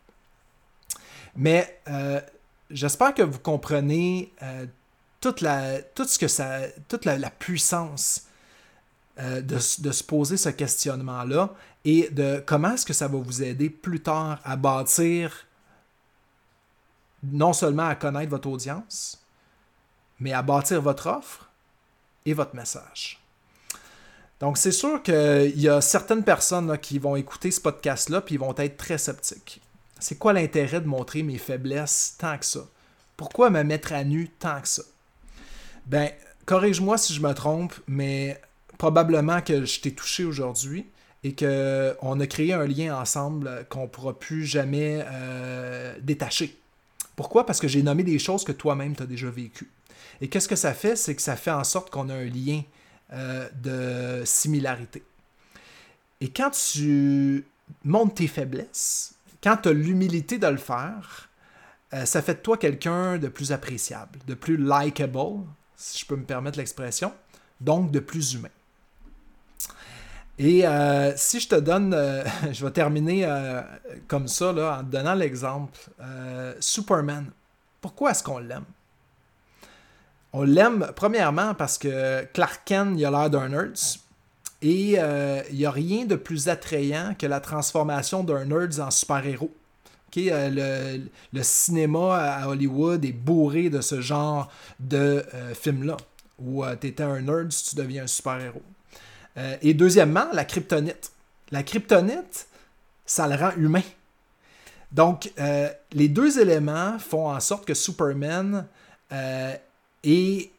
Mais 1.36 1.80
euh, 1.88 2.20
j'espère 2.70 3.14
que 3.14 3.22
vous 3.22 3.38
comprenez 3.38 4.32
euh, 4.42 4.66
toute 5.20 5.40
la, 5.40 5.80
tout 5.80 6.04
ce 6.04 6.18
que 6.18 6.28
ça, 6.28 6.60
toute 6.88 7.04
la, 7.04 7.30
puissance 7.30 8.26
euh, 9.18 9.40
de, 9.40 9.58
se 9.58 10.04
poser 10.04 10.36
ce 10.36 10.50
questionnement-là 10.50 11.54
et 11.84 12.08
de 12.10 12.42
comment 12.46 12.74
est-ce 12.74 12.86
que 12.86 12.92
ça 12.92 13.08
va 13.08 13.18
vous 13.18 13.42
aider 13.42 13.70
plus 13.70 14.00
tard 14.00 14.40
à 14.44 14.56
bâtir, 14.56 15.46
non 17.22 17.52
seulement 17.52 17.86
à 17.86 17.94
connaître 17.94 18.30
votre 18.30 18.48
audience, 18.48 19.24
mais 20.20 20.32
à 20.32 20.42
bâtir 20.42 20.80
votre 20.80 21.08
offre 21.08 21.50
et 22.24 22.34
votre 22.34 22.54
message. 22.54 23.20
Donc, 24.40 24.58
c'est 24.58 24.72
sûr 24.72 25.02
qu'il 25.02 25.60
y 25.60 25.68
a 25.68 25.80
certaines 25.80 26.24
personnes 26.24 26.76
qui 26.78 26.98
vont 26.98 27.14
écouter 27.16 27.50
ce 27.50 27.60
podcast-là 27.60 28.20
puis 28.20 28.36
vont 28.36 28.54
être 28.56 28.76
très 28.76 28.98
sceptiques. 28.98 29.60
C'est 30.00 30.18
quoi 30.18 30.32
l'intérêt 30.32 30.80
de 30.80 30.88
montrer 30.88 31.22
mes 31.22 31.38
faiblesses 31.38 32.16
tant 32.18 32.36
que 32.38 32.44
ça? 32.44 32.66
Pourquoi 33.16 33.50
me 33.50 33.62
mettre 33.62 33.92
à 33.92 34.02
nu 34.02 34.28
tant 34.30 34.60
que 34.60 34.66
ça? 34.66 34.82
Ben, 35.86 36.10
corrige-moi 36.44 36.98
si 36.98 37.14
je 37.14 37.20
me 37.20 37.32
trompe, 37.34 37.74
mais 37.86 38.40
probablement 38.78 39.40
que 39.42 39.64
je 39.64 39.80
t'ai 39.80 39.94
touché 39.94 40.24
aujourd'hui 40.24 40.86
et 41.24 41.34
qu'on 41.34 42.20
a 42.20 42.26
créé 42.26 42.52
un 42.52 42.66
lien 42.66 42.96
ensemble 42.98 43.66
qu'on 43.68 43.82
ne 43.82 43.86
pourra 43.86 44.18
plus 44.18 44.44
jamais 44.44 45.04
euh, 45.06 45.96
détacher. 46.00 46.58
Pourquoi? 47.14 47.46
Parce 47.46 47.60
que 47.60 47.68
j'ai 47.68 47.82
nommé 47.82 48.02
des 48.02 48.18
choses 48.18 48.44
que 48.44 48.52
toi-même 48.52 48.96
tu 48.96 49.02
as 49.02 49.06
déjà 49.06 49.30
vécues. 49.30 49.70
Et 50.20 50.28
qu'est-ce 50.28 50.48
que 50.48 50.56
ça 50.56 50.74
fait? 50.74 50.96
C'est 50.96 51.14
que 51.14 51.22
ça 51.22 51.36
fait 51.36 51.50
en 51.50 51.64
sorte 51.64 51.90
qu'on 51.90 52.08
a 52.08 52.14
un 52.14 52.24
lien 52.24 52.62
euh, 53.12 53.48
de 53.62 54.24
similarité. 54.24 55.02
Et 56.20 56.30
quand 56.30 56.50
tu 56.50 57.44
montes 57.84 58.16
tes 58.16 58.26
faiblesses, 58.26 59.14
quand 59.42 59.58
tu 59.58 59.68
as 59.68 59.72
l'humilité 59.72 60.38
de 60.38 60.46
le 60.46 60.56
faire, 60.56 61.28
euh, 61.94 62.04
ça 62.04 62.22
fait 62.22 62.34
de 62.34 62.40
toi 62.40 62.56
quelqu'un 62.56 63.18
de 63.18 63.28
plus 63.28 63.52
appréciable, 63.52 64.18
de 64.26 64.34
plus 64.34 64.56
likable, 64.56 65.44
si 65.76 65.98
je 65.98 66.06
peux 66.06 66.16
me 66.16 66.24
permettre 66.24 66.58
l'expression, 66.58 67.12
donc 67.60 67.90
de 67.90 68.00
plus 68.00 68.34
humain. 68.34 68.48
Et 70.38 70.66
euh, 70.66 71.12
si 71.16 71.40
je 71.40 71.48
te 71.48 71.54
donne, 71.54 71.92
euh, 71.94 72.24
je 72.52 72.64
vais 72.64 72.70
terminer 72.70 73.24
euh, 73.24 73.60
comme 74.08 74.28
ça, 74.28 74.52
là, 74.52 74.78
en 74.80 74.84
te 74.84 74.90
donnant 74.90 75.14
l'exemple, 75.14 75.78
Superman, 76.60 77.30
pourquoi 77.80 78.12
est-ce 78.12 78.22
qu'on 78.22 78.38
l'aime? 78.38 78.64
On 80.32 80.44
l'aime 80.44 80.90
premièrement 80.96 81.54
parce 81.54 81.76
que 81.76 82.24
Clark 82.32 82.62
Kent, 82.64 82.94
il 82.96 83.04
a 83.04 83.10
l'air 83.10 83.30
d'un 83.30 83.48
nerd. 83.50 83.74
Et 84.62 84.92
il 84.92 85.56
n'y 85.56 85.66
a 85.66 85.70
rien 85.70 86.06
de 86.06 86.14
plus 86.14 86.48
attrayant 86.48 87.14
que 87.18 87.26
la 87.26 87.40
transformation 87.40 88.24
d'un 88.24 88.44
nerd 88.46 88.78
en 88.80 88.90
super-héros. 88.90 89.52
Le, 90.14 91.08
cinéma 91.42 92.16
à 92.16 92.48
Hollywood 92.48 93.04
est 93.04 93.12
bourré 93.12 93.70
de 93.70 93.80
ce 93.80 94.00
genre 94.00 94.50
de 94.78 95.24
euh, 95.34 95.54
film-là, 95.54 95.96
où 96.38 96.64
tu 96.80 96.86
étais 96.86 97.02
un 97.02 97.20
nerd, 97.20 97.48
tu 97.50 97.76
deviens 97.76 98.04
un 98.04 98.06
super-héros. 98.06 98.62
Et 99.36 99.74
deuxièmement, 99.74 100.26
la 100.32 100.44
kryptonite. 100.44 101.12
La 101.50 101.62
kryptonite, 101.62 102.46
ça 103.06 103.26
le 103.28 103.34
rend 103.34 103.52
humain. 103.56 103.82
Donc, 104.90 105.32
les 105.92 106.08
deux 106.08 106.38
éléments 106.38 106.98
font 106.98 107.30
en 107.30 107.40
sorte 107.40 107.64
que 107.64 107.74
Superman 107.74 108.66
est 109.10 110.50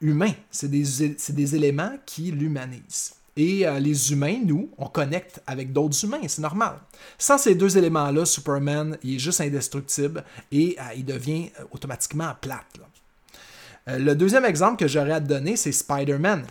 humain. 0.00 0.32
C'est 0.50 0.70
des, 0.70 1.16
des 1.30 1.56
éléments 1.56 1.92
qui 2.04 2.30
l'humanisent. 2.30 3.14
Et 3.36 3.66
euh, 3.66 3.78
les 3.78 4.12
humains, 4.12 4.38
nous, 4.44 4.70
on 4.76 4.86
connecte 4.86 5.40
avec 5.46 5.72
d'autres 5.72 6.04
humains, 6.04 6.20
c'est 6.26 6.42
normal. 6.42 6.74
Sans 7.16 7.38
ces 7.38 7.54
deux 7.54 7.78
éléments-là, 7.78 8.24
Superman, 8.26 8.98
il 9.02 9.16
est 9.16 9.18
juste 9.18 9.40
indestructible 9.40 10.24
et 10.50 10.76
euh, 10.78 10.82
il 10.96 11.04
devient 11.04 11.50
euh, 11.58 11.64
automatiquement 11.70 12.34
plate. 12.40 12.66
le 13.86 14.14
deuxième 14.14 14.44
exemple 14.44 14.76
que 14.76 14.88
j'aurais 14.88 15.12
à 15.12 15.20
te 15.20 15.26
donner, 15.26 15.56
c'est 15.56 15.72
Spider-Man. 15.72 16.44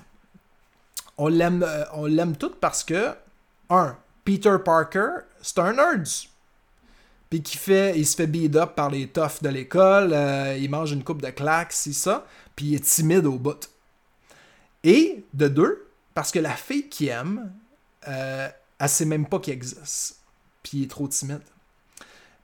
On 1.21 1.27
l'aime, 1.27 1.65
on 1.93 2.05
l'aime 2.05 2.35
tout 2.35 2.53
parce 2.59 2.83
que, 2.83 3.13
un, 3.69 3.95
Peter 4.23 4.55
Parker, 4.63 5.09
c'est 5.41 5.59
un 5.59 5.73
nerd. 5.73 6.07
Puis 7.29 7.43
qui 7.43 7.57
fait, 7.57 7.97
il 7.97 8.07
se 8.07 8.15
fait 8.15 8.25
beat 8.25 8.55
up 8.55 8.73
par 8.75 8.89
les 8.89 9.07
toughs 9.07 9.43
de 9.43 9.49
l'école, 9.49 10.15
il 10.57 10.69
mange 10.69 10.91
une 10.91 11.03
coupe 11.03 11.21
de 11.21 11.29
claques, 11.29 11.73
c'est 11.73 11.93
ça, 11.93 12.25
puis 12.55 12.67
il 12.67 12.75
est 12.75 12.83
timide 12.83 13.25
au 13.25 13.37
bout. 13.37 13.69
Et 14.83 15.23
de 15.33 15.47
deux, 15.47 15.89
parce 16.13 16.31
que 16.31 16.39
la 16.39 16.55
fille 16.55 16.89
qui 16.89 17.07
aime, 17.07 17.51
euh, 18.07 18.47
elle 18.77 18.89
sait 18.89 19.05
même 19.05 19.27
pas 19.27 19.39
qu'il 19.39 19.53
existe. 19.53 20.19
Puis 20.63 20.79
il 20.79 20.83
est 20.83 20.89
trop 20.89 21.07
timide. 21.07 21.41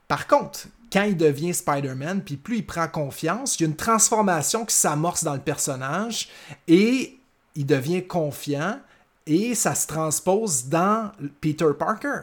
Par 0.07 0.27
contre, 0.27 0.67
quand 0.91 1.03
il 1.03 1.17
devient 1.17 1.53
Spider-Man, 1.53 2.23
puis 2.23 2.37
plus 2.37 2.57
il 2.57 2.65
prend 2.65 2.87
confiance, 2.87 3.59
il 3.59 3.63
y 3.63 3.65
a 3.65 3.69
une 3.69 3.75
transformation 3.75 4.65
qui 4.65 4.75
s'amorce 4.75 5.23
dans 5.23 5.33
le 5.33 5.39
personnage 5.39 6.29
et 6.67 7.19
il 7.55 7.65
devient 7.65 8.05
confiant 8.05 8.79
et 9.25 9.55
ça 9.55 9.75
se 9.75 9.87
transpose 9.87 10.65
dans 10.65 11.11
Peter 11.41 11.69
Parker. 11.77 12.21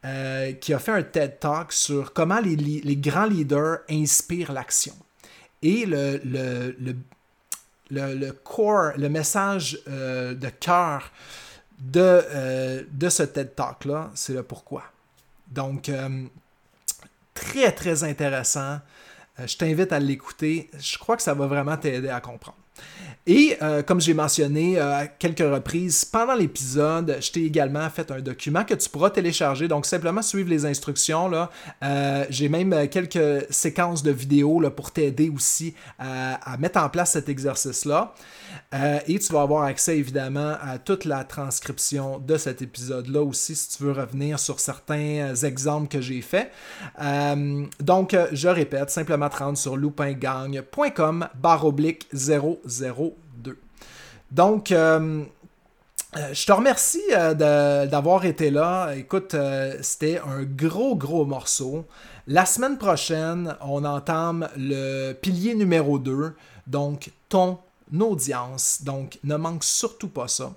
euh, 0.06 0.54
qui 0.54 0.74
a 0.74 0.80
fait 0.80 0.92
un 0.92 1.04
TED 1.04 1.40
Talk 1.40 1.72
sur 1.72 2.14
comment 2.14 2.40
les, 2.40 2.98
grands 2.98 3.26
leaders 3.26 3.80
inspirent 3.90 4.52
l'action. 4.52 4.96
Et 5.62 5.86
le, 5.86 6.20
core, 8.44 8.92
le 8.98 9.10
message 9.10 9.80
euh, 9.88 10.34
de 10.34 10.50
cœur 10.50 11.12
euh, 11.96 12.84
de 12.92 13.10
ce 13.10 13.24
TED 13.24 13.56
Talk-là, 13.56 14.12
c'est 14.16 14.34
le 14.34 14.44
pourquoi. 14.44 14.84
Donc, 15.48 15.92
très, 17.34 17.72
très 17.74 18.04
intéressant. 18.04 18.80
je 19.38 19.58
t'invite 19.58 19.92
à 19.92 20.00
l'écouter. 20.00 20.70
Je 20.80 20.98
crois 20.98 21.18
que 21.18 21.24
ça 21.24 21.34
va 21.34 21.46
vraiment 21.46 21.76
t'aider 21.76 22.08
à 22.08 22.22
comprendre. 22.22 22.61
Et 23.28 23.56
euh, 23.62 23.84
comme 23.84 24.02
j'ai 24.02 24.16
mentionné 24.16 24.80
euh, 24.80 25.02
à 25.02 25.08
quelques 25.08 25.40
reprises 25.40 26.06
pendant 26.06 26.34
l'épisode, 26.34 27.18
je 27.22 27.32
t'ai 27.32 27.46
également 27.46 27.88
fait 27.92 28.10
un 28.10 28.20
document 28.20 28.64
que 28.64 28.74
tu 28.74 28.90
pourras 28.90 29.12
télécharger. 29.12 29.68
Donc 29.68 29.86
simplement 29.86 30.24
suivre 30.24 30.50
les 30.50 30.66
instructions. 30.66 31.32
Euh, 31.84 32.26
j'ai 32.30 32.50
même 32.50 32.88
quelques 32.90 33.46
séquences 33.52 34.02
de 34.02 34.12
vidéos 34.12 34.60
là, 34.60 34.72
pour 34.72 34.92
t'aider 34.92 35.30
aussi 35.30 35.76
à, 36.00 36.58
mettre 36.58 36.80
en 36.80 36.90
place 36.90 37.12
cet 37.12 37.30
exercice-là. 37.30 38.14
Et 39.08 39.20
tu 39.20 39.34
vas 39.34 39.42
avoir 39.42 39.64
accès 39.64 39.98
évidemment 39.98 40.56
à 40.62 40.78
toute 40.78 41.06
la 41.06 41.24
transcription 41.24 42.20
de 42.20 42.38
cet 42.38 42.62
épisode-là 42.62 43.22
aussi 43.22 43.56
si 43.56 43.78
tu 43.78 43.84
veux 43.84 43.92
revenir 43.92 44.40
sur 44.40 44.60
certains 44.60 45.36
exemples 45.36 45.88
que 45.88 46.02
j'ai 46.02 46.22
faits. 46.22 46.52
donc 47.80 48.16
je 48.32 48.48
répète, 48.48 48.90
simplement 48.90 49.30
te 49.30 49.38
rendre 49.38 49.58
sur 49.58 49.76
loupingagne.com 49.76 51.28
barre 51.36 51.66
oblique 51.66 52.08
00 52.14 52.62
donc, 54.32 54.72
euh, 54.72 55.24
euh, 56.16 56.34
je 56.34 56.46
te 56.46 56.52
remercie 56.52 57.02
euh, 57.12 57.86
d'avoir 57.86 58.26
été 58.26 58.50
là. 58.50 58.94
Écoute, 58.96 59.36
c'était 59.82 60.20
un 60.20 60.44
gros, 60.44 60.96
gros 60.96 61.26
morceau. 61.26 61.86
La 62.28 62.46
semaine 62.46 62.78
prochaine, 62.78 63.56
on 63.62 63.84
entame 63.84 64.48
le 64.56 65.14
pilier 65.14 65.54
numéro 65.54 66.00
2, 66.00 66.34
donc 66.68 67.12
ton 67.28 67.60
audience. 68.00 68.82
Donc, 68.84 69.20
ne 69.24 69.36
manque 69.36 69.64
surtout 69.64 70.10
pas 70.10 70.28
ça. 70.28 70.54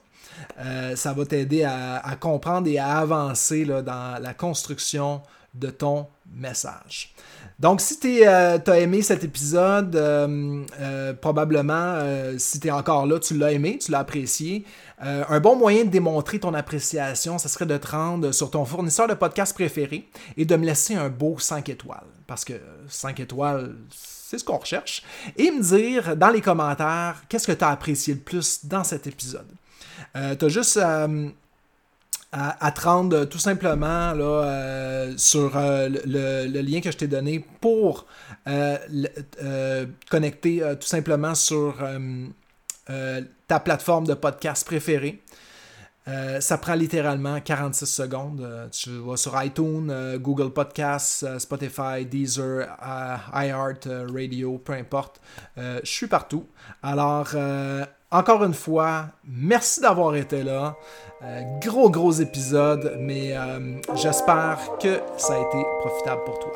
ça 0.94 1.12
va 1.12 1.26
t'aider 1.26 1.64
à, 1.64 2.16
comprendre 2.20 2.68
et 2.68 2.78
à 2.78 2.98
avancer 2.98 3.64
dans 3.64 4.20
la 4.20 4.34
construction 4.34 5.22
de 5.54 5.70
ton 5.70 6.08
message. 6.32 7.14
Donc, 7.58 7.80
si 7.80 8.00
tu 8.00 8.26
euh, 8.26 8.58
as 8.58 8.78
aimé 8.78 9.02
cet 9.02 9.22
épisode, 9.22 9.94
euh, 9.94 10.64
euh, 10.80 11.12
probablement, 11.14 12.00
si 12.36 12.58
tu 12.58 12.68
es 12.68 12.70
encore 12.70 13.06
là, 13.06 13.18
tu 13.20 13.38
l'as 13.38 13.52
aimé, 13.52 13.78
tu 13.78 13.92
l'as 13.92 14.00
apprécié. 14.00 14.64
un 14.98 15.40
bon 15.40 15.56
moyen 15.56 15.84
de 15.84 15.90
démontrer 15.90 16.40
ton 16.40 16.54
appréciation, 16.54 17.38
ce 17.38 17.48
serait 17.48 17.66
de 17.66 17.76
te 17.76 17.86
rendre 17.86 18.32
sur 18.32 18.50
ton 18.50 18.64
fournisseur 18.64 19.06
de 19.06 19.14
podcast 19.14 19.54
préféré 19.54 20.08
et 20.36 20.44
de 20.44 20.56
me 20.56 20.66
laisser 20.66 20.94
un 20.94 21.08
beau 21.08 21.38
5 21.38 21.68
étoiles. 21.68 22.06
Parce 22.26 22.44
que 22.44 22.54
5 22.88 23.20
étoiles, 23.20 23.74
c'est 23.90 24.38
ce 24.38 24.44
qu'on 24.44 24.58
recherche. 24.58 25.02
Et 25.36 25.50
me 25.50 25.62
dire 25.62 26.16
dans 26.16 26.30
les 26.30 26.40
commentaires 26.40 27.22
qu'est-ce 27.28 27.46
que 27.46 27.52
tu 27.52 27.64
as 27.64 27.68
apprécié 27.68 28.14
le 28.14 28.20
plus 28.20 28.64
dans 28.64 28.84
cet 28.84 29.06
épisode? 29.06 29.46
tu 30.14 30.44
as 30.44 30.48
juste 30.48 30.78
à, 32.36 32.72
te 32.72 32.80
rendre 32.80 33.24
tout 33.26 33.38
simplement 33.38 34.12
là, 34.12 34.24
euh, 34.24 35.14
sur 35.16 35.56
euh, 35.56 35.88
le, 35.88 36.60
lien 36.62 36.80
que 36.80 36.90
je 36.90 36.96
t'ai 36.96 37.06
donné 37.06 37.44
pour 37.60 38.06
euh, 38.48 39.86
connecter 40.10 40.60
tout 40.80 40.86
simplement 40.86 41.34
sur 41.34 41.76
ta 43.46 43.60
plateforme 43.60 44.06
de 44.06 44.14
podcast 44.14 44.66
préférée. 44.66 45.22
ça 46.40 46.58
prend 46.58 46.74
littéralement 46.74 47.40
46 47.40 47.86
secondes. 47.86 48.68
tu 48.72 48.90
vas 48.98 49.16
sur 49.16 49.40
iTunes, 49.42 50.18
Google 50.18 50.50
Podcasts, 50.50 51.38
Spotify, 51.38 52.04
Deezer, 52.04 52.66
iHeart 53.32 53.88
Radio, 54.12 54.58
peu 54.58 54.72
importe. 54.72 55.20
je 55.56 55.80
suis 55.84 56.08
partout. 56.08 56.46
Alors, 56.82 57.28
encore 58.14 58.44
une 58.44 58.54
fois, 58.54 59.06
merci 59.26 59.80
d'avoir 59.80 60.14
été 60.14 60.44
là. 60.44 60.76
Euh, 61.24 61.40
gros, 61.60 61.90
gros 61.90 62.12
épisode, 62.12 62.96
mais 63.00 63.36
euh, 63.36 63.80
j'espère 63.96 64.58
que 64.80 65.00
ça 65.16 65.34
a 65.34 65.38
été 65.38 65.58
profitable 65.80 66.22
pour 66.24 66.38
toi. 66.38 66.52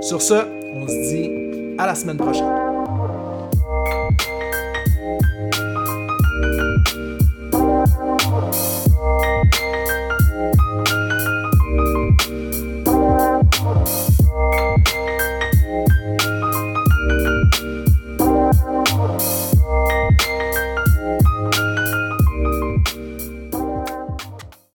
Sur 0.00 0.22
ce, 0.22 0.34
on 0.74 0.88
se 0.88 1.12
dit 1.12 1.76
à 1.78 1.86
la 1.86 1.94
semaine 1.94 2.16
prochaine. 2.16 2.72